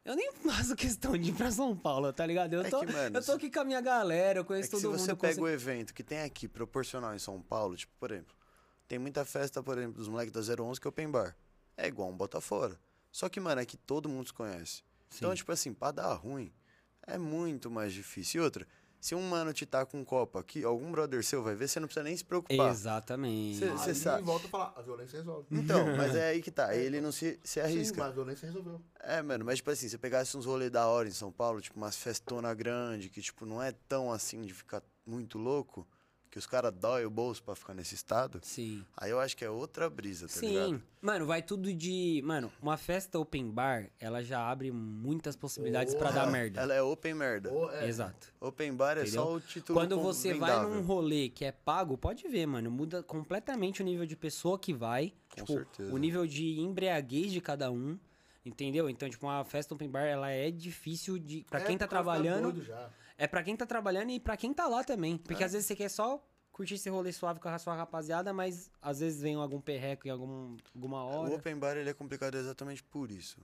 [0.05, 2.53] eu nem faço questão de ir pra São Paulo, tá ligado?
[2.55, 4.71] Eu É tô, que, mano, eu tô aqui com a minha galera, eu É conheço
[4.71, 5.01] que se todo mundo.
[5.01, 8.11] você eu pega consigo- o evento que tem aqui proporcional em São Paulo, tipo, por
[8.11, 8.35] exemplo,
[8.89, 11.37] tem muita festa, por exemplo, dos moleques da 011 que é open bar.
[11.77, 12.79] É igual um Botafora.
[13.11, 14.83] Só que, mano, é que todo mundo se conhece.
[15.17, 15.37] Então, Sim.
[15.37, 16.53] tipo assim, pra dar ruim,
[17.07, 18.41] é muito mais difícil.
[18.43, 18.67] E outra,
[19.05, 21.79] se um mano te tá com um copo aqui, algum brother seu vai ver, você
[21.79, 22.71] não precisa nem se preocupar.
[22.71, 23.59] Exatamente.
[23.59, 24.23] Cê- Aí Você sabe.
[24.23, 25.47] volta a falar, a violência resolve.
[25.51, 26.75] Então, mas é aí que tá.
[26.75, 27.99] Ele não se, se Sim, arrisca.
[27.99, 28.81] mas a violência resolveu.
[29.01, 31.77] É, mano, mas tipo assim, você pegasse uns rolês da hora em São Paulo, tipo
[31.77, 35.87] umas festona grande, que tipo não é tão assim de ficar muito louco,
[36.35, 38.85] que os caras dói o bolso pra ficar nesse estado, Sim.
[38.97, 40.49] aí eu acho que é outra brisa, tá Sim.
[40.49, 40.83] ligado?
[41.01, 42.21] Mano, vai tudo de.
[42.25, 46.25] Mano, uma festa open bar, ela já abre muitas possibilidades pra Porra.
[46.25, 46.61] dar merda.
[46.61, 47.53] Ela é open merda.
[47.53, 48.35] Ou é, Exato.
[48.41, 49.23] Open bar é Entendeu?
[49.23, 52.69] só o título Quando você vai num rolê que é pago, pode ver, mano.
[52.69, 55.13] Muda completamente o nível de pessoa que vai.
[55.31, 55.95] Com tipo, certeza.
[55.95, 57.97] o nível de embriaguez de cada um.
[58.45, 58.91] Entendeu?
[58.91, 61.47] Então, tipo, uma festa open bar, ela é difícil de.
[61.49, 62.43] Pra É, quem tá trabalhando.
[62.51, 62.91] doido já.
[63.17, 65.17] É pra quem tá trabalhando e pra quem tá lá também.
[65.19, 65.47] Porque É.
[65.47, 69.01] às vezes você quer só curtir esse rolê suave com a sua rapaziada, mas às
[69.01, 71.35] vezes vem algum perreco em algum, alguma O hora.
[71.35, 73.41] open bar ele é complicado exatamente por isso.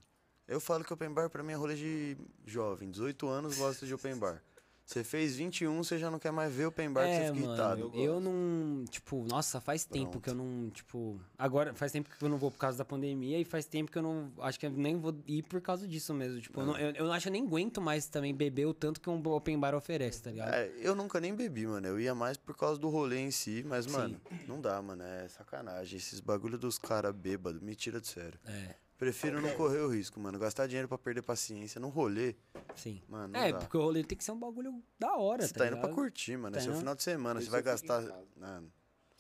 [0.47, 3.95] Eu falo que open bar pra mim é rolê de jovem, 18 anos gosta de
[3.95, 4.43] open bar.
[4.91, 7.33] Você fez 21, você já não quer mais ver o pen bar que É, você
[7.35, 7.93] fica mano, irritado.
[7.95, 10.21] eu, não, tipo, nossa, faz tempo Pronto.
[10.25, 13.39] que eu não, tipo, agora faz tempo que eu não vou por causa da pandemia
[13.39, 16.13] e faz tempo que eu não, acho que eu nem vou ir por causa disso
[16.13, 18.75] mesmo, tipo, eu, não, eu, eu acho que eu nem aguento mais também beber o
[18.75, 20.53] tanto que um open bar oferece, tá ligado?
[20.55, 21.87] É, eu nunca nem bebi, mano.
[21.87, 25.05] Eu ia mais por causa do rolê em si, mas, mano, não dá, mano.
[25.05, 25.99] É sacanagem.
[25.99, 28.41] Esses bagulho dos caras bêbados me tira de sério.
[28.45, 30.39] É, Prefiro não correr o risco, mano.
[30.39, 31.81] Gastar dinheiro pra perder paciência.
[31.81, 32.35] No rolê,
[32.77, 33.01] sim.
[33.09, 33.59] mano, não É, dá.
[33.59, 35.89] porque o rolê tem que ser um bagulho da hora, Você tá, tá indo pra
[35.89, 36.53] curtir, mano.
[36.53, 37.41] Tá Esse é o indo- final de semana.
[37.41, 38.03] Você vai gastar.
[38.03, 38.23] casa.
[38.37, 38.71] Mano,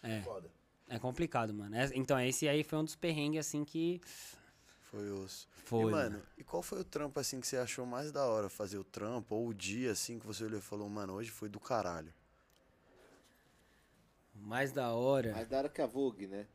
[0.02, 0.50] É, Foda.
[0.86, 1.74] é complicado, mano.
[1.74, 4.02] É- então, esse aí foi um dos perrengues, assim, que
[4.90, 5.48] foi osso.
[5.64, 8.50] foi, e, mano, e qual foi o trampo, assim, que você achou mais da hora
[8.50, 9.34] fazer o trampo?
[9.34, 12.12] Ou o dia, assim, que você olhou e falou, mano, hoje foi do caralho.
[14.34, 15.32] mais da hora.
[15.32, 16.46] Mais da hora que a Vogue, né?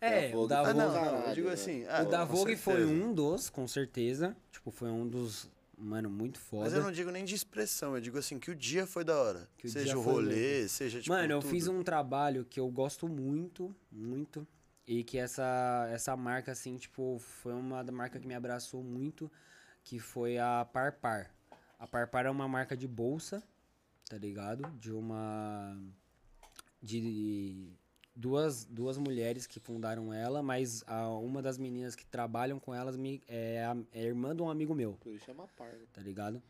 [0.00, 1.84] É, o Vogue da foi Ah, não, Vogue, não, eu digo assim.
[1.88, 4.36] ah, o da Vogue foi um dos, com certeza.
[4.52, 6.64] Tipo, foi um dos, mano, muito foda.
[6.64, 9.16] Mas eu não digo nem de expressão, eu digo assim, que o dia foi da
[9.16, 9.48] hora.
[9.58, 11.14] Que o seja o foi rolê, seja tipo.
[11.14, 11.50] Mano, eu tudo.
[11.50, 14.46] fiz um trabalho que eu gosto muito, muito.
[14.86, 19.30] E que essa, essa marca, assim, tipo, foi uma da marca que me abraçou muito,
[19.84, 21.30] que foi a Parpar.
[21.78, 23.42] A Parpar é uma marca de bolsa,
[24.08, 24.66] tá ligado?
[24.78, 25.76] De uma.
[26.80, 27.68] De
[28.18, 32.96] duas, duas mulheres que fundaram ela, mas a, uma das meninas que trabalham com elas
[32.96, 35.86] me, é, a, é irmã de um amigo meu Por isso chama parda.
[35.92, 36.42] tá ligado?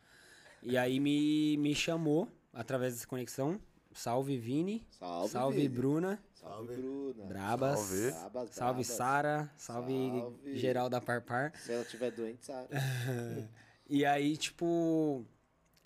[0.63, 3.61] E aí me, me chamou através dessa conexão.
[3.93, 4.87] Salve Vini.
[4.91, 5.69] Salve, Vini.
[5.69, 5.69] Vini.
[5.69, 6.23] Bruna.
[6.35, 7.25] Salve, Bruna.
[7.27, 7.79] Brabas.
[7.79, 8.11] Salve.
[8.11, 8.85] Brabas, Salve.
[8.85, 9.51] Sara.
[9.57, 10.57] Salve, Salve.
[10.59, 11.53] geral da Parpar.
[11.59, 12.69] Se ela tiver doente, Sara.
[13.91, 15.25] E aí, tipo,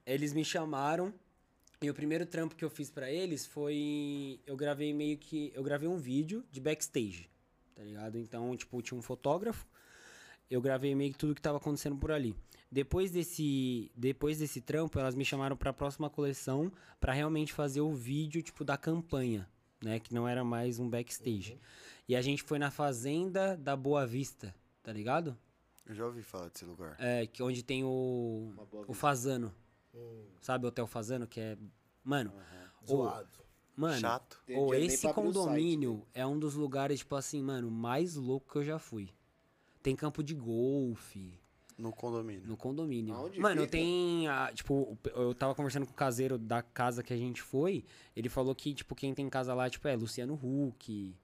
[0.05, 1.15] eles me chamaram.
[1.83, 4.41] E o primeiro trampo que eu fiz pra eles foi.
[4.47, 5.51] Eu gravei meio que.
[5.55, 7.29] Eu gravei um vídeo de backstage,
[7.75, 8.17] tá ligado?
[8.17, 9.67] Então, tipo, tinha um fotógrafo.
[10.49, 12.37] Eu gravei meio que tudo que tava acontecendo por ali.
[12.71, 16.71] Depois desse, depois desse trampo, elas me chamaram pra próxima coleção
[17.01, 19.49] pra realmente fazer o vídeo, tipo, da campanha,
[19.83, 19.99] né?
[19.99, 21.59] Que não era mais um backstage.
[22.09, 25.37] E a gente foi na fazenda da Boa Vista, tá ligado?
[25.85, 26.97] Eu já ouvi falar desse lugar.
[26.99, 28.53] É, que onde tem o.
[28.87, 28.95] O.
[28.95, 29.53] Fazano.
[29.95, 31.27] Hum, Sabe o Hotel Fazano?
[31.27, 31.59] Que é.
[32.05, 32.33] Mano,
[32.87, 33.29] zoado.
[33.77, 34.01] mano.
[34.01, 34.43] Chato.
[34.55, 38.65] Ou esse condomínio site, é um dos lugares, tipo assim, mano, mais louco que eu
[38.65, 39.09] já fui.
[39.83, 41.39] Tem campo de golfe
[41.79, 42.47] No condomínio.
[42.47, 43.15] no condomínio.
[43.15, 43.73] Aonde mano, fica?
[43.73, 44.29] tem.
[44.29, 47.85] a- tipo, eu tava conversando com o caseiro da casa que a gente foi.
[48.17, 51.15] Ele falou que, tipo, quem tem casa lá, tipo, é Luciano Huck.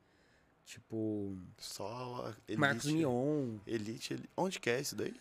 [0.64, 1.36] Tipo.
[1.56, 2.60] Só elite.
[2.60, 3.56] Marcos Mion.
[3.66, 5.14] Elite, eli- Onde que é isso daí?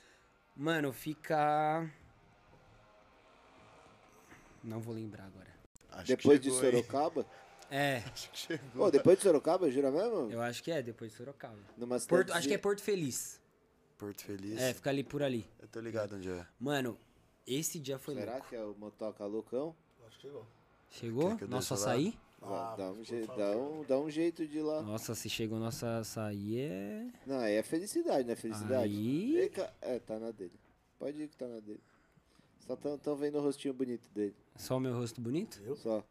[0.56, 1.90] Mano, fica.
[4.68, 5.48] Não vou lembrar agora.
[5.92, 6.72] Acho que Depois de chegou aí.
[6.72, 7.26] Sorocaba?
[7.72, 8.86] É, Acho que chegou.
[8.88, 10.30] Ô, depois de Sorocaba, jura mesmo?
[10.32, 11.58] eu acho que é, depois de Sorocaba.
[11.78, 13.40] Numa Porto, acho que é Porto Feliz.
[13.98, 14.60] Porto Feliz.
[14.60, 15.50] É, fica ali por ali.
[15.60, 16.46] Eu tô ligado onde é.
[16.60, 16.98] Mano,
[17.48, 18.48] esse dia foi Será louco.
[18.50, 19.76] que é o Motoca Loucão?
[20.06, 20.30] Acho que
[20.92, 21.38] chegou.
[21.42, 21.80] Eu Nosso lá?
[21.80, 22.12] açaí?
[22.40, 24.82] Dá- Ah, dá, um je- dá, um, dá um jeito de ir lá.
[24.84, 27.08] Nossa, se chegou nosso açaí é.
[27.26, 28.36] Não, aí é felicidade, né?
[28.36, 28.84] Felicidade.
[28.94, 29.52] Aí-
[29.82, 30.54] É, tá na dele.
[31.00, 31.82] Pode ir que tá na dele.
[32.68, 34.36] Só tão, tão vendo o rostinho bonito dele.
[34.58, 35.62] Só o meu rosto bonito?
[35.66, 35.76] Eu?
[35.78, 36.04] Só.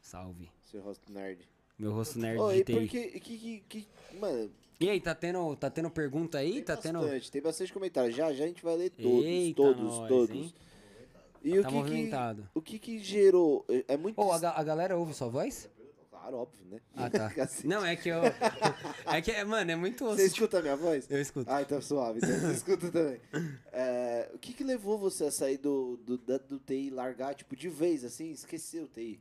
[0.00, 0.50] Salve.
[0.70, 1.40] Seu rosto nerd.
[1.78, 2.72] Meu rosto nerd Ô, de e TI.
[2.72, 6.54] por que, que, que, que- Mano, E aí, tá tendo, tá tendo pergunta aí?
[6.54, 7.00] tem tá tendo.
[7.00, 8.12] bastante, tem bastante comentário.
[8.12, 10.36] Já, já a gente vai ler todos, Eita, todos, nós, todos.
[10.36, 10.54] hein?
[11.42, 12.48] E o Tá que que, movimentado.
[12.54, 13.64] o que que gerou?
[13.88, 14.20] É- muito...
[14.20, 15.68] Ô, a, ga- a galera ouve sua voz?
[16.26, 16.80] Claro, óbvio, né?
[16.96, 17.30] Ah, tá.
[17.34, 17.68] Cacete.
[17.68, 18.20] Não, é que eu.
[19.06, 20.16] É que, mano, é muito osso.
[20.16, 21.06] Você escuta a minha voz?
[21.08, 21.48] Eu escuto.
[21.50, 22.18] Ah, então suave.
[22.18, 23.20] Então você escuta também.
[23.72, 27.54] É, o que que levou você a sair do, do, da- do TI, largar, tipo,
[27.54, 29.20] de vez, assim, esquecer o TI?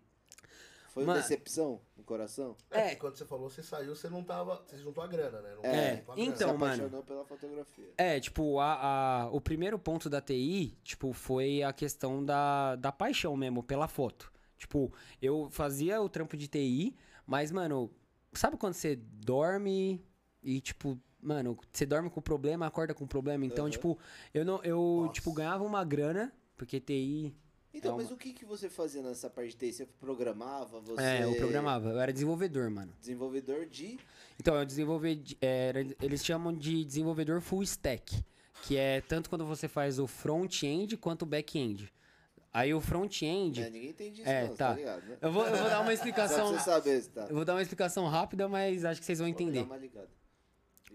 [0.89, 2.55] Foi uma decepção no coração?
[2.71, 2.81] É, É.
[2.83, 4.63] porque quando você falou, você saiu, você não tava.
[4.65, 5.53] Você juntou a grana, né?
[5.55, 6.03] Não É, grana.
[6.17, 6.65] então, Se mano.
[6.65, 7.89] apaixonou pela fotografia.
[7.97, 12.91] É, tipo, a, a- o primeiro ponto da TI, tipo, foi a questão da, da
[12.93, 14.31] paixão mesmo pela foto.
[14.57, 14.91] Tipo,
[15.21, 16.95] eu fazia o trampo de TI,
[17.25, 17.91] mas, mano,
[18.33, 20.03] sabe quando você dorme
[20.41, 23.45] e, tipo, mano, você dorme com problema, acorda com problema?
[23.45, 23.71] Então, Aham.
[23.71, 23.99] tipo,
[24.33, 25.13] eu não, eu, Nossa.
[25.13, 27.35] tipo, ganhava uma grana, porque TI.
[27.73, 29.73] Então, É mas uma- o que que você fazia nessa parte de TI?
[29.73, 30.79] Você programava?
[30.79, 31.01] Você...
[31.03, 32.93] É, eu programava, eu era desenvolvedor, mano.
[32.99, 33.99] Desenvolvedor de...
[34.39, 35.15] Então, eu desenvolvi.
[35.15, 38.23] de- era- eles chamam de desenvolvedor full stack.
[38.63, 41.91] Que é tanto quando você faz o front-end quanto o back-end.
[42.57, 43.61] Aí o front-end.
[43.61, 44.69] É, ninguém entende isso É, não, tá.
[44.69, 45.17] tá ligado, né?
[45.21, 46.49] Eu vou, eu vou dar uma Só explicação.
[46.53, 47.25] pra você saber, se tá?
[47.29, 49.63] Eu vou dar uma explicação rápida, mas acho que vocês vão dar entender.
[49.63, 50.07] uma ligada.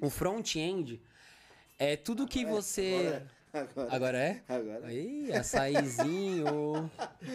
[0.01, 1.03] O front-end
[1.79, 3.23] é tudo que você.
[3.53, 4.43] Agora, Agora é?
[4.49, 4.87] agora.
[4.87, 6.91] Aí, açaizinho.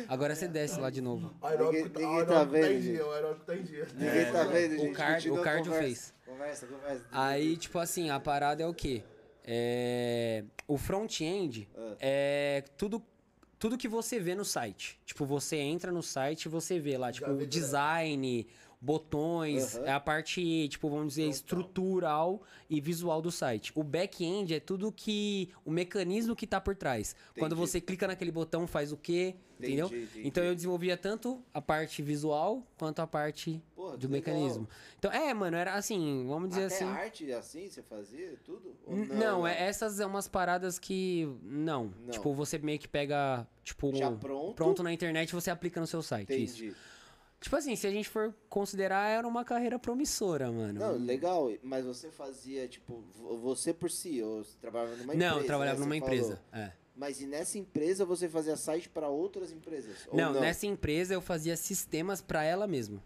[0.07, 1.35] Agora você desce lá de novo.
[1.41, 3.63] O aeróbico, Ninguém- o ninguém tá aeróbico tá vendo, em dia, o aeróbico tá em
[3.63, 3.87] dia.
[3.93, 4.91] Ninguém tá vendo, o gente.
[4.95, 5.83] card- Continua o cardio conversa.
[5.85, 6.13] fez.
[6.25, 7.05] Conversa, conversa.
[7.11, 9.03] Aí, tipo assim, a parada é o quê?
[9.43, 11.95] É, o front-end Ah.
[11.99, 13.03] é tudo
[13.57, 14.99] tudo que você vê no site.
[15.05, 17.49] Tipo, você entra no site e você vê lá, tipo, o direto.
[17.49, 18.47] design,
[18.79, 23.71] botões, é a parte, tipo, vamos dizer, estrutural e visual do site.
[23.75, 25.49] O back-end é tudo que.
[25.63, 27.15] o mecanismo que tá por trás.
[27.37, 27.71] Quando Entendi.
[27.71, 29.35] você clica naquele botão, faz o quê?
[29.57, 29.87] Entendi, entendeu?
[29.87, 30.27] entendi.
[30.27, 33.61] Então eu desenvolvia tanto a parte visual quanto a parte
[33.95, 34.33] Que do legal.
[34.35, 34.67] mecanismo.
[34.99, 36.85] Então, é, mano, era assim, vamos dizer Até assim.
[36.85, 38.75] arte assim você fazia tudo?
[38.85, 41.27] Ou N- Não, é, essas é umas paradas que.
[41.43, 41.93] Não.
[42.03, 42.11] Não.
[42.11, 44.83] Tipo, você meio que pega, tipo, Já um- pronto?
[44.83, 46.31] na internet e você aplica no seu site.
[46.33, 46.57] Isso.
[46.63, 46.75] Entendi.
[47.41, 50.79] Tipo assim, se a gente for considerar, era uma carreira promissora, mano.
[50.79, 55.31] Não, legal, mas você fazia, tipo, vo- você por si, ou você trabalhava numa empresa?
[55.33, 56.41] Não, eu trabalhava né, numa empresa.
[56.51, 56.71] É.
[56.95, 60.07] Mas e nessa empresa você fazia site pra outras empresas?
[60.07, 63.03] Ou Não, nessa empresa eu fazia sistemas pra ela mesmo,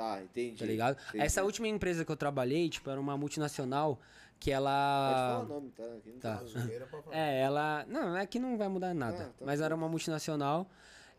[0.00, 0.58] Tá, entendi.
[0.58, 0.96] tá ligado?
[1.10, 1.24] entendi.
[1.24, 4.00] Essa última empresa que eu trabalhei, tipo, era uma multinacional
[4.38, 5.32] que Pode ela.
[5.32, 5.84] falar o nome, tá?
[5.84, 6.36] Aqui não Tá.
[6.44, 7.16] Zoeira pra falar.
[7.16, 7.84] É, ela.
[7.86, 9.24] Não, é que não vai mudar nada.
[9.24, 10.66] Ah, tá mas era uma multinacional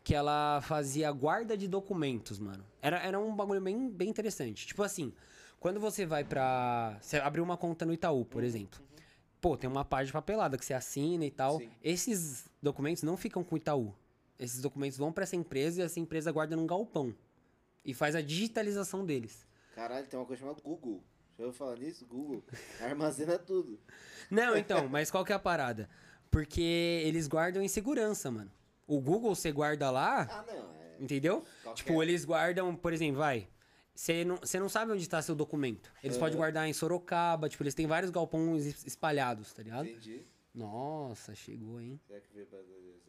[0.04, 2.66] que ela fazia guarda de documentos, mano.
[2.82, 4.66] Era, era um bagulho bem, bem interessante.
[4.66, 5.14] Tipo assim,
[5.60, 6.98] quando você vai pra.
[7.00, 8.82] Você abriu uma conta no Itaú, por exemplo.
[9.40, 11.60] Pô, tem uma página papelada que você assina e tal.
[11.60, 11.70] Sim.
[11.84, 13.94] Esses documentos não ficam com o Itaú.
[14.40, 17.14] Esses documentos vão pra essa empresa e essa empresa guarda num galpão.
[17.84, 19.46] E faz a digitalização deles.
[19.76, 21.04] Caralho, tem uma coisa chamada Google.
[21.38, 22.06] Já ouviu falar nisso?
[22.06, 22.44] Google.
[22.82, 23.80] Armazena tudo.
[24.30, 25.90] Não, então, mas qual que é a parada?
[26.30, 26.62] Porque
[27.06, 28.52] eles guardam em segurança, mano.
[28.86, 30.72] O Google você guarda lá, Ah, não.
[30.74, 30.98] É...
[31.00, 31.44] entendeu?
[31.64, 33.48] Qualquer- Tipo, eles guardam, por exemplo, vai.
[33.96, 35.92] Você não, não sabe onde tá seu documento.
[36.04, 39.88] Eles podem guardar em Sorocaba, tipo, eles têm vários galpões es- espalhados, tá ligado?
[39.88, 40.26] Entendi.
[40.54, 42.00] Nossa, chegou, hein?
[42.08, 43.01] Será que veio aí?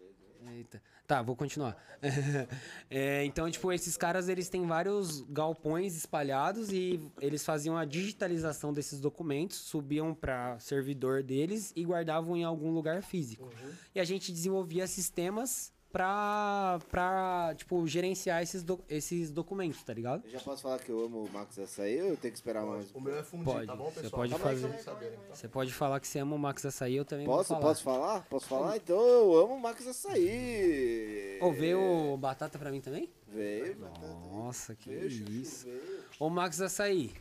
[0.50, 0.82] Eita.
[1.06, 1.76] Tá, vou continuar.
[2.90, 8.70] É, então, tipo, esses caras, eles têm vários galpões espalhados e eles faziam a digitalização
[8.70, 13.48] desses documentos, subiam para servidor deles e guardavam em algum lugar físico.
[13.94, 20.24] E a gente desenvolvia sistemas pra, pra tipo, gerenciar esses, do- esses documentos, tá ligado?
[20.24, 22.64] Eu já posso falar que eu amo o Max Açaí ou eu tenho que esperar
[22.64, 22.90] mais?
[22.94, 24.20] O meu é fundir, Pode, tá bom, você pessoal?
[24.22, 24.66] pode Calma aí, fazer.
[24.68, 25.34] pra vocês saberem, tá?
[25.34, 27.50] Você pode falar que você ama o Max Açaí, eu também Posso?
[27.50, 27.68] vou falar.
[27.72, 28.20] Posso falar?
[28.28, 28.76] Posso falar?
[28.76, 31.38] Então eu amo o Max Açaí.
[31.40, 33.10] Ô, veio batata pra mim também?
[33.28, 34.06] Veio, batata.
[34.32, 35.66] Nossa, que Veio, isso.
[35.66, 36.00] veio.
[36.18, 37.12] Ô, Max Açaí,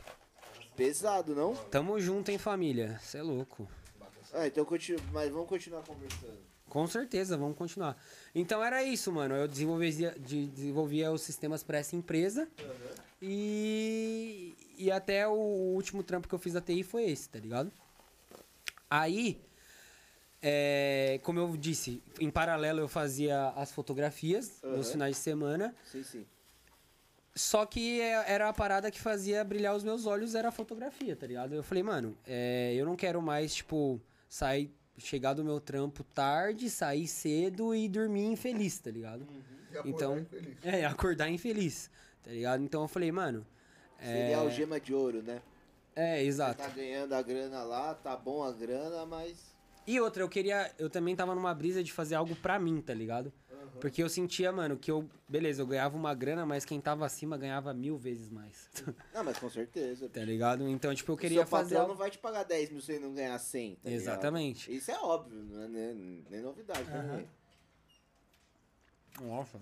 [0.75, 1.53] Pesado, não?
[1.69, 2.99] tamo junto, hein, família?
[3.01, 3.67] Você é louco.
[4.33, 5.01] Ah, então continua.
[5.11, 6.37] Mas vamos continuar conversando.
[6.69, 7.97] Com certeza, vamos continuar.
[8.33, 9.35] Então era isso, mano.
[9.35, 12.47] Eu desenvolvia, de- desenvolvia os sistemas para essa empresa.
[13.21, 17.71] E, e até o último trampo que eu fiz da TI foi esse, tá ligado?
[18.89, 19.39] Aí,
[20.41, 24.91] é, como eu disse, em paralelo eu fazia as fotografias nos Aham.
[24.93, 25.75] finais de semana.
[25.91, 26.25] Sim, sim.
[27.35, 31.15] Só que é- era a parada que fazia brilhar os meus olhos, era a fotografia,
[31.15, 31.53] tá ligado?
[31.53, 36.69] Eu falei, mano, é, eu não quero mais, tipo, sair, chegar do meu trampo tarde,
[36.69, 39.25] sair cedo e dormir infeliz, tá ligado?
[39.71, 40.57] E acordar Então, infeliz.
[40.63, 41.89] é, acordar infeliz,
[42.23, 42.63] tá ligado?
[42.63, 43.45] Então eu falei, mano.
[43.99, 45.41] Seria algema de ouro, né?
[45.95, 46.63] É, Você exato.
[46.63, 49.50] tá ganhando a grana lá, tá bom a grana, mas.
[49.87, 50.71] E outra, eu queria.
[50.77, 53.31] Eu também tava numa brisa de fazer algo pra mim, tá ligado?
[53.79, 55.09] Porque eu sentia, mano, que eu.
[55.27, 58.69] Beleza, eu ganhava uma grana, mas quem tava acima ganhava mil vezes mais.
[59.13, 60.07] Não, mas com certeza.
[60.09, 60.67] tá ligado?
[60.67, 61.75] Então, tipo, eu O queria seu fazer.
[61.75, 61.93] patrão Algo...
[61.93, 63.75] não vai te pagar 10 mil se ele não ganhar 100.
[63.75, 64.01] tá ligado?
[64.01, 64.75] Exatamente.
[64.75, 67.27] Isso é óbvio, não é nem, nem novidade pra ninguém.
[69.21, 69.59] Nossa.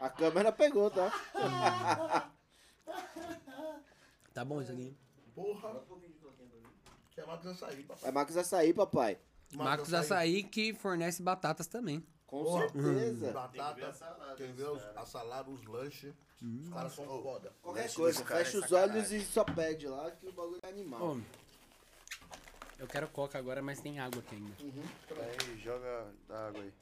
[0.00, 1.12] A câmera pegou, tá?
[4.32, 4.94] Tá bom isso aqui.
[5.34, 5.80] Porra.
[7.16, 8.08] Que é Marcos Açaí, papai.
[8.08, 9.18] É Max Açaí, papai.
[9.54, 12.06] Marcos Açaí que fornece batatas também.
[12.26, 12.68] Com Porra.
[12.68, 13.32] certeza.
[13.32, 16.14] Batata, tem que ver os, a salada, os lanches.
[16.42, 17.50] Os caras são foda.
[17.62, 20.32] Qualquer Lanche coisa, dos caras fecha é os olhos e só pede lá que o
[20.32, 21.16] bagulho é animal.
[21.16, 21.20] Ô,
[22.78, 24.54] eu quero coca agora, mas tem água aqui ainda.
[24.60, 26.72] Aí, joga da água aí.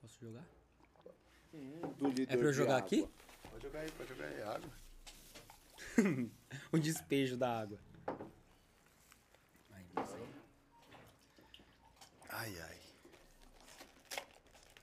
[0.00, 0.44] Posso jogar?
[1.98, 3.06] Do líder É pra eu jogar aqui?
[3.50, 4.42] Pode jogar aí, pode jogar aí.
[4.42, 4.70] Água.
[6.72, 7.78] O despejo da água.
[9.72, 9.86] Aí.
[12.30, 12.78] Ai, ai.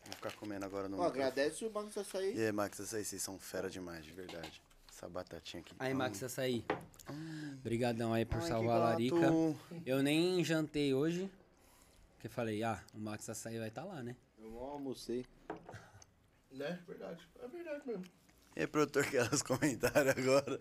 [0.05, 1.23] Vou ficar comendo agora no Ó, microfone.
[1.23, 2.35] agradece o Max Açaí.
[2.35, 4.61] E aí, Max, essa aí, vocês são fera demais, de verdade.
[4.89, 5.73] Essa batatinha aqui.
[5.79, 5.97] Aí, Hum.
[5.97, 6.65] Max, açaí.
[7.59, 9.15] Obrigadão aí por Ai, salvar a Larica.
[9.85, 11.31] Eu nem jantei hoje.
[12.15, 14.13] Porque falei, ah, o Max Açaí vai estar lá, né?
[14.37, 15.25] Eu não almocei.
[16.51, 16.79] Né?
[16.87, 17.25] Verdade.
[17.43, 18.03] É verdade mesmo.
[18.59, 20.59] E aí, produtor, quer os comentários agora?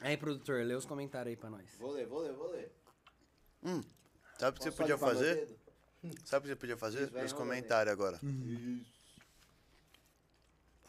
[0.00, 1.66] Aí, produtor, lê os comentários aí pra nós.
[1.78, 2.72] Vou ler, vou ler, vou ler.
[4.38, 5.46] Sabe o que você podia fazer?
[6.24, 7.02] Sabe o que você podia fazer?
[7.02, 7.34] Isso, enrolando aí.
[7.34, 8.18] comentários agora.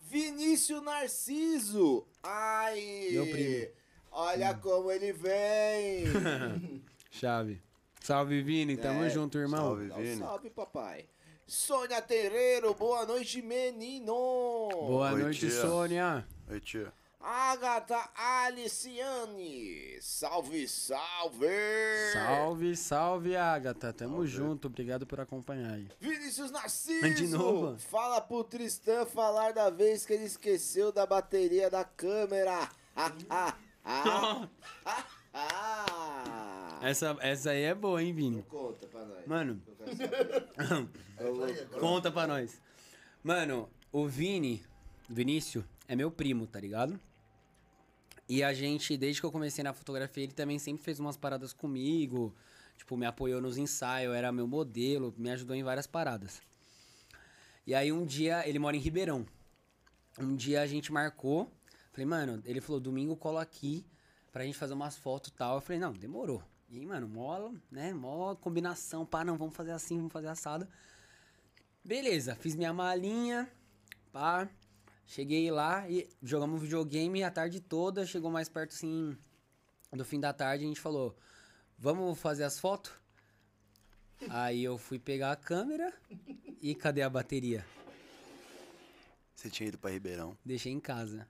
[0.04, 2.08] Vinícius Narciso!
[2.24, 3.10] Ai!
[3.12, 3.68] Meu primo.
[4.12, 6.06] Olha como ele vem.
[7.12, 7.62] Chave.
[8.00, 8.78] Salve, Vini.
[8.78, 9.60] Tamo É, junto, irmão.
[9.76, 9.90] salve.
[9.90, 10.16] Vini.
[10.20, 11.10] salve, papai.
[11.48, 14.12] Sônia Terreiro, boa noite, menino.
[14.70, 15.62] Boa Oi, noite, tia.
[15.62, 16.28] Sônia.
[16.50, 16.92] Oi, tia.
[17.22, 21.48] Agatha Aliciane, salve, salve.
[22.14, 23.94] Salve, salve, Agatha.
[23.94, 24.68] Tamo junto.
[24.68, 25.88] Obrigado por acompanhar aí.
[26.02, 27.78] Vinícius Narciso, De novo?
[27.80, 32.70] fala pro Tristan falar da vez que ele esqueceu da bateria da câmera.
[36.82, 38.44] Essa, essa aí é boa, hein, Vini?
[38.44, 39.26] Conta pra nós.
[39.26, 39.62] Mano,
[41.80, 42.62] Conta pra nós.
[43.24, 44.64] Mano, o Vini,
[45.10, 47.00] Vinícius, é meu primo, tá ligado?
[48.30, 51.54] E a gente, desde que eu comecei na fotografia, ele também sempre fez umas paradas
[51.54, 52.36] comigo.
[52.78, 56.42] Tipo, me apoiou nos ensaios, era meu modelo, me ajudou em várias paradas.
[57.66, 59.26] E aí um dia, ele mora em Ribeirão.
[60.20, 61.52] Um dia a gente marcou.
[61.92, 63.86] Falei, mano, ele falou, domingo cola aqui
[64.32, 65.56] pra gente fazer umas fotos e tal.
[65.56, 66.44] Eu falei, não, demorou.
[66.70, 70.68] E aí, mano, mó, né, mó combinação, pá, não, vamos fazer assim, vamos fazer assado.
[71.84, 73.50] Beleza, fiz minha malinha,
[74.12, 74.50] pá.
[75.06, 78.06] Cheguei lá e jogamos videogame a tarde toda.
[78.06, 79.18] Chegou mais perto, assim,
[79.94, 81.18] do fim da tarde, a gente falou,
[81.78, 82.92] vamos fazer as fotos?
[84.30, 85.94] Aí eu fui pegar a câmera
[86.62, 87.66] e cadê a bateria?
[89.34, 90.38] Você tinha ido pra Ribeirão.
[90.44, 91.28] Deixei em casa.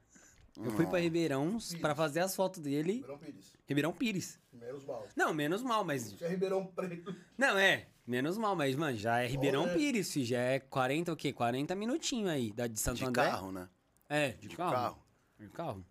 [0.63, 2.93] Eu fui pra Ribeirão pra fazer as fotos dele.
[2.93, 3.53] Ribeirão Pires.
[3.67, 4.39] Ribeirão Pires.
[4.51, 5.07] Menos mal.
[5.15, 6.11] Não, menos mal, mas.
[6.13, 7.15] Tinha Ribeirão Preto.
[7.37, 7.87] Não, é.
[8.05, 9.73] Menos mal, mas, mano, já é Ribeirão Olha.
[9.75, 11.33] Pires, fi, já é 40 o quê?
[11.33, 13.23] 40 minutinhos aí, da de Santo De André.
[13.29, 13.67] carro, né?
[14.07, 14.71] É, de, De carro.
[14.71, 15.03] carro.
[15.39, 15.85] De carro.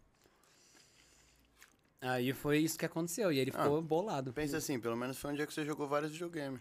[2.00, 4.32] Aí foi isso que aconteceu, e ele ficou bolado.
[4.32, 6.60] Pensa assim, pelo menos foi um dia que você jogou vários videogames.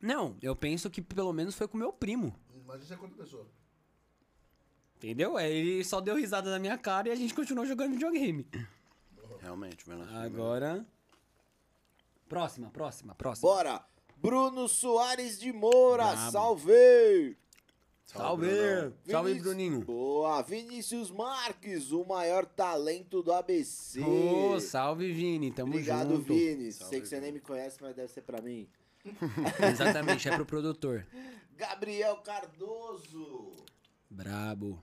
[0.00, 2.34] Não, eu penso que pelo menos foi com meu primo.
[2.66, 3.48] Mas isso é quanto pessoa?
[5.02, 5.36] Entendeu?
[5.38, 8.46] Aí ele só deu risada na minha cara e a gente continuou jogando videogame.
[9.40, 10.22] Realmente, vai lá.
[10.22, 10.86] Agora.
[12.28, 13.48] Próxima, próxima, próxima.
[13.48, 13.82] Bora.
[14.18, 16.30] Bruno Soares de Moura, Brabo.
[16.30, 17.36] salve.
[18.04, 18.46] Salve!
[19.08, 19.80] Salve, Vinícius- Bruninho!
[19.84, 24.00] Boa, Vinícius Marques, o maior talento do ABC.
[24.02, 26.34] Ô, salve, Vini, tamo Obrigado, junto.
[26.34, 26.72] Vini.
[26.72, 28.68] Salve, Sei que você nem me conhece, mas deve ser pra mim.
[29.72, 31.06] Exatamente, é pro produtor.
[31.56, 33.52] Gabriel Cardoso.
[34.10, 34.82] Brabo.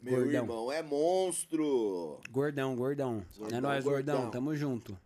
[0.00, 0.42] Meu Gordão.
[0.42, 2.20] irmão é monstro.
[2.30, 3.24] Gordão, gordão.
[3.34, 4.14] é Gordão, nóis, gordão.
[4.16, 4.30] gordão.
[4.30, 4.98] Tamo junto.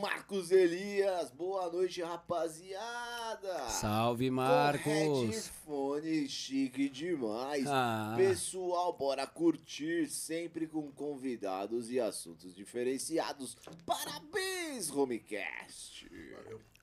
[0.00, 3.68] Marcos Elias, boa noite, rapaziada.
[3.68, 4.84] Salve, Com Marcos.
[4.84, 7.64] headphone chique demais.
[7.66, 8.14] Ah.
[8.16, 13.56] Pessoal, bora curtir sempre com convidados e assuntos diferenciados.
[13.84, 16.08] Parabéns, Homecast.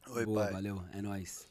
[0.09, 0.53] Oi, Boa, pai.
[0.53, 0.81] valeu.
[0.91, 1.47] É nóis.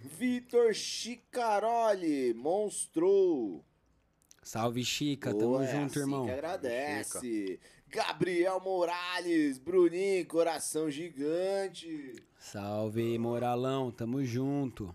[0.00, 3.64] Vitor Chicaroli, monstro.
[4.48, 5.34] Salve, Chica.
[5.34, 6.24] Tamo Boa, é junto, assim irmão.
[6.24, 7.60] que agradece.
[7.86, 12.14] Gabriel Morales, Bruninho, coração gigante.
[12.38, 13.90] Salve, Moralão.
[13.90, 14.94] Tamo junto.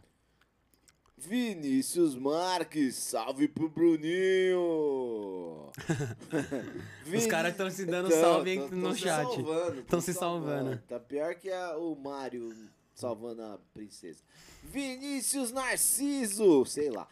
[1.15, 5.69] Vinícius Marques, salve pro Bruninho.
[7.15, 9.23] Os caras estão se dando Tão- salve tão- no tão se chat.
[9.35, 10.81] salvando, Tão tão se salvando.
[10.87, 12.51] Tá pior que a- o Mário
[12.95, 14.23] salvando a princesa.
[14.63, 17.07] Vinícius Narciso, sei lá.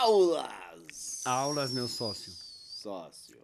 [0.00, 0.73] Aulas.
[1.24, 2.32] Aulas, meu sócio.
[2.32, 3.38] Sócio.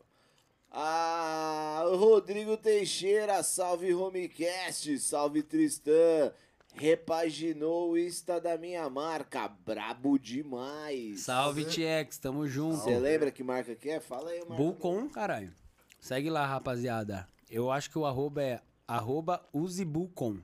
[0.70, 6.32] Ah, Rodrigo Teixeira, salve Homecast, salve Tristan.
[6.74, 11.20] Repaginou o Insta da minha marca, brabo demais.
[11.22, 12.18] Salve, TX.
[12.18, 12.76] Tamo junto.
[12.76, 13.98] Você lembra que marca que é?
[13.98, 14.54] Fala aí, marca.
[14.54, 15.52] Bucon, caralho.
[16.00, 17.26] Segue lá, rapaziada.
[17.50, 20.38] Eu acho que o arroba é arroba usebucon.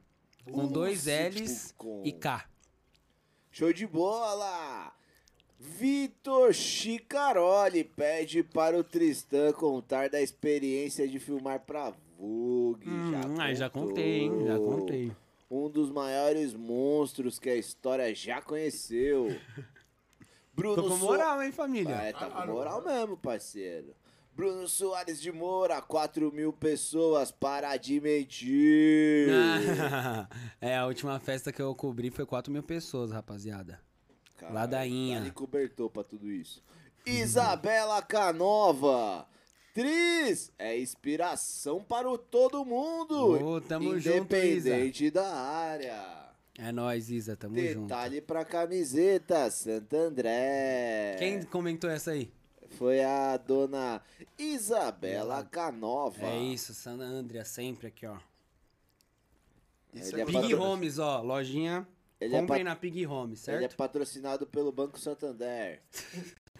[0.50, 2.02] Com dois L's Bucon.
[2.04, 2.44] e K.
[3.50, 4.92] Show de bola!
[5.58, 12.88] Vitor Chicaroli pede para o Tristan contar da experiência de filmar pra Vogue.
[12.88, 14.46] Hum, aí já contei, hein?
[14.46, 15.12] Já contei.
[15.50, 19.34] Um dos maiores monstros que a história já conheceu.
[20.52, 21.98] Bruno Tô com moral, hein, família?
[21.98, 23.94] Ah, é, tá com moral mesmo, parceiro.
[24.34, 29.28] Bruno Soares de Moura, 4 mil pessoas para de mentir.
[30.60, 33.85] é, a última festa que eu cobri foi 4 mil pessoas, rapaziada.
[34.36, 35.18] Caralho, Ladainha.
[35.18, 36.62] Dá-lhe cobertor pra tudo isso.
[37.04, 39.26] Isabela Canova.
[39.72, 43.44] Tris é inspiração para o todo mundo.
[43.44, 46.26] Ô, tamo junto, independente da área.
[46.58, 47.82] É nóis, Isa, tamo junto.
[47.82, 51.16] Detalhe pra camiseta, Santo André.
[51.18, 52.32] Quem comentou essa aí?
[52.70, 54.00] Foi a dona
[54.38, 56.26] Isabela Canova.
[56.26, 58.16] É isso, Santa Andrea, sempre aqui, ó.
[59.92, 61.86] Isso Ele é patro- Homes, ó, lojinha.
[62.20, 63.76] Ele é Comprem pat- na Pig Homes, Ele é certo?
[63.76, 65.82] patrocinado pelo Banco Santander.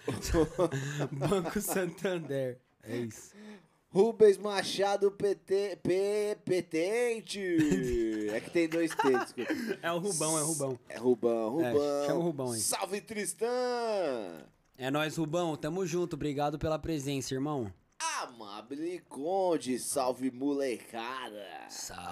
[1.13, 2.59] Banco Santander.
[2.83, 3.35] É isso.
[3.91, 7.41] Rubens Machado PT, P, Petente.
[8.31, 9.79] É que tem dois T, desculpa.
[9.83, 10.79] É o Rubão, é o Rubão.
[10.89, 12.07] É Rubão, É, Rubão.
[12.07, 12.61] chama o Rubão aí.
[12.61, 14.45] Salve, Tristan.
[14.77, 15.57] É nóis, Rubão.
[15.57, 16.15] Tamo junto.
[16.15, 17.73] Obrigado pela presença, irmão.
[18.21, 21.43] Amable Conde, salve, molecada.
[21.71, 22.03] Salve.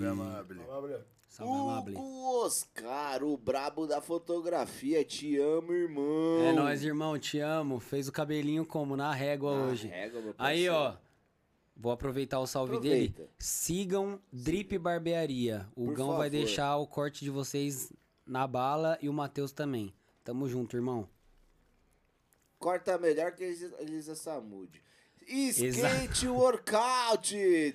[0.00, 0.60] Salve, amable.
[0.62, 0.96] Amable.
[1.38, 5.04] Hugo Oscar, o brabo da fotografia.
[5.04, 6.42] Te amo, irmão.
[6.42, 7.18] É nóis, irmão.
[7.18, 7.78] Te amo.
[7.78, 8.96] Fez o cabelinho como?
[8.96, 9.86] Na régua Na hoje.
[9.88, 10.96] régua, meu Aí, ó.
[11.76, 13.22] Vou aproveitar o salve Aproveita.
[13.22, 13.30] dele.
[13.38, 15.66] Sigam Drip Barbearia.
[15.74, 16.30] O Por Gão vai favor.
[16.30, 17.92] deixar o corte de vocês
[18.26, 19.94] na bala e o Matheus também.
[20.24, 21.08] Tamo junto, irmão.
[22.58, 24.82] Corta melhor que Elisa, Elisa Samud.
[25.30, 26.26] Skate.
[26.28, 27.32] Workout,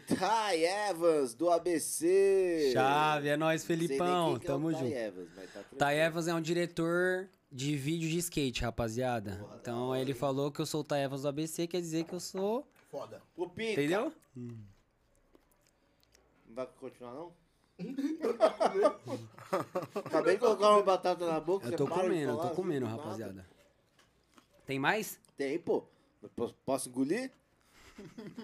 [0.07, 2.71] Ty Evans, do ABC.
[2.73, 4.37] Chave, é nóis, Felipão.
[4.37, 4.93] que é Tamo Ty junto.
[4.93, 5.61] Evans, mas tá.
[5.87, 9.37] Ty Evans é um diretor de vídeo de skate, rapaziada.
[9.37, 10.17] Porra, Então ele hein?
[10.17, 12.67] falou que eu sou o Ty Evans do ABC, quer dizer que eu sou.
[12.91, 13.21] Foda.
[13.37, 13.71] O Pica.
[13.81, 14.11] Entendeu?
[14.35, 14.55] Não
[16.49, 17.31] vai continuar, não?
[20.05, 21.67] Acabei de colocar uma batata na boca.
[21.67, 23.45] Eu tô comendo, eu tô comendo, rapaziada.
[24.65, 25.19] Tem mais?
[25.37, 25.85] Tem, pô.
[26.35, 27.31] Posso, posso engolir?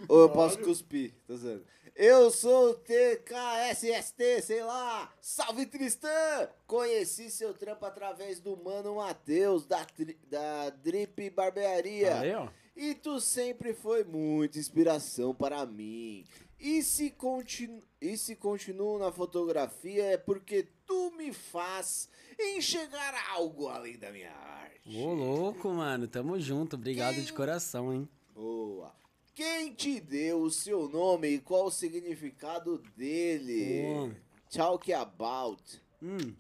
[0.08, 1.14] Ou eu posso cuspir?
[1.28, 1.66] Tô zoando.
[1.96, 5.12] Eu sou o TKSST, sei lá.
[5.22, 6.50] Salve, Tristan!
[6.66, 12.20] Conheci seu trampo através do mano Matheus, da, tri- da Drip Barbearia.
[12.20, 12.48] Aí, ó.
[12.76, 16.26] E tu sempre foi muita inspiração para mim.
[16.60, 22.08] E se, continu e se continuo na fotografia é porque tu me faz
[22.40, 24.96] enxergar algo além da minha arte.
[24.98, 26.08] Ô, louco, mano.
[26.08, 26.76] Tamo junto.
[26.76, 28.08] Obrigado de coração, hein?
[28.34, 28.94] Boa.
[29.34, 33.86] Quem te deu o seu nome e qual o significado dele?
[33.86, 34.16] Hum.
[34.50, 35.64] Talk about.
[36.04, 36.36] Hum.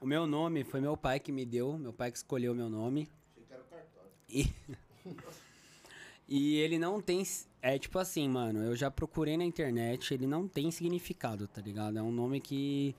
[0.00, 1.78] O meu nome foi meu pai que me deu.
[1.78, 3.08] Meu pai que escolheu meu nome.
[4.28, 4.46] E,
[6.28, 7.22] e ele não tem.
[7.62, 8.64] É tipo assim, mano.
[8.64, 10.12] Eu já procurei na internet.
[10.12, 11.98] Ele não tem significado, tá ligado?
[11.98, 12.96] É um nome que.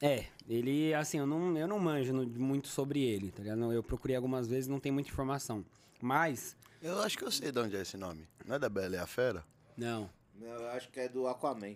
[0.00, 3.72] É, ele, assim, eu não, eu não manjo muito sobre ele, tá ligado?
[3.72, 5.64] Eu procurei algumas vezes não tem muita informação.
[6.00, 8.28] Mas, Eu acho que eu sei de onde é esse nome.
[8.44, 9.44] Não é da Bela e a Fera?
[9.76, 11.74] não, Não, eu acho que é do Aquaman.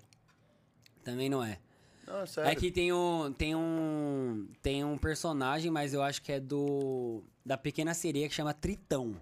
[1.05, 1.59] também não é.
[2.07, 2.51] Não, é sério.
[2.51, 7.23] É que tem um, tem um tem um personagem, mas eu acho que é do
[7.45, 9.21] da Pequena Sereia que chama Tritão,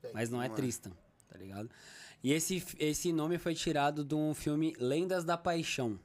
[0.00, 0.12] Tem.
[0.12, 0.56] mas não é Não é.
[0.56, 0.90] Tristan,
[1.28, 1.68] tá ligado?
[2.22, 5.98] E esse esse nome foi tirado de um filme Lendas da Paixão,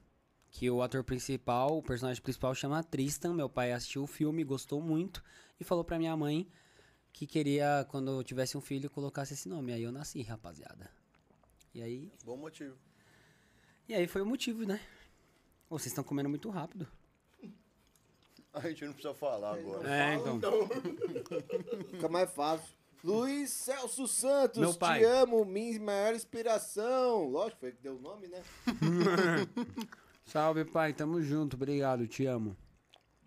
[0.48, 3.34] que o ator principal, o personagem principal chama Tristan.
[3.34, 5.22] Meu pai assistiu o filme, gostou muito
[5.58, 6.48] e falou pra minha mãe
[7.14, 9.72] que queria quando eu tivesse um filho colocasse esse nome.
[9.72, 10.90] Aí eu nasci, rapaziada.
[11.72, 12.76] E aí, Bom motivo.
[13.88, 14.80] e aí foi o motivo, né?
[15.70, 16.86] Ô, vocês estão comendo muito rápido.
[18.52, 19.88] A gente não precisa falar agora.
[19.88, 20.68] É, então.
[21.90, 22.74] Fica mais fácil.
[23.02, 25.00] Luiz Celso Santos, Meu pai.
[25.00, 27.28] te amo, minha maior inspiração.
[27.28, 28.42] Lógico, foi que deu o nome, né?
[30.24, 30.92] Salve, pai.
[30.92, 31.54] Tamo junto.
[31.54, 32.06] Obrigado.
[32.08, 32.56] Te amo.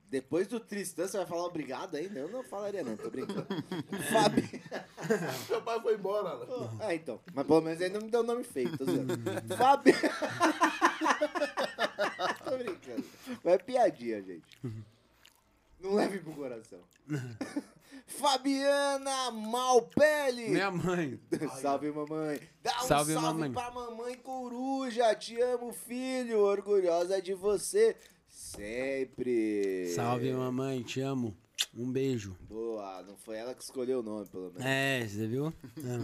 [0.10, 2.20] Depois do Tristan, você vai falar obrigado ainda?
[2.20, 3.46] Eu não falaria não, tô brincando.
[4.12, 4.62] Fabi...
[5.50, 6.46] Meu pai foi embora, né?
[6.80, 7.20] Ah, então.
[7.34, 8.86] Mas pelo menos ainda não me deu nome feio, tô.
[9.58, 9.92] Fabi...
[12.44, 13.06] tô brincando.
[13.44, 14.46] Mas é piadinha, gente.
[15.80, 16.80] Não leve pro coração.
[18.08, 20.50] Fabiana Malpele.
[20.50, 21.20] Minha mãe.
[21.62, 22.40] Salve, mamãe.
[22.64, 23.52] Dá um Salve, salve, mamãe.
[23.52, 25.14] pra mamãe coruja.
[25.16, 26.40] Te amo, filho.
[26.40, 27.96] Orgulhosa de você.
[28.48, 29.92] Sempre.
[29.94, 30.82] Salve, mamãe.
[30.82, 31.36] Te amo.
[31.76, 32.38] Um beijo.
[32.42, 34.66] Boa, não foi ela que escolheu o nome, pelo menos.
[34.66, 35.48] É, você viu?
[35.48, 35.52] É.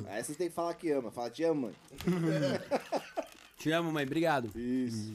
[0.15, 1.09] Aí você tem que falar que ama.
[1.09, 1.73] Fala, te amo, mãe.
[3.57, 4.03] Te amo, mãe.
[4.03, 4.51] Obrigado.
[4.59, 5.13] Isso.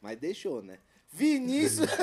[0.00, 0.78] Mas deixou, né?
[1.12, 1.90] Vinícius.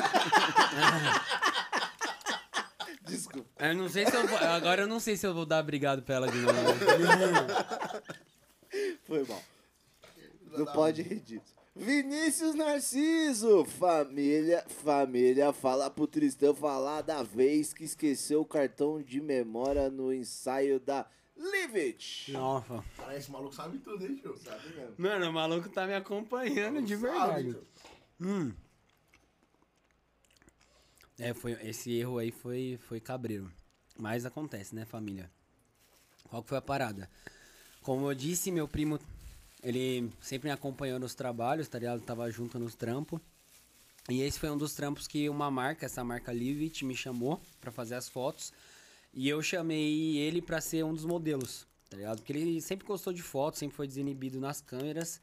[3.08, 3.50] Desculpa.
[3.66, 6.04] Eu não sei se eu vou, agora eu não sei se eu vou dar obrigado
[6.04, 6.60] pra ela de novo.
[9.08, 9.42] Foi mal.
[10.52, 11.59] Não pode rir disso.
[11.76, 19.22] Vinícius Narciso, família, família, fala pro Tristão falar da vez que esqueceu o cartão de
[19.22, 22.32] memória no ensaio da Live It.
[22.34, 22.84] Nossa.
[22.98, 24.36] Cara, esse maluco sabe tudo, hein, tio?
[24.38, 24.96] Sabe mesmo.
[24.98, 27.54] Mano, o maluco tá me acompanhando de Sabe, verdade.
[27.54, 27.68] tio.
[28.20, 28.54] Hum.
[31.18, 33.50] É, foi, esse erro aí foi, foi cabreiro.
[33.98, 35.32] Mas acontece, né, família?
[36.30, 37.10] Qual que foi a parada?
[37.82, 39.00] Como eu disse, meu primo,
[39.62, 42.02] ele sempre me acompanhou nos trabalhos, tá ligado?
[42.02, 43.20] Tava junto nos trampos.
[44.10, 47.72] E esse foi um dos trampos que uma marca, essa marca Livit, me chamou pra
[47.72, 48.52] fazer as fotos.
[49.14, 52.18] E eu chamei ele pra ser um dos modelos, tá ligado?
[52.18, 55.22] Porque ele sempre gostou de fotos, sempre foi desinibido nas câmeras.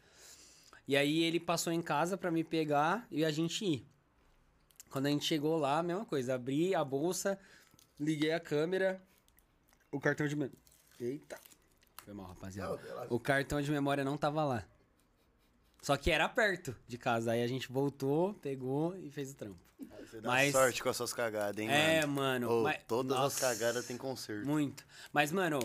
[0.87, 3.87] E aí ele passou em casa pra me pegar e a gente ir.
[4.91, 6.35] Quando a gente chegou lá, mesma coisa.
[6.35, 7.39] Abri a bolsa,
[7.99, 9.03] liguei a câmera,
[9.91, 10.37] o cartão de...
[10.37, 10.51] mem-
[11.01, 11.39] Eita.
[12.07, 12.81] Foi mal, rapaziada.
[13.11, 14.65] O cartão de memória não tava lá.
[15.83, 17.33] Só que era perto de casa.
[17.33, 19.59] Aí a gente voltou, pegou e fez o trampo.
[20.01, 22.47] Você dá Mas- sorte com as suas cagadas, hein, É, mano?
[22.47, 22.61] mano.
[22.61, 24.47] Ô, mas- todas as Nossa, cagadas têm conserto.
[24.47, 24.87] Muito.
[25.13, 25.59] Mas, mano,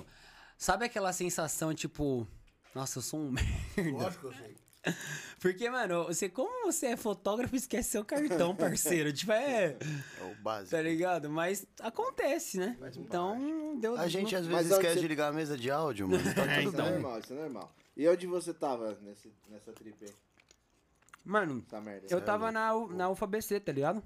[0.58, 2.28] sabe aquela sensação, tipo...
[2.74, 3.30] Nossa, eu sou um
[3.78, 3.92] merda.
[3.92, 4.58] Lógico que eu sei.
[5.40, 9.12] Porque, mano, você, como você é fotógrafo, esquece seu cartão, parceiro.
[9.14, 9.76] tipo, é...
[10.20, 10.72] É o básico.
[10.72, 11.30] Tá ligado?
[11.30, 12.78] Mas acontece, né?
[12.98, 13.96] Então, deu...
[13.98, 16.24] A gente às Mas vezes onde esquece você- de ligar a mesa de áudio, mano.
[16.34, 16.92] Tá É, tudo Isso é bem.
[16.94, 17.76] normal, isso é normal.
[17.98, 20.14] E onde você tava nesse, nessa trip aí?
[21.24, 22.08] Mano, merda.
[22.10, 24.02] eu tava na, na UFABC, tá ligado?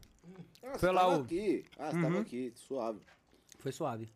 [0.62, 1.66] Ah, você foi lá tava o- aqui.
[1.80, 3.00] Ah, você tava aqui, suave.
[3.60, 4.10] Foi suave.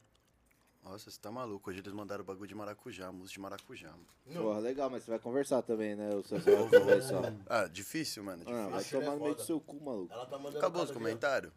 [0.90, 1.70] Nossa, você tá maluco.
[1.70, 3.92] Hoje eles mandaram o bagulho de maracujá, música de maracujá.
[3.92, 4.42] Mano.
[4.42, 6.10] Porra, legal, mas você vai conversar também, né?
[6.16, 7.22] O seu vai só.
[7.48, 8.44] Ah, difícil, mano.
[8.48, 8.70] Ah, Difícil.
[8.72, 10.12] vai que ele tomar é no meio do seu cu, maluco.
[10.12, 10.58] Ela tá mandando.
[10.58, 11.54] Acabou os comentários?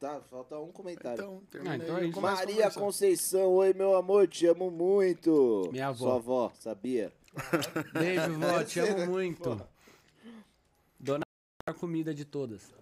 [0.00, 1.22] Tá, falta um comentário.
[1.22, 1.76] Então, terminei.
[1.76, 2.20] então é isso.
[2.20, 2.80] Maria conversar.
[2.80, 5.68] Conceição, oi meu amor, te amo muito.
[5.70, 6.06] Minha avó.
[6.06, 7.12] Sua avó, sabia?
[7.92, 9.06] Beijo, vó, te amo né?
[9.06, 9.42] muito.
[9.42, 9.68] Porra.
[10.98, 11.22] Dona
[11.66, 12.74] a comida de todas.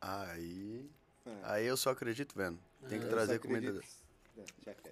[0.00, 0.88] Aí.
[1.26, 1.30] É.
[1.42, 2.58] Aí eu só acredito vendo.
[2.88, 3.80] Tem que Eu trazer comida.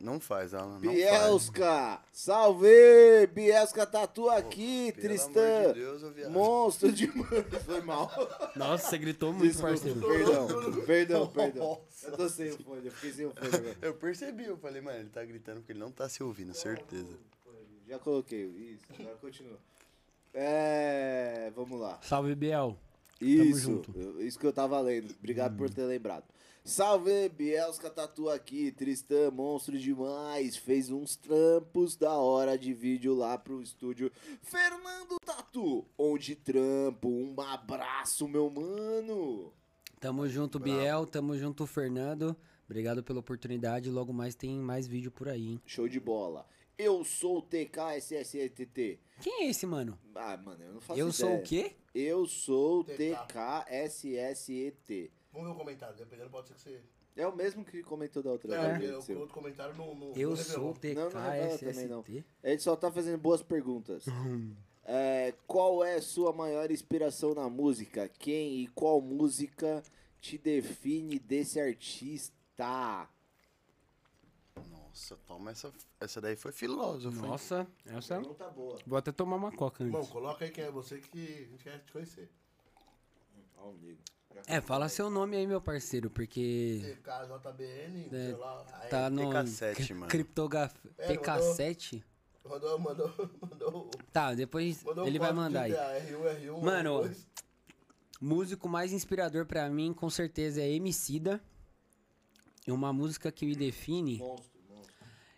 [0.00, 0.74] Não faz, Alan.
[0.74, 0.94] Não faz.
[0.94, 3.26] Bielska, salve!
[3.32, 5.60] Bielska Tatu aqui, Pelo Tristan.
[5.60, 5.80] amor de
[6.14, 6.30] Deus.
[6.32, 7.06] Monstro de.
[7.64, 8.10] Foi mal.
[8.56, 10.00] Nossa, você gritou muito, Desculpa, parceiro.
[10.00, 11.80] perdão, perdão, perdão.
[12.02, 13.76] Eu tô sem o fone, eu fiquei sem o fone agora.
[13.82, 17.16] Eu percebi, eu falei, mano, ele tá gritando porque ele não tá se ouvindo, certeza.
[17.86, 19.58] Já coloquei, isso, agora continua.
[20.32, 21.52] É.
[21.54, 21.98] Vamos lá.
[22.02, 22.76] Salve, Biel.
[23.20, 23.82] Isso,
[24.18, 25.14] isso que eu tava lendo.
[25.18, 26.24] Obrigado por ter lembrado.
[26.66, 30.56] Salve, Bielska Tatu aqui, Tristan, monstro demais.
[30.56, 34.10] Fez uns trampos da hora de vídeo lá pro estúdio
[34.40, 37.06] Fernando Tatu, onde trampo.
[37.06, 39.52] Um abraço, meu mano.
[40.00, 41.04] Tamo junto, Biel.
[41.04, 42.34] Tamo junto, Fernando.
[42.64, 43.90] Obrigado pela oportunidade.
[43.90, 45.60] Logo mais tem mais vídeo por aí, hein?
[45.66, 46.46] Show de bola.
[46.78, 48.98] Eu sou o TKSSETT.
[49.20, 49.98] Quem é esse, mano?
[50.14, 51.40] Ah, mano, eu não faço Eu sou ideia.
[51.40, 51.72] o quê?
[51.94, 52.96] Eu sou o TK.
[53.28, 55.12] TKSSET.
[55.34, 56.80] Vamos ver o comentário, dependendo, pode ser que você.
[57.16, 59.04] É o mesmo que comentou da outra É, vez.
[59.04, 59.16] seu.
[59.16, 59.94] o outro comentário não.
[59.94, 61.10] não Eu não sou o revelou.
[61.10, 62.02] Não, não revela também, não.
[62.02, 62.24] TKSST.
[62.42, 64.06] Ele só tá fazendo boas perguntas.
[64.86, 68.06] É, qual é sua maior inspiração na música?
[68.06, 69.82] Quem e qual música
[70.20, 73.08] te define desse artista?
[74.70, 75.72] Nossa, toma essa.
[75.98, 77.16] Essa daí foi filósofo.
[77.16, 77.30] hein?
[77.30, 78.16] Nossa, essa.
[78.18, 78.78] Pergunta boa.
[78.86, 80.08] Vou até tomar uma coca antes.
[80.10, 82.30] coloca aí quem é você que a gente quer te conhecer.
[83.56, 83.98] Ó, o nego.
[84.46, 88.66] É, fala seu nome aí, meu parceiro, porque TKJBN, É, sei lá.
[88.80, 89.22] aí tá no.
[89.30, 90.06] TK7, cri- mano.
[90.10, 90.74] Criptograf...
[90.98, 92.02] É, TK7?
[92.44, 93.90] Mandou, mandou, mandou.
[94.12, 95.72] Tá, depois mandou ele um vai mandar aí.
[95.72, 95.78] de
[96.12, 97.26] R1, R1, Mano, R2.
[98.20, 101.40] Músico mais inspirador pra mim, com certeza, é Emicida.
[102.66, 104.18] E uma música que me define.
[104.18, 104.94] Monstro, monstro.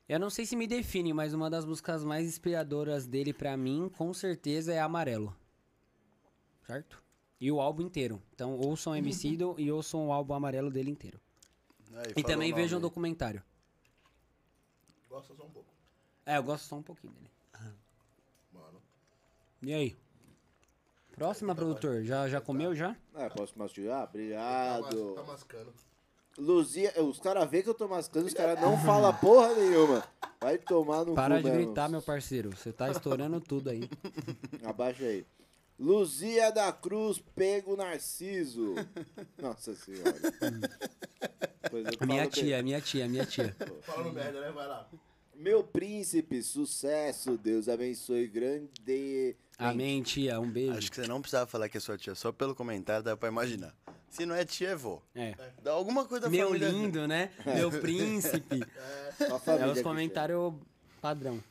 [0.08, 3.90] Eu não sei se me define, mas uma das músicas mais inspiradoras dele pra mim,
[3.96, 5.36] com certeza, é Amarelo.
[6.66, 7.02] Certo?
[7.40, 8.22] E o álbum inteiro.
[8.34, 11.20] Então, ouçam Emicida e ouçam o álbum Amarelo dele inteiro.
[11.94, 13.42] Aí, E fala também o vejam o documentário.
[15.08, 15.68] Gosta só um pouco.
[16.24, 17.30] É, eu gosto só um pouquinho dele.
[18.52, 18.80] Mano.
[19.62, 19.96] E aí?
[21.12, 22.02] Próxima, produtor.
[22.04, 22.94] Já, já comeu já?
[23.14, 24.06] É, posso mastigar?
[24.06, 25.14] Tá, mas- Obrigado.
[25.14, 25.72] tá mascando.
[26.38, 30.04] Luzia, os caras veem que eu tô mascando, os caras não falam porra nenhuma.
[30.38, 32.50] Vai tomar no Para cu de gritar, meu parceiro.
[32.54, 33.88] Você tá estourando tudo aí.
[34.62, 35.24] Abaixa aí.
[35.78, 38.74] Luzia da Cruz, pego Narciso.
[39.40, 40.14] Nossa senhora.
[42.00, 43.54] A minha tia, a minha tia, a minha tia.
[43.82, 44.50] Falando merda, né?
[44.52, 44.88] Vai lá.
[45.34, 47.36] Meu príncipe, sucesso.
[47.36, 49.36] Deus abençoe grande.
[49.58, 50.40] Amém, tia.
[50.40, 50.72] Um beijo.
[50.78, 53.28] Acho que você não precisava falar que é sua tia, só pelo comentário dá pra
[53.28, 53.74] imaginar.
[54.08, 55.02] Se não é tia, é vô.
[55.14, 55.34] É.
[55.62, 56.68] Dá alguma coisa Meu família.
[56.70, 57.30] lindo, né?
[57.44, 58.62] Meu príncipe.
[59.30, 60.54] A família É os comentários
[61.02, 61.42] padrão.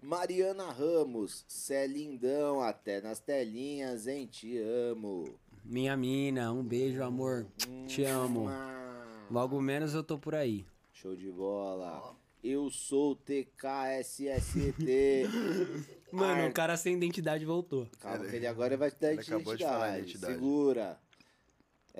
[0.00, 4.26] Mariana Ramos, cê é lindão, até nas telinhas, hein?
[4.26, 5.24] Te amo.
[5.64, 7.46] Minha mina, um beijo, amor.
[7.86, 8.48] Te amo.
[8.48, 10.64] Ah, Logo menos eu tô por aí.
[10.92, 12.16] Show de bola.
[12.42, 14.78] Eu sou o TKSST.
[16.12, 17.86] Mano, Ar- o cara sem identidade voltou.
[18.00, 20.00] Calma, ele agora vai te dar Ele acabou de falar identidade.
[20.10, 20.32] identidade.
[20.34, 20.98] Segura.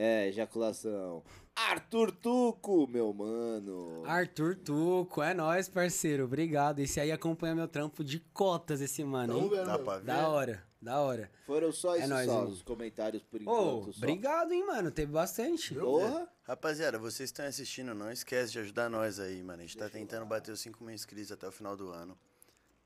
[0.01, 1.25] É, ejaculação.
[1.57, 4.05] Arthur Tuco, meu mano.
[4.07, 6.25] Arthur Tuco, é nóis, parceiro.
[6.25, 6.79] Obrigado.
[6.79, 9.65] Esse aí acompanha meu trampo de cotas, esse mano, Tamo hein?
[9.65, 10.05] Dá pra ver?
[10.05, 11.29] Da hora, da hora.
[11.45, 13.93] Foram só É nóis, só, os comentários por Ô, enquanto.
[13.93, 13.99] só.
[13.99, 14.93] obrigado, hein, mano.
[14.93, 15.75] Teve bastante.
[15.75, 16.29] Porra.
[16.45, 19.59] Rapaziada, vocês estão assistindo, não esquece de ajudar nós aí, mano.
[19.63, 22.17] A gente tá tentando bater os 5 mil inscritos até o final do ano.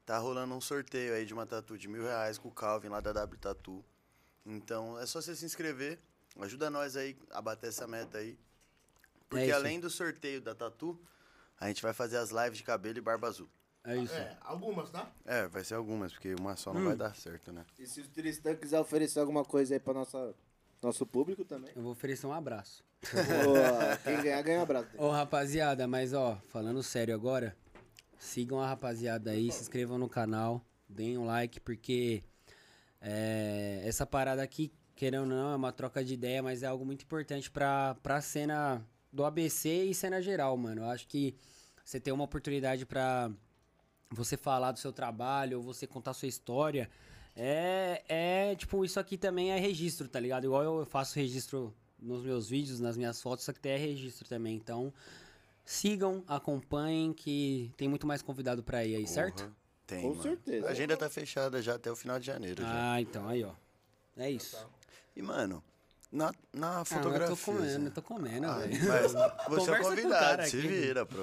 [0.07, 3.01] Tá rolando um sorteio aí de uma tatu de mil reais com o Calvin lá
[3.03, 3.85] da W Tatu.
[4.47, 6.01] Então é só você se inscrever.
[6.41, 8.39] Ajuda nós aí a bater essa meta aí.
[9.29, 10.99] Porque É além do sorteio da tatu,
[11.61, 13.49] a gente vai fazer as lives de cabelo e barba azul.
[13.85, 14.15] É isso.
[14.15, 15.11] É, algumas, tá?
[15.25, 16.85] É, vai ser algumas, porque uma só não Hum.
[16.87, 17.65] vai dar certo, né?
[17.79, 20.35] E se o Tristan quiser oferecer alguma coisa aí pra nossa,
[20.81, 21.73] nosso público também.
[21.75, 22.85] Eu vou oferecer um abraço.
[23.13, 23.97] Boa.
[24.05, 24.89] Quem ganhar, ganha abraço.
[24.97, 27.57] Ô, rapaziada, mas ó, falando sério agora,
[28.19, 32.23] sigam a rapaziada aí, se inscrevam no canal, deem um like, porque
[33.01, 36.85] é, essa parada aqui, querendo ou não, é uma troca de ideia, mas é algo
[36.85, 40.83] muito importante pra, pra cena do ABC e cena geral, mano.
[40.83, 41.35] Eu acho que
[41.85, 43.31] você ter uma oportunidade pra
[44.11, 46.89] você falar do seu trabalho, ou você contar sua história,
[47.35, 50.45] é, é, tipo, isso aqui também é registro, tá ligado?
[50.45, 54.55] Igual eu faço registro nos meus vídeos, nas minhas fotos, isso aqui é registro também.
[54.55, 54.93] Então,
[55.65, 59.45] sigam, acompanhem, que tem muito mais convidado pra ir aí, certo?
[59.45, 59.57] Porra,
[59.87, 60.23] Tem, Com mano.
[60.23, 60.67] certeza.
[60.67, 62.93] A agenda tá fechada já até o final de janeiro já.
[62.95, 63.53] Ah, então, aí, ó.
[64.17, 64.57] É isso.
[65.15, 65.63] E, mano,
[66.11, 67.29] na, na Ah, fotografia...
[67.29, 68.73] eu tô comendo, assim, eu tô comendo, ah, velho.
[68.89, 69.13] mas
[69.49, 70.67] você é convidado, se aqui.
[70.69, 71.17] vira, pô.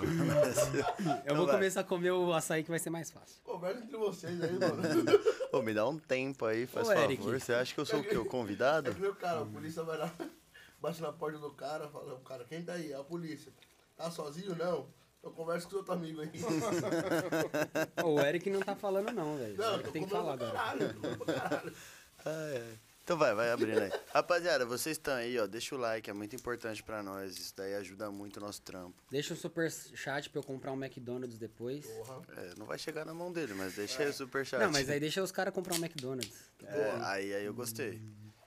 [1.26, 1.56] Eu vou vai.
[1.56, 3.42] começar a comer o açaí que vai ser mais fácil.
[3.44, 4.82] Conversa entre vocês aí, mano.
[5.52, 7.18] Pô, me dá um tempo aí, faz Ô, Eric.
[7.24, 7.40] favor.
[7.40, 8.16] Você acha que eu sou o quê?
[8.18, 8.94] O É convidado?
[8.94, 10.12] que meu cara, a polícia vai lá,
[10.80, 12.92] bate na porta do cara, fala, o cara, quem tá aí?
[12.92, 13.52] É a polícia.
[13.98, 14.56] Tá sozinho?
[14.56, 14.88] Não.
[15.24, 16.32] Eu converso com outro amigo aí.
[18.04, 19.58] Ô, o Eric não tá falando não, velho.
[19.58, 20.64] Não, eu tô tem que falar pra agora.
[20.64, 21.74] caralho, caralho.
[22.26, 22.74] Ah, é.
[23.10, 23.92] Então vai, vai abrindo aí.
[24.14, 25.48] Rapaziada, vocês estão aí, ó.
[25.48, 27.40] Deixa o like, é muito importante pra nós.
[27.40, 29.02] Isso daí ajuda muito o nosso trampo.
[29.10, 31.88] Deixa o super chat pra eu comprar um McDonald's depois.
[31.88, 32.22] Porra.
[32.38, 34.64] É, não vai chegar na mão dele, mas deixa aí o superchat.
[34.64, 36.52] Não, mas aí deixa os caras comprar um McDonald's.
[36.64, 38.00] É, aí, aí eu gostei.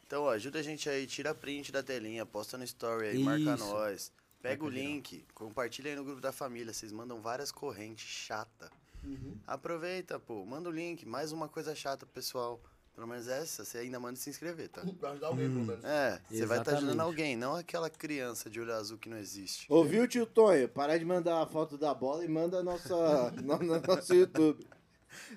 [0.07, 3.55] Então, ó, ajuda a gente aí, tira print da telinha, posta no story aí, marca
[3.55, 3.67] Isso.
[3.67, 4.13] nós.
[4.41, 6.73] Pega o Marca link, compartilha aí no grupo da família.
[6.73, 8.71] Vocês mandam várias correntes chata.
[9.03, 9.37] Uhum.
[9.45, 12.63] Aproveita, pô, manda o link, mais uma coisa chata pro pessoal.
[12.95, 14.83] Pelo menos essa, você ainda manda se inscrever, tá?
[15.01, 15.83] Pra ajudar alguém, pelo menos.
[15.83, 17.01] É, você vai estar ajudando Exatamente.
[17.01, 19.67] alguém, não aquela criança de olho azul que não existe.
[19.71, 20.69] Ouviu, tio Tonho?
[20.69, 24.67] Para de mandar a foto da bola e manda a nossa, no, no nosso YouTube.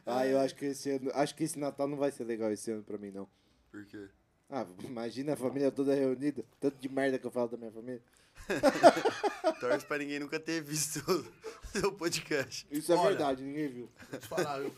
[0.05, 1.11] Ah, eu acho que esse ano.
[1.13, 3.27] Acho que esse Natal não vai ser legal esse ano pra mim, não.
[3.71, 4.09] Por quê?
[4.49, 6.43] Ah, imagina a família toda reunida.
[6.59, 8.01] Tanto de merda que eu falo da minha família.
[9.59, 12.67] Torce pra ninguém nunca ter visto o seu podcast.
[12.69, 13.09] Isso é Olha.
[13.09, 13.89] verdade, ninguém viu.
[14.11, 14.73] Vou te falar, viu?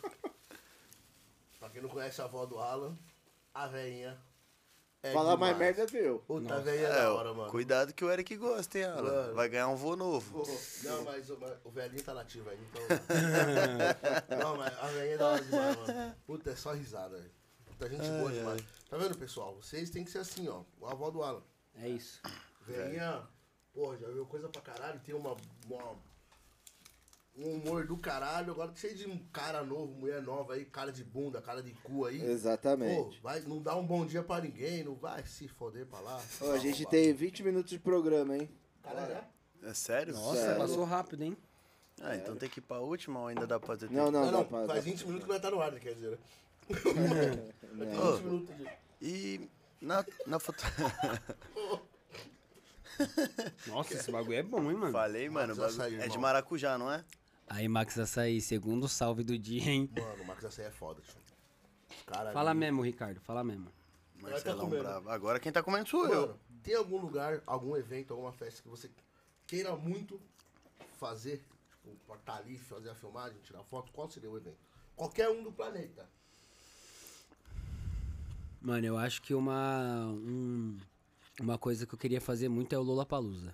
[1.77, 2.97] Quem não conhece a avó do Alan,
[3.53, 4.17] a veinha.
[5.03, 6.17] É Falar mais merda é meu.
[6.17, 7.51] Puta, a veinha é É, da hora, mano.
[7.51, 9.03] cuidado que o Eric gosta, hein, Alan?
[9.13, 9.35] Mano.
[9.35, 10.43] Vai ganhar um vô novo.
[10.43, 12.81] Pô, Não, mas o, o velhinho tá nativo ainda, então.
[14.39, 16.15] não, mas a veinha é da hora demais, mano.
[16.25, 17.31] Puta, é só risada, velho.
[17.67, 18.63] Puta, gente boa demais.
[18.89, 19.55] Tá vendo, pessoal?
[19.57, 20.63] Vocês têm que ser assim, ó.
[20.79, 21.43] O avó do Alan.
[21.75, 22.19] É isso.
[22.65, 23.21] Veinha,
[23.71, 25.37] pô, já viu coisa pra caralho, tem uma,
[25.67, 25.95] uma-
[27.37, 31.03] um humor do caralho, agora cheio de um cara novo, mulher nova aí, cara de
[31.03, 32.19] bunda, cara de cu aí.
[32.19, 33.21] Pô, Exatamente.
[33.21, 36.19] vai, não dá um bom dia pra ninguém, não vai se foder pra lá.
[36.41, 38.49] Ó, a gente tem 20 minutos de programa, hein?
[38.81, 39.23] Caralho, é?
[39.69, 40.13] É sério?
[40.13, 40.57] Nossa, Sério?
[40.57, 41.37] passou rápido, hein?
[42.01, 44.11] Ah, então tem que ir pra última ou ainda dá pra ter Não, tempo?
[44.11, 44.39] não, Não, não.
[44.39, 46.17] não, pra- faz dá- 20 minutos que vai estar no ar, quer dizer, né?
[47.99, 48.11] Ô.
[48.17, 48.67] 20 minutos de...
[49.01, 49.49] E
[49.81, 50.63] na, na foto...
[53.67, 54.91] Nossa, esse bagulho é bom, hein, mano?
[54.91, 57.03] Falei, mano, bagulho- Açaí, é de maracujá, não é?
[57.47, 59.89] Aí, Max Açaí, segundo salve do dia, hein?
[59.95, 61.15] Mano, o Max Açaí é foda, tio.
[62.05, 63.67] Cara, Fala mesmo, Ricardo, fala mesmo.
[64.21, 64.83] Marcelão comendo.
[64.83, 65.09] bravo.
[65.09, 66.21] Agora quem tá comendo sou eu.
[66.27, 68.89] Mano, tem algum lugar, algum evento, alguma festa que você
[69.45, 70.19] queira muito
[70.99, 71.37] fazer?
[71.69, 73.91] Tipo, pra estar ali, fazer a filmagem, tirar foto?
[73.93, 74.57] Qual seria o evento?
[74.95, 76.05] Qualquer um do planeta.
[78.61, 80.07] Mano, eu acho que uma.
[80.07, 80.77] um-
[81.39, 83.53] uma coisa que eu queria fazer muito é o Lollapalooza.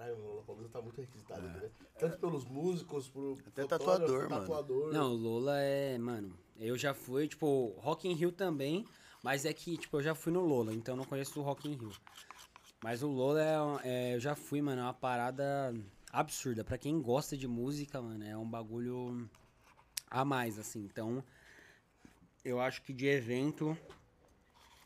[0.00, 1.70] Caralho, o Lollapalooza tá muito requisitado, né?
[1.98, 4.40] Tanto pelos músicos, por Até tatuador, mano.
[4.40, 4.92] tatuador.
[4.94, 5.98] Não, o Lola é.
[5.98, 8.86] Mano, eu já fui, tipo, Rock in Rio também,
[9.22, 11.68] mas é que, tipo, eu já fui no Lola, então eu não conheço o Rock
[11.68, 11.92] in Rio.
[12.82, 15.74] Mas o Lola é, é- Eu já fui, mano, é uma parada
[16.10, 16.64] absurda.
[16.64, 19.28] Pra quem gosta de música, mano, é um bagulho
[20.10, 20.80] a mais, assim.
[20.82, 21.22] Então,
[22.42, 23.76] eu acho que de evento,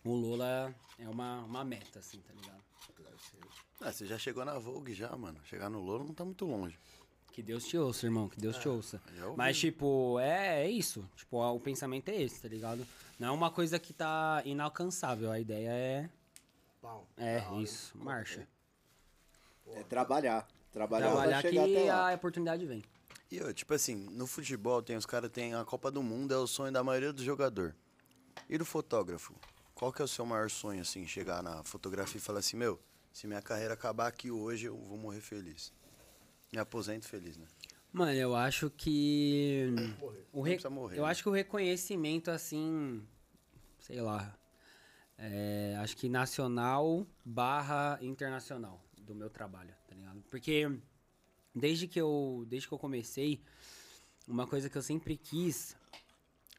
[0.04, 2.64] o Lola é uma, uma meta, assim, tá ligado?
[2.98, 3.63] Deve ser.
[3.80, 5.38] Ah, você já chegou na Vogue já, mano.
[5.44, 6.78] Chegar no Lolo não tá muito longe.
[7.32, 9.02] Que Deus te ouça, irmão, que Deus te ouça.
[9.24, 9.36] ouvi.
[9.36, 11.04] Mas, tipo, é, é isso.
[11.16, 12.86] Tipo, o pensamento é esse, tá ligado?
[13.18, 15.32] Não é uma coisa que tá inalcançável.
[15.32, 16.10] A ideia é.
[16.80, 17.08] Pau.
[17.16, 17.62] É, hora, hein?
[17.62, 17.96] isso.
[17.98, 18.46] Marcha.
[19.66, 20.46] É trabalhar.
[20.72, 22.84] Trabalhar, Trabalhar pra que a oportunidade vem.
[23.30, 26.38] E, eu, tipo assim, no futebol tem os caras tem a Copa do Mundo, é
[26.38, 27.74] o sonho da maioria do jogador.
[28.48, 29.34] E do fotógrafo?
[29.74, 32.78] Qual que é o seu maior sonho, assim, chegar na fotografia e falar assim, meu,
[33.14, 35.72] se minha carreira acabar aqui hoje, eu vou morrer feliz.
[36.52, 37.46] Me aposento feliz, né?
[37.92, 39.68] Mano, eu acho que.
[40.00, 40.26] Morrer.
[40.32, 41.10] O re- morrer, Eu né?
[41.10, 43.06] acho que o reconhecimento, assim.
[43.78, 44.36] Sei lá.
[45.16, 50.20] é, acho que nacional barra internacional do meu trabalho, tá ligado?
[50.28, 50.68] Porque
[51.54, 53.40] desde que eu, desde que eu comecei,
[54.26, 55.76] uma coisa que eu sempre quis.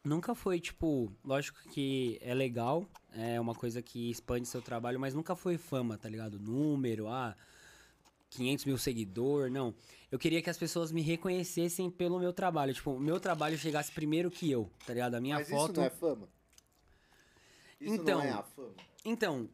[0.06, 5.12] Nunca foi, tipo, lógico que é legal, é uma coisa que expande seu trabalho, mas
[5.14, 6.38] nunca foi fama, tá ligado?
[6.38, 7.36] Número, ah,
[8.30, 9.74] 500 mil seguidor, não.
[10.08, 12.72] Eu queria que as pessoas me reconhecessem pelo meu trabalho.
[12.72, 15.16] Tipo, o meu trabalho chegasse primeiro que eu, tá ligado?
[15.16, 15.72] A minha Mas foto.
[15.72, 16.28] isso não é fama?
[17.80, 18.74] Isso Então, não é a fama?
[19.04, 19.50] Então,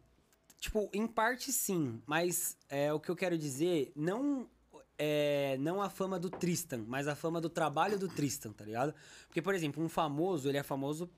[0.61, 4.47] tipo, em parte sim, mas é, o que eu quero dizer, não
[5.05, 8.95] é, não a fama do Tristan, mas a fama do trabalho do Tristan, tá ligado?
[9.27, 11.11] Porque, por exemplo, um famoso, ele é famoso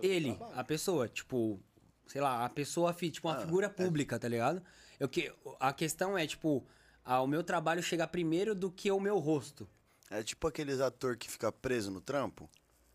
[0.00, 1.58] ele, a pessoa, tipo,
[2.06, 3.68] sei lá, a pessoa, tipo, uma Ah, figura é.
[3.68, 4.62] pública, tá ligado?
[5.00, 6.64] Eu que, a questão é, tipo,
[7.04, 9.68] ah, o meu trabalho chegar primeiro do que o meu rosto.
[10.08, 12.48] É tipo aqueles ator que fica preso no trampo.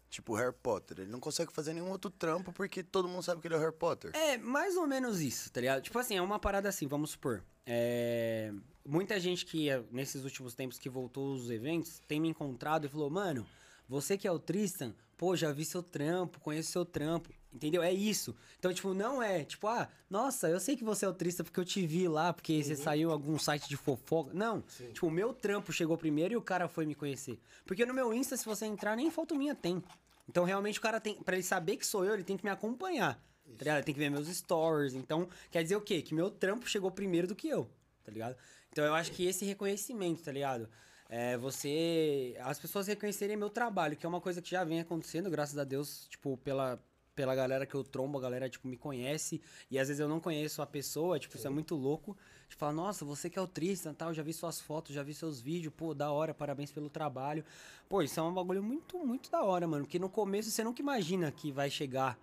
[0.10, 1.00] Tipo Harry Potter.
[1.02, 3.62] Ele não consegue fazer nenhum outro trampo porque todo mundo sabe que ele é o
[3.62, 4.12] Harry Potter.
[4.14, 5.82] É, mais ou menos isso, tá ligado?
[5.82, 7.44] Tipo assim, é uma parada assim, vamos supor.
[7.66, 8.54] É,
[8.86, 13.10] Muita gente que, nesses últimos tempos que voltou os eventos, tem me encontrado e falou,
[13.10, 13.46] mano,
[13.88, 17.84] você que é o Tristan, pô, já vi seu trampo, conheço seu trampo, entendeu?
[17.84, 18.36] É isso.
[18.58, 21.60] Então, tipo, não é, tipo, ah, nossa, eu sei que você é o Tristan porque
[21.60, 24.34] eu te vi lá, porque você saiu algum site de fofoca.
[24.34, 24.62] Não,
[24.94, 27.40] tipo, o meu trampo chegou primeiro e o cara foi me conhecer.
[27.66, 29.84] Porque no meu Insta, se você entrar, nem foto minha tem.
[30.28, 32.50] Então, realmente, o cara tem, pra ele saber que sou eu, ele tem que me
[32.50, 33.22] acompanhar.
[33.58, 34.94] Tá tem que ver meus stories.
[34.94, 36.02] Então, quer dizer o quê?
[36.02, 37.70] Que meu trampo chegou primeiro do que eu,
[38.04, 38.36] tá ligado?
[38.72, 40.70] Então, eu acho que esse reconhecimento, tá ligado?
[41.10, 42.38] É você.
[42.40, 45.66] As pessoas reconhecerem meu trabalho, que é uma coisa que já vem acontecendo, graças a
[45.66, 46.82] Deus, tipo, pela,
[47.14, 49.42] pela galera que eu trombo, a galera, tipo, me conhece.
[49.70, 52.16] E às vezes eu não conheço a pessoa, tipo, isso é muito louco.
[52.48, 55.14] Tipo, fala, nossa, você que é o Tristan tal, já vi suas fotos, já vi
[55.14, 57.44] seus vídeos, pô, da hora, parabéns pelo trabalho.
[57.90, 59.84] Pô, isso é um bagulho muito, muito da hora, mano.
[59.84, 62.18] Porque no começo você nunca imagina que vai chegar,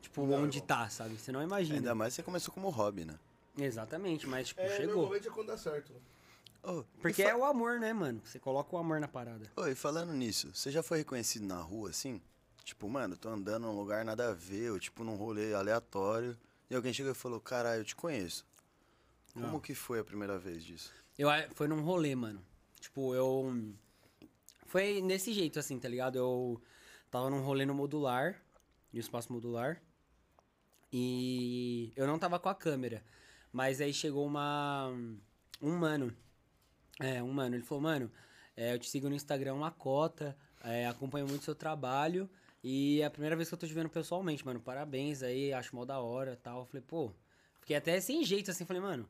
[0.00, 0.68] tipo, Não, onde irmão.
[0.68, 1.16] tá, sabe?
[1.16, 1.78] Você não imagina.
[1.78, 3.18] Ainda mais você começou como hobby, né?
[3.58, 4.94] Exatamente, mas, tipo, É, chegou.
[4.96, 5.92] normalmente é quando dá certo.
[6.62, 8.20] Ô, Porque fa- é o amor, né, mano?
[8.24, 9.50] Você coloca o amor na parada.
[9.56, 12.20] Ô, e falando nisso, você já foi reconhecido na rua assim?
[12.64, 16.74] Tipo, mano, tô andando num lugar nada a ver, ou tipo num rolê aleatório, e
[16.74, 18.46] alguém chegou e falou, caralho, eu te conheço.
[19.32, 19.60] Como Não.
[19.60, 20.92] que foi a primeira vez disso?
[21.18, 22.44] Eu, foi num rolê, mano.
[22.78, 23.72] Tipo, eu.
[24.66, 26.16] Foi nesse jeito, assim, tá ligado?
[26.16, 26.60] Eu
[27.10, 28.40] tava num rolê no modular,
[28.92, 29.80] no espaço modular.
[30.92, 33.02] E eu não tava com a câmera.
[33.52, 34.88] Mas aí chegou uma.
[35.60, 36.14] Um mano.
[37.00, 37.56] É, um mano.
[37.56, 38.10] Ele falou, mano,
[38.56, 42.28] é, eu te sigo no Instagram uma cota, é, acompanho muito seu trabalho.
[42.62, 44.60] E é a primeira vez que eu tô te vendo pessoalmente, mano.
[44.60, 46.60] Parabéns aí, acho mó da hora tal.
[46.60, 47.10] Eu falei, pô.
[47.60, 49.08] Fiquei até sem jeito, assim, falei, mano.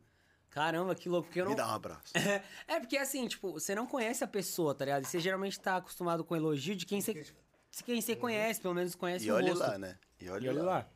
[0.51, 1.53] Caramba, que louco, porque eu não.
[1.53, 2.13] Me dá um abraço.
[2.67, 5.05] É, porque assim, tipo, você não conhece a pessoa, tá ligado?
[5.05, 8.95] Você geralmente tá acostumado com elogio de quem você, de quem você conhece, pelo menos
[8.97, 9.59] conhece E o rosto.
[9.59, 9.97] lá, né?
[10.21, 10.73] E olhe, E olha lá.
[10.73, 10.89] lá.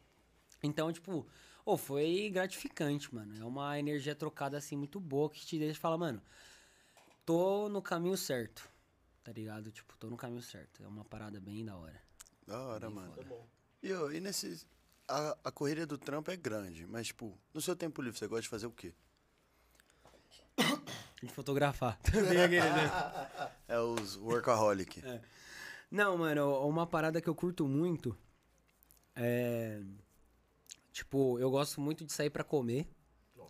[0.62, 1.27] Então, tipo,
[1.65, 3.35] ô, foi gratificante, mano.
[3.41, 6.23] É uma energia trocada, assim, muito boa que te deixa falar, mano,
[7.24, 8.69] tô no caminho certo,
[9.23, 9.70] tá ligado?
[9.70, 10.82] Tipo, tô no caminho certo.
[10.82, 12.01] É uma parada bem da hora.
[12.47, 13.15] Da hora, mano.
[13.15, 13.47] Tá bom.
[13.82, 14.66] E, ô, e nesse.
[15.07, 18.43] A, a correria do trampo é grande, mas, tipo, no seu tempo livre, você gosta
[18.43, 18.95] de fazer o quê?
[21.23, 21.99] De fotografar.
[22.05, 22.91] Também aquele, né?
[23.69, 25.03] É os workaholic.
[25.91, 28.16] Não, mano, uma parada que eu curto muito
[29.16, 29.81] é.
[30.95, 32.87] Tipo, eu gosto muito de sair pra comer.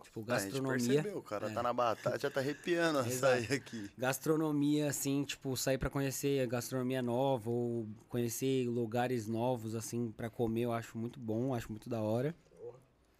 [0.03, 0.87] Tipo, Ah, a gente gastronomia.
[0.95, 3.87] percebeu, o cara tá na batata, já tá arrepiando a sair aqui.
[3.95, 10.61] Gastronomia, assim, tipo, sair pra conhecer gastronomia nova ou conhecer lugares novos, assim, pra comer,
[10.61, 12.35] eu acho muito bom, acho muito da hora.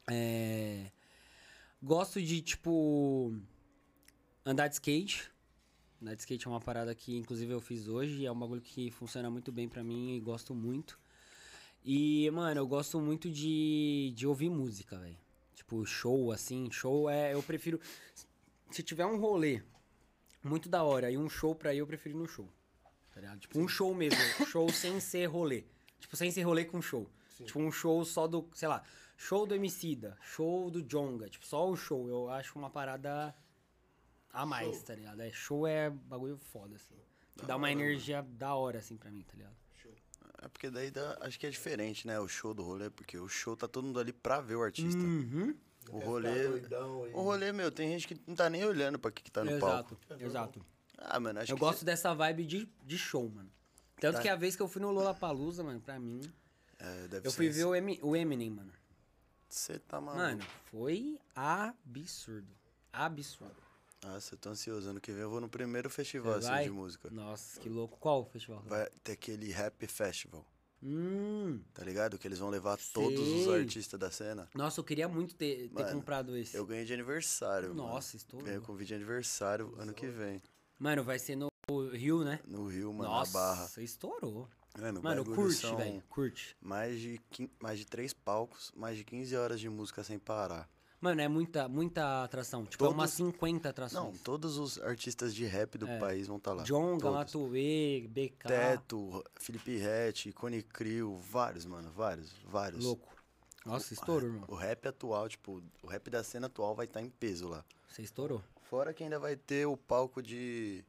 [0.09, 0.91] É...
[1.81, 3.31] Gosto de, tipo,
[4.43, 5.31] andar de skate.
[6.01, 8.61] Andar de skate é uma parada que, inclusive, eu fiz hoje e é um bagulho
[8.61, 10.99] que funciona muito bem pra mim e gosto muito.
[11.85, 15.17] E, mano, eu gosto muito de, de ouvir música, velho.
[15.53, 17.33] Tipo, show, assim, show é...
[17.33, 17.79] Eu prefiro...
[18.71, 19.61] Se tiver um rolê
[20.45, 21.11] muito da hora.
[21.11, 22.47] E um show pra ir, eu prefiro ir no show.
[23.13, 23.39] Tá ligado?
[23.39, 24.19] Tipo, um show mesmo.
[24.45, 25.63] show sem ser rolê.
[25.99, 27.09] Tipo, sem ser rolê com show.
[27.43, 28.83] Tipo, um show só do, sei lá,
[29.17, 31.29] show do Emicida, show do Jonga.
[31.29, 32.07] Tipo, só o show.
[32.07, 33.35] Eu acho uma parada
[34.31, 35.21] a mais, tá ligado?
[35.21, 36.95] É, show é bagulho foda, assim.
[37.37, 39.55] Que dá uma energia da hora, assim, pra mim, tá ligado?
[40.45, 42.19] É porque daí dá- acho que é diferente, né?
[42.19, 44.99] O show do rolê, porque o show tá todo mundo ali pra ver o artista.
[45.01, 45.55] Uhum.
[45.89, 46.29] O rolê.
[46.33, 49.23] ficar doidão e- O rolê, meu, tem gente que não tá nem olhando pra que,
[49.23, 49.97] que tá no palco.
[50.09, 50.65] Exato, exato.
[50.99, 51.59] Ah, mano, acho Eu que.
[51.61, 53.51] gosto dessa vibe de, de show, mano.
[53.99, 54.21] Tanto Tá.
[54.21, 56.21] que a vez que eu fui no Lollapalooza, mano, pra mim...
[56.77, 58.71] É, deve Eu ser fui ver o, Emi- o Eminem, mano.
[59.49, 60.21] Você tá maluco.
[60.23, 62.53] Mano, foi absurdo.
[62.93, 63.55] Absurdo.
[64.05, 64.89] Nossa, eu tô ansioso.
[64.89, 67.09] Ano que vem eu vou no primeiro festival assim, de música.
[67.11, 67.97] Nossa, que louco.
[67.99, 68.63] Qual o festival?
[68.67, 70.45] Vai ter aquele Rap Festival,
[70.83, 71.61] Hum.
[71.73, 72.17] tá ligado?
[72.19, 73.61] Que eles vão levar todos os Sei.
[73.61, 74.47] artistas da cena.
[74.53, 76.55] Nossa, eu queria muito ter, ter Mano, comprado esse.
[76.55, 77.69] Eu ganhei de aniversário.
[77.69, 77.87] mano.
[77.89, 78.45] Nossa, estourou.
[78.45, 80.41] Ganhei convite de aniversário ano que vem.
[80.77, 81.47] Mano, vai ser no
[81.93, 82.39] Rio, né?
[82.45, 83.71] no Rio, mano, Nossa, na Barra.
[83.77, 84.47] estourou.
[84.77, 86.03] Mano, Mano, curte, velho.
[86.09, 86.55] Curte.
[86.61, 87.19] Mais de,
[87.61, 90.69] mais de três palcos, mais de 15 horas de música sem parar.
[91.01, 92.65] Mano, é muita, muita atração.
[92.65, 94.21] Tipo, é Todos- umas 50 Não, atrações.
[94.21, 96.63] todos os artistas de rap do país vão estar lá.
[96.63, 97.11] Jonga.
[97.11, 98.47] Matuê, BK.
[98.47, 102.83] Teto, Felipe Rett, Cone Crew, vários, mano, vários, vários.
[102.83, 103.13] Louco.
[103.65, 104.45] Nossa, estourou, irmão.
[104.47, 107.63] O rap atual, tipo, o rap da cena atual vai estar em peso lá.
[107.87, 108.41] Você estourou.
[108.69, 110.83] Fora que ainda vai ter o palco de.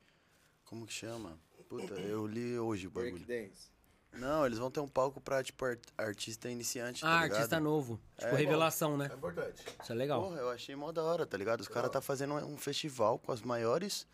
[0.65, 1.39] Como que chama?
[1.69, 3.25] Puta, eu li hoje o bagulho.
[3.25, 3.71] Breakdance.
[4.13, 7.37] Não, eles vão ter um palco pra, tipo, art- artista iniciante, tá Ah, ligado?
[7.37, 8.01] artista novo.
[8.19, 8.37] Tipo, É.
[8.39, 9.09] revelação, né?
[9.13, 9.63] É importante.
[9.83, 10.23] Isso é legal.
[10.23, 11.61] Porra, eu achei mó da hora, tá ligado?
[11.61, 14.07] Os caras tá fazendo um festival com as maiores.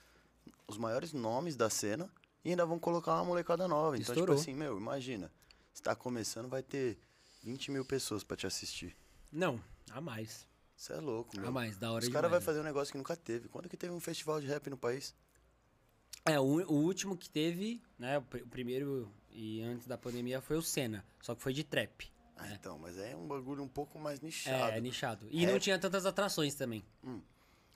[0.66, 2.10] Os maiores nomes da cena
[2.44, 3.96] e ainda vão colocar uma molecada nova.
[3.96, 4.34] Então, Estourou.
[4.36, 5.30] tipo assim, meu, imagina.
[5.72, 6.98] Você tá começando, vai ter
[7.44, 8.96] 20 mil pessoas pra te assistir.
[9.30, 9.60] Não,
[9.92, 10.46] a mais.
[10.76, 11.48] Você é louco, meu.
[11.48, 12.12] A mais, da hora Os demais.
[12.14, 12.44] caras vão né?
[12.44, 13.48] fazer um negócio que nunca teve.
[13.48, 15.14] Quando que teve um festival de rap no país?
[16.24, 18.18] É, o, o último que teve, né?
[18.18, 21.04] O, pr- o primeiro e antes da pandemia foi o Senna.
[21.20, 22.10] Só que foi de trap.
[22.36, 24.72] Ah, então, mas é um bagulho um pouco mais nichado.
[24.72, 25.26] É, nichado.
[25.30, 25.62] E não Rap.
[25.62, 26.84] tinha tantas atrações também.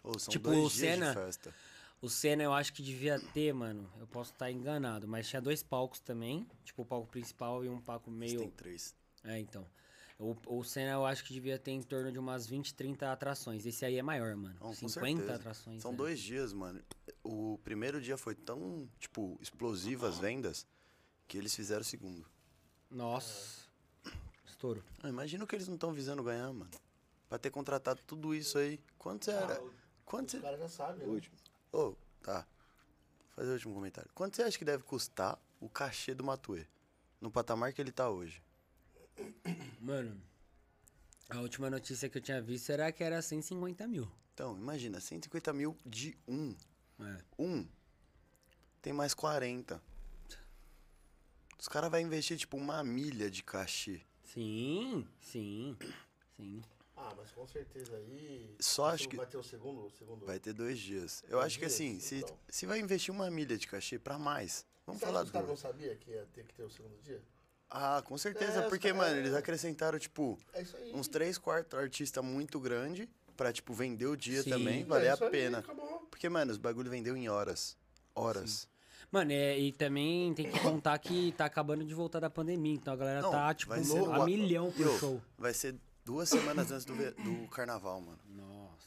[0.02, 1.54] Ô, são tipo, dois o Senna- festa.
[2.00, 3.90] O Senna eu acho que devia ter, mano.
[3.98, 6.46] Eu posso estar enganado, mas tinha dois palcos também.
[6.64, 8.40] Tipo, o palco principal e um palco meio.
[8.40, 8.94] têm três.
[9.24, 9.66] É, então.
[10.18, 13.66] O, o Senna eu acho que devia ter em torno de umas 20, 30 atrações.
[13.66, 14.54] Esse aí é maior, mano.
[14.60, 15.34] Não, com 50 certeza.
[15.34, 15.82] atrações.
[15.82, 15.96] São né?
[15.96, 16.80] dois dias, mano.
[17.22, 20.66] O primeiro dia foi tão, tipo, explosivo as vendas
[21.26, 22.26] que eles fizeram o segundo.
[22.90, 23.66] Nossa.
[24.46, 24.82] Estouro.
[25.02, 26.70] Ah, imagina o que eles não estão visando ganhar, mano.
[27.28, 28.80] Pra ter contratado tudo isso aí.
[28.98, 29.60] Quanto era?
[30.04, 31.06] Quanto O cara já sabe, né?
[31.06, 31.36] Último.
[31.72, 32.46] Ô, tá.
[33.28, 34.10] Vou fazer o último comentário.
[34.14, 36.64] Quanto você acha que deve custar o cachê do Matuê?
[37.20, 38.42] No patamar que ele tá hoje?
[39.80, 40.20] Mano,
[41.28, 44.08] a última notícia que eu tinha visto era que era 150 mil.
[44.32, 46.54] Então, imagina, 150 mil de um.
[47.00, 47.22] É.
[47.38, 47.66] Um.
[48.80, 49.82] Tem mais 40.
[51.66, 54.00] Os caras vão investir, tipo, uma milha de cachê.
[54.22, 55.76] Sim, sim,
[56.36, 56.62] sim.
[56.96, 58.54] Ah, mas com certeza aí.
[58.60, 59.84] Só acho que- Vai ter o segundo.
[59.84, 60.24] O segundo...
[60.24, 61.24] Vai ter dois dias.
[61.24, 61.74] Eu Dois acho que dias?
[61.74, 62.38] assim, se, Então.
[62.48, 65.32] se vai investir uma milha de cachê pra mais, vamos Você acha falar que os
[65.32, 65.60] caras não duas.
[65.60, 67.20] sabiam que ia ter que ter o segundo dia?
[67.68, 70.92] Ah, com certeza, É, porque, mano, eles acrescentaram, tipo, É isso aí.
[70.94, 74.50] uns três quartos artista muito grande pra, tipo, vender o dia Sim.
[74.50, 75.58] também, É valer a aí, pena.
[75.58, 76.06] Acabou.
[76.08, 77.76] Porque, mano, os bagulho vendeu em horas.
[78.14, 78.68] Horas.
[79.10, 82.92] Mano, é, e também tem que contar que tá acabando de voltar da pandemia, então
[82.92, 85.22] a galera Não, tá, tipo, vai ser a milhão pro Yo, show.
[85.38, 88.18] Vai ser duas semanas antes do, do carnaval, mano.
[88.28, 88.86] Nossa.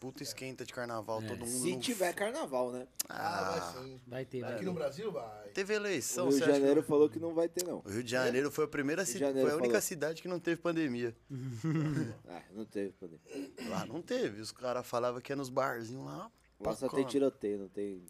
[0.00, 1.26] Puta esquenta de carnaval, É.
[1.26, 1.48] todo mundo.
[1.48, 2.86] Se no- tiver carnaval, né?
[3.08, 3.16] Ah,
[3.56, 4.00] Ah, vai sim.
[4.06, 4.66] Vai ter, vai Aqui ter.
[4.66, 5.48] no Brasil vai.
[5.48, 7.82] teve eleição, o Rio você de acha que- Janeiro falou que não vai ter, não.
[7.84, 9.82] O Rio de Janeiro foi a primeira de ci- Janeiro foi a única falou.
[9.82, 11.14] cidade que não teve pandemia.
[12.28, 13.20] Ah, não teve poder.
[13.68, 14.40] Lá não teve.
[14.40, 16.30] Os caras falavam que é nos barzinhos lá.
[16.60, 17.02] Lá só pacona.
[17.02, 18.04] tem tiroteio, não tem.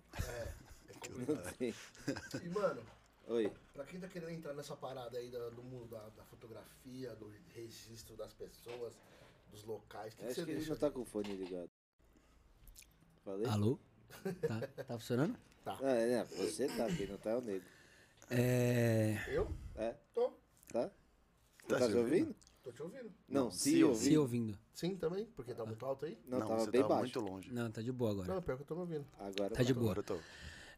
[1.17, 1.75] Não tem.
[2.43, 2.83] E, mano,
[3.29, 3.53] Oi.
[3.73, 7.33] pra quem tá querendo entrar nessa parada aí da- do mundo da, da fotografia, do
[7.55, 8.95] registro das pessoas,
[9.51, 10.73] dos locais, o que, que Acho você que ele deixa?
[10.73, 11.71] não tá com o fone ligado.
[13.25, 13.47] Falei?
[13.47, 13.79] Alô?
[14.47, 15.37] Tá, tá funcionando?
[15.67, 17.65] Ah, é, você tá, quem não tá é o nego.
[18.31, 19.19] É.
[19.29, 19.55] Eu?
[19.75, 19.95] É?
[20.15, 20.31] Tô.
[20.73, 20.89] Tá?
[20.89, 22.35] Tá Tá se se ouvindo?
[22.63, 23.13] Tô te ouvindo.
[23.29, 24.03] Não, Não, se se ouvindo.
[24.03, 24.59] Se ouvindo.
[24.73, 26.19] Sim, também, porque tá muito alto aí.
[26.27, 27.19] Não, Não, tava você bem tava baixo.
[27.21, 27.53] muito longe.
[27.53, 28.29] Não, tá de boa agora.
[28.35, 29.07] Não, pior que eu tô me ouvindo.
[29.19, 29.93] Agora Tá de boa.
[29.93, 30.19] Agora eu tô.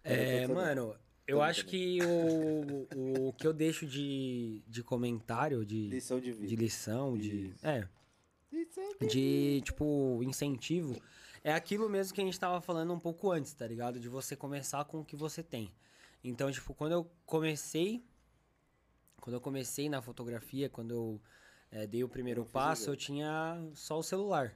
[0.03, 0.97] É, mano,
[1.27, 6.47] eu acho que o, o que eu deixo de, de comentário, de, Lição de vida.
[6.47, 7.47] de lição, de.
[7.47, 7.67] Isso.
[7.67, 7.89] É,
[9.07, 11.01] de tipo, incentivo,
[11.43, 13.99] é aquilo mesmo que a gente tava falando um pouco antes, tá ligado?
[13.99, 15.73] De você começar com o que você tem.
[16.23, 18.05] Então, tipo, quando eu comecei,
[19.21, 21.23] quando eu comecei na fotografia, quando eu
[21.71, 24.55] eh, dei o primeiro passo, eu tinha só o celular.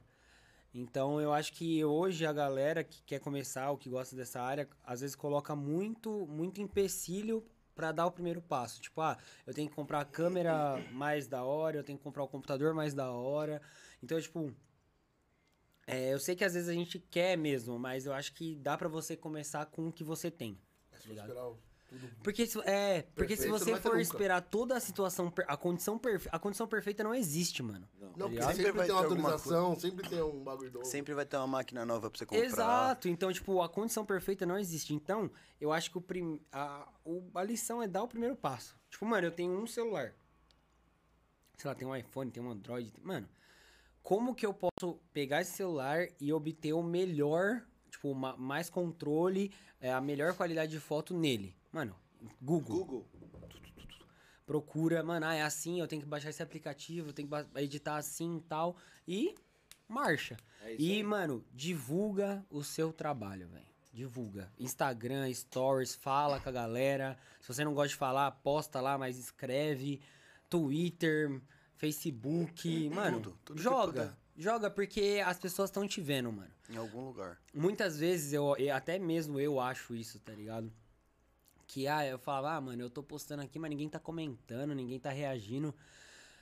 [0.77, 4.67] Então, eu acho que hoje a galera que quer começar ou que gosta dessa área,
[4.83, 8.81] às vezes coloca muito, muito empecilho pra dar o primeiro passo.
[8.81, 12.23] Tipo, ah, eu tenho que comprar a câmera mais da hora, eu tenho que comprar
[12.23, 13.61] o computador mais da hora.
[14.03, 14.53] Então, tipo,
[15.87, 18.77] é, eu sei que às vezes a gente quer mesmo, mas eu acho que dá
[18.77, 20.59] pra você começar com o que você tem.
[20.91, 21.29] É se ligado?
[21.29, 22.09] esperar o- tudo.
[22.23, 26.39] Porque se, é, porque se você for esperar toda a situação, a condição perfeita, a
[26.39, 27.87] condição perfeita não existe, mano.
[27.99, 28.09] Não.
[28.17, 30.85] Não, porque sempre, Sempre vai uma ter alguma atualização, sempre tem um bagulho novo.
[30.85, 32.43] Sempre vai ter uma máquina nova pra você comprar.
[32.45, 34.93] Exato, então, tipo, a condição perfeita não existe.
[34.93, 35.29] Então,
[35.61, 36.39] eu acho que o prim...
[36.51, 38.75] a, o- a lição é dar o primeiro passo.
[38.89, 40.13] Tipo, mano, eu tenho um celular.
[41.57, 42.91] Sei lá, tem um iPhone, tem um Android.
[42.91, 43.27] tem- Mano,
[44.03, 49.51] como que eu posso pegar esse celular e obter o melhor, tipo, ma- mais controle,
[49.79, 51.55] é, a melhor qualidade de foto nele?
[51.75, 51.93] Mano,
[52.41, 52.77] Google.
[52.85, 53.05] Google.
[54.45, 57.97] Procura, mano, ah, é assim, eu tenho que baixar esse aplicativo, eu tenho que editar
[57.97, 58.77] assim e tal.
[59.05, 59.35] E
[59.89, 60.37] marcha.
[60.61, 61.03] É isso E, aí.
[61.03, 63.65] mano, divulga o seu trabalho, velho.
[63.91, 64.49] divulga.
[64.57, 67.17] Instagram, stories, fala com a galera.
[67.41, 69.99] Se você não gosta de falar, posta lá, mas escreve.
[70.49, 71.41] Twitter,
[71.75, 74.17] Facebook, mano, tudo que joga.
[74.37, 76.51] Joga porque as pessoas estão te vendo, mano.
[76.69, 77.37] Em algum lugar.
[77.53, 80.71] Muitas vezes eu, até mesmo eu acho isso, tá ligado?
[81.67, 84.99] Que ah, eu falava, ah, mano, eu tô postando aqui, mas ninguém tá comentando, ninguém
[84.99, 85.73] tá reagindo.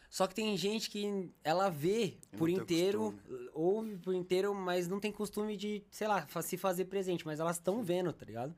[0.10, 3.18] Só que tem gente que ela vê por inteiro,
[3.54, 7.56] ouve por inteiro, mas não tem costume de, sei lá, se fazer presente, mas elas
[7.58, 8.56] estão vendo, tá ligado?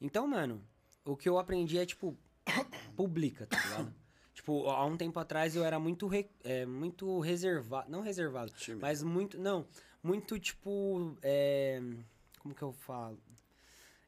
[0.00, 0.62] Então, mano,
[1.06, 2.14] o que eu aprendi é, tipo,
[2.94, 3.94] publica, tá ligado?
[4.34, 8.82] tipo, há um tempo atrás eu era muito, re- é, muito reservado, não reservado, Tímido.
[8.82, 9.66] mas muito, não,
[10.02, 11.80] muito, tipo, é,
[12.40, 13.18] como que eu falo?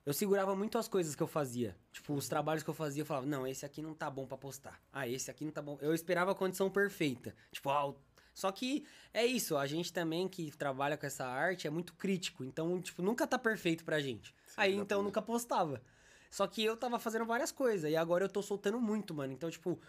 [0.04, 1.74] Eu segurava muito as coisas que eu fazia.
[1.92, 4.38] Tipo, os trabalhos que eu fazia, eu falava, não, esse aqui não tá bom pra
[4.38, 4.80] postar.
[4.92, 5.76] Ah, esse aqui não tá bom.
[5.80, 7.34] Eu esperava a condição perfeita.
[7.50, 7.92] Tipo, ah,
[8.32, 12.44] só que é isso, a gente também que trabalha com essa arte é muito crítico.
[12.44, 14.34] Então, tipo, nunca tá perfeito pra gente.
[14.56, 15.82] Aí, então, nunca postava.
[16.30, 17.90] Só que eu tava fazendo várias coisas.
[17.90, 19.32] E agora eu tô soltando muito, mano.
[19.32, 19.80] Então, tipo,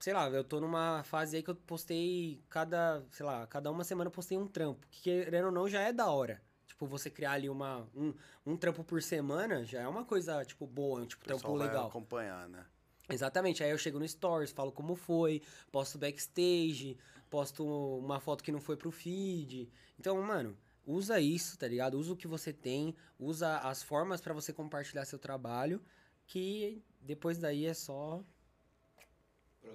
[0.00, 3.84] sei lá, eu tô numa fase aí que eu postei cada, sei lá, cada uma
[3.84, 4.86] semana eu postei um trampo.
[4.90, 6.42] Que querendo ou não já é da hora.
[6.76, 8.12] Tipo, você criar ali uma, um,
[8.44, 11.88] um trampo por semana já é uma coisa, tipo, boa, tipo, O trampo vai legal.
[11.88, 12.66] acompanhar, né?
[13.08, 15.40] Exatamente, aí eu chego no Stories, falo como foi,
[15.72, 16.98] posto backstage,
[17.30, 19.70] posto uma foto que não foi pro feed.
[19.98, 20.54] Então, mano,
[20.84, 21.94] usa isso, tá ligado?
[21.98, 25.80] Usa o que você tem, usa as formas pra você compartilhar seu trabalho,
[26.26, 28.22] que depois daí é só.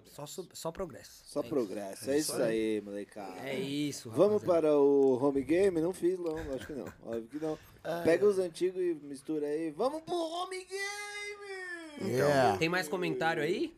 [0.05, 1.23] Só, su- só progresso.
[1.25, 2.09] Só é progresso.
[2.11, 3.31] É isso aí, molecada.
[3.37, 3.45] Isso.
[3.45, 4.61] É isso, Vamos rapaziada.
[4.67, 5.79] para o home game?
[5.81, 6.35] Não fiz, não.
[6.53, 6.85] Acho que não.
[7.03, 7.57] Óbvio que não.
[7.83, 8.03] É.
[8.03, 9.71] Pega os antigos e mistura aí.
[9.71, 12.11] Vamos pro home game!
[12.11, 12.57] Yeah.
[12.57, 13.75] Tem mais comentário aí?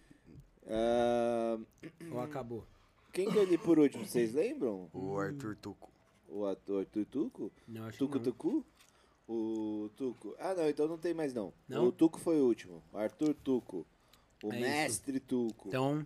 [0.67, 1.57] Ah,
[2.11, 2.63] Ou acabou?
[3.11, 4.05] quem que eu li por último?
[4.05, 4.89] Vocês lembram?
[4.93, 5.91] O Arthur Tuco.
[6.27, 7.51] O ator Tutuco?
[7.67, 8.31] Não, acho Tuco que não.
[8.31, 8.65] Tucu?
[9.27, 10.35] O Tuco.
[10.39, 11.53] Ah, não, então não tem mais não.
[11.67, 11.87] Não?
[11.87, 12.81] O Tuco foi o último.
[12.93, 13.85] Arthur Tuco.
[14.43, 14.61] O É isso.
[14.61, 15.69] mestre Tuco.
[15.69, 16.05] Então,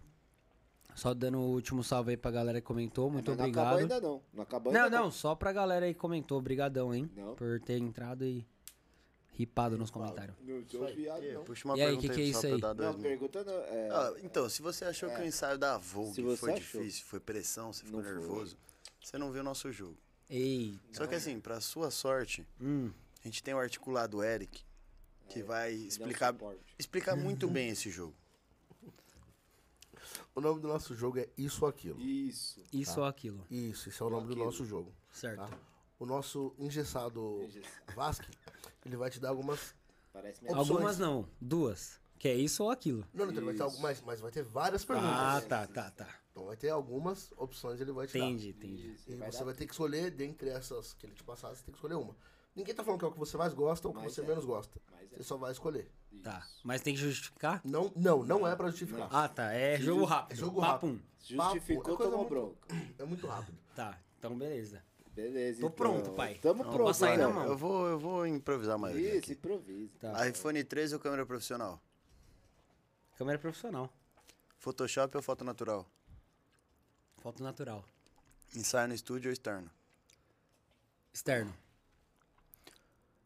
[0.96, 3.66] só dando o último salve aí pra galera que comentou, muito Mas não obrigado.
[3.66, 4.22] acabou ainda não.
[4.34, 7.10] Não acabou Não, ainda não, só pra galera aí que comentou, brigadão, hein?
[7.16, 7.36] Não.
[7.36, 8.46] Por ter entrado e
[9.32, 10.36] ripado nos comentários.
[10.42, 11.44] Não sou viado, E aí, não.
[11.44, 12.60] Puxa uma E aí, pergunta que que é isso aí?
[12.62, 13.02] Não, mil.
[13.02, 13.54] pergunta não.
[13.54, 16.82] É, Ah, então, se você achou que o ensaio da Vogue foi achou.
[16.82, 18.18] difícil, foi pressão, você ficou Não foi.
[18.20, 18.58] nervoso,
[19.04, 19.98] você não viu o nosso jogo.
[20.30, 22.92] Ei, Só que assim, pra sua sorte, hum,
[23.24, 24.62] a gente tem o articulado Eric,
[25.30, 26.36] que vai explicar,
[26.80, 28.14] explicar muito bem esse jogo.
[30.38, 32.00] O nome do nosso jogo é Isso ou Aquilo.
[32.00, 32.62] Isso.
[32.72, 34.46] isso ou aquilo, Isso, esse é o nome do Aquilo.
[34.46, 34.94] nosso jogo.
[35.12, 35.38] certo?
[35.50, 35.50] Tá?
[35.98, 37.40] O nosso engessado
[37.96, 38.30] Vasque,
[38.86, 39.74] ele vai te dar algumas.
[40.14, 40.60] Parece Opções.
[40.70, 42.00] Algumas não, duas.
[42.20, 43.04] Que é isso ou aquilo.
[43.12, 45.10] Não, não, ele vai ter algumas, mas vai ter várias perguntas.
[45.12, 46.16] Ah, tá, tá, tá.
[46.32, 48.90] Então vai ter algumas opções ele vai te Entendi, entendi.
[49.08, 49.14] dar.
[49.14, 51.64] E Vai você dar- vai ter que escolher, dentre essas que ele te passar, você
[51.64, 52.16] tem que escolher uma.
[52.56, 54.22] Ninguém tá falando que é o que você mais gosta ou o que Mas você
[54.22, 54.28] é.
[54.28, 54.80] menos gosta.
[54.92, 55.18] Mas é.
[55.18, 55.92] Você só vai escolher.
[56.24, 56.46] Tá.
[56.64, 57.62] Mas tem que justificar?
[57.64, 59.08] Não, não, não é pra justificar.
[59.12, 59.54] Ah, tá.
[59.54, 60.34] É jogo rápido.
[60.34, 60.88] É jogo Papum.
[60.94, 61.04] rápido.
[61.22, 62.68] Justificou, é tomou muito- bronca.
[63.00, 63.58] É muito rápido.
[63.76, 64.84] Tá, então beleza.
[65.12, 65.76] Beleza, Tô então.
[65.76, 66.36] pronto, pai.
[66.36, 67.46] Tamo Não, pronto, sair na mão.
[67.46, 68.96] Eu vou, eu vou improvisar mais.
[68.96, 69.32] Isso, aqui.
[69.34, 69.92] improvisa.
[70.00, 70.28] Tá.
[70.28, 71.82] iPhone 13 ou câmera profissional?
[73.18, 73.92] Câmera profissional.
[74.60, 75.90] Photoshop ou foto natural?
[77.18, 77.84] Foto natural.
[78.56, 79.70] Ensaio no estúdio ou externo?
[81.14, 81.54] Externo.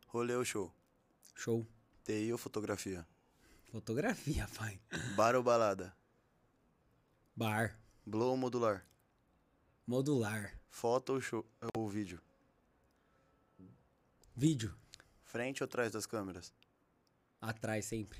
[0.07, 0.71] Rolê ou show?
[1.35, 1.65] Show.
[2.03, 3.05] TI ou fotografia?
[3.71, 4.79] Fotografia, pai.
[5.15, 5.95] Bar ou balada?
[7.35, 7.77] Bar.
[8.05, 8.85] Blow ou modular?
[9.85, 10.53] Modular.
[10.69, 11.45] Foto ou, show,
[11.75, 12.19] ou vídeo?
[14.35, 14.75] Vídeo.
[15.23, 16.53] Frente ou atrás das câmeras?
[17.39, 18.19] Atrás sempre.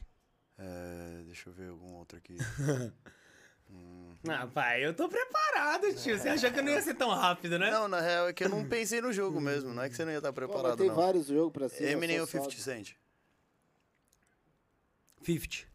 [0.58, 2.38] É, deixa eu ver algum outro aqui.
[4.28, 6.18] Ah, pai, eu tô preparado, tio.
[6.18, 7.72] Você achou que eu não ia ser tão rápido, né?
[7.72, 9.74] não, na real é que eu não pensei no jogo mesmo.
[9.74, 10.96] Não é que você não ia estar Pô, mas preparado, tem não.
[10.96, 11.90] vários jogos pra cima.
[11.90, 12.62] Eminem ou 50 sobe.
[12.62, 12.96] Cent?
[15.24, 15.68] 50.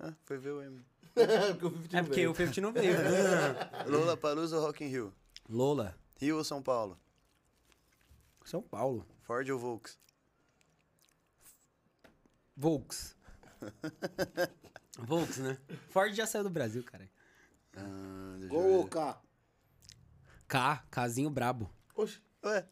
[0.00, 0.84] Ah, foi ver o Eminem.
[1.58, 2.94] porque o 50 É porque o 50 não veio.
[3.86, 5.14] Lola Palusa ou Rock in Rio?
[5.48, 5.98] Lola.
[6.20, 6.98] Rio ou São Paulo?
[8.44, 9.06] São Paulo.
[9.22, 9.98] Ford ou Volks?
[12.56, 13.16] Volks.
[14.98, 15.58] Volks, né?
[15.90, 17.08] Ford já saiu do Brasil, cara.
[17.76, 18.90] Ah, deixa Gol ou ver.
[18.90, 19.22] K?
[20.48, 21.70] K, Kzinho brabo.
[21.94, 22.66] Oxe, Ué.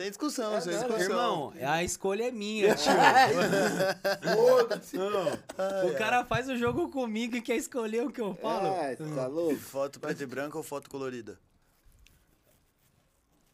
[0.00, 1.52] Sem discussão, É, sem não, discussão.
[1.54, 2.90] Irmão, a escolha é minha, tio.
[4.34, 4.96] foda-se.
[4.96, 8.68] o cara faz o jogo comigo e quer escolher o que eu falo.
[8.68, 9.56] É, tá louco?
[9.56, 11.38] Foto preta e branca ou foto colorida?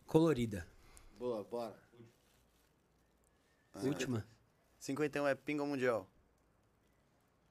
[0.06, 0.64] Colorida.
[1.18, 1.74] Boa, bora.
[3.82, 4.24] Última.
[4.78, 6.08] 51 é pinga mundial?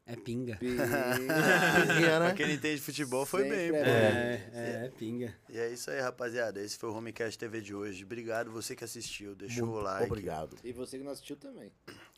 [0.07, 0.55] É pinga.
[0.57, 0.83] Pinga.
[0.85, 2.25] Pinguinha, né?
[2.27, 3.77] Pra quem não entende futebol, foi Sempre bem, é pô.
[3.77, 3.89] bom.
[3.89, 5.35] É, é, é pinga.
[5.49, 6.61] E é isso aí, rapaziada.
[6.61, 8.03] Esse foi o Homecast TV de hoje.
[8.03, 10.05] Obrigado você que assistiu, deixou o Muito like.
[10.05, 10.57] Obrigado.
[10.63, 11.71] E você que não assistiu também.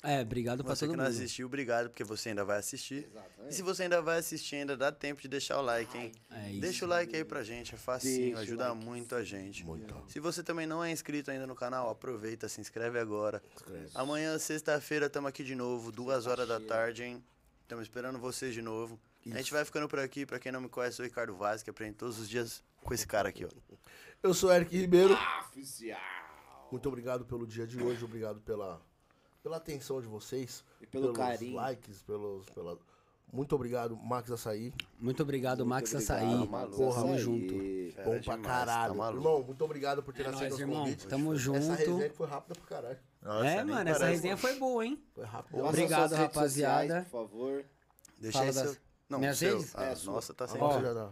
[0.03, 1.13] É, obrigado pra Você todo que não mundo.
[1.13, 3.05] assistiu, obrigado, porque você ainda vai assistir.
[3.09, 3.51] Exatamente.
[3.51, 6.11] E se você ainda vai assistir, ainda dá tempo de deixar o like, hein?
[6.29, 6.61] É isso.
[6.61, 8.85] Deixa o like aí pra gente, é facinho, Deixa o ajuda like.
[8.85, 9.65] muito a gente.
[9.65, 9.95] Muito.
[10.09, 13.41] Se você também não é inscrito ainda no canal, aproveita, se inscreve agora.
[13.95, 17.23] Amanhã, sexta-feira, estamos aqui de novo, duas horas da tarde, hein?
[17.67, 18.97] Estamos esperando vocês de novo.
[19.29, 20.25] A gente vai ficando por aqui.
[20.25, 22.63] Pra quem não me conhece, eu sou o Ricardo Vaz, que aprende todos os dias
[22.81, 23.49] com esse cara aqui, ó.
[24.23, 25.13] Eu sou Eric Ribeiro.
[25.49, 25.99] Oficial.
[26.71, 28.81] Muito obrigado pelo dia de hoje, obrigado pela,
[29.43, 30.63] pela atenção de vocês.
[30.79, 31.55] E pelo pelos carinho.
[31.57, 32.45] likes, pelos.
[32.51, 32.79] Pela...
[33.33, 34.73] Muito obrigado, Max Açaí.
[34.97, 36.23] Muito obrigado, Max Muito Açaí.
[36.25, 37.21] obrigado, Max Porra, Tamo Açaí.
[37.21, 37.53] junto.
[37.93, 38.93] Fera Bom pra demais, caralho.
[38.93, 39.27] tá maluco.
[39.27, 40.79] irmão, muito obrigado por ter É aceito irmão.
[40.85, 41.05] convites.
[41.05, 41.59] Tamo Essa junto.
[41.75, 42.99] resenha foi rápida pra caralho.
[43.27, 45.03] Nossa, é, mano, essa resenha foi boa, hein?
[45.13, 45.63] Foi rápido.
[45.65, 46.81] Obrigado, rapaziada.
[46.87, 47.65] sociais, por favor.
[48.19, 48.77] Deixa Fala aí das- seu...
[49.09, 49.57] Não, minhas seu.
[49.57, 49.75] redes?
[49.75, 51.11] Ah, É, nossa, tá sem Ó.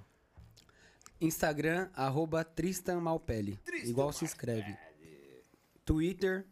[1.22, 3.60] Instagram, arroba Tristan Malpele.
[3.84, 4.78] Igual se escreve.
[5.86, 6.46] Twitter,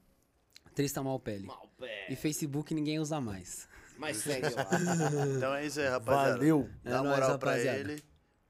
[0.75, 1.45] Tristan Malpele.
[1.47, 2.07] Mal pé.
[2.09, 3.67] E Facebook ninguém usa mais.
[3.97, 4.67] Mas segue lá.
[5.37, 6.31] Então é isso aí, rapaziada.
[6.37, 6.69] Valeu.
[6.83, 7.79] É Dá nóis, moral pra rapaziada.
[7.79, 8.03] ele.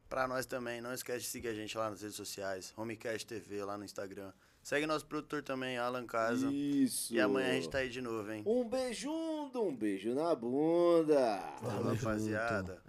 [0.07, 0.79] Pra nós também.
[0.81, 2.73] Não esquece de seguir a gente lá nas redes sociais.
[2.77, 4.31] Homecast TV lá no Instagram.
[4.63, 6.49] Segue nosso produtor também, Alan Casa.
[6.49, 7.13] Isso.
[7.13, 8.43] E amanhã a gente tá aí de novo, hein?
[8.45, 11.37] Um beijundo, um beijo na bunda.
[11.61, 12.81] Falou, rapaziada.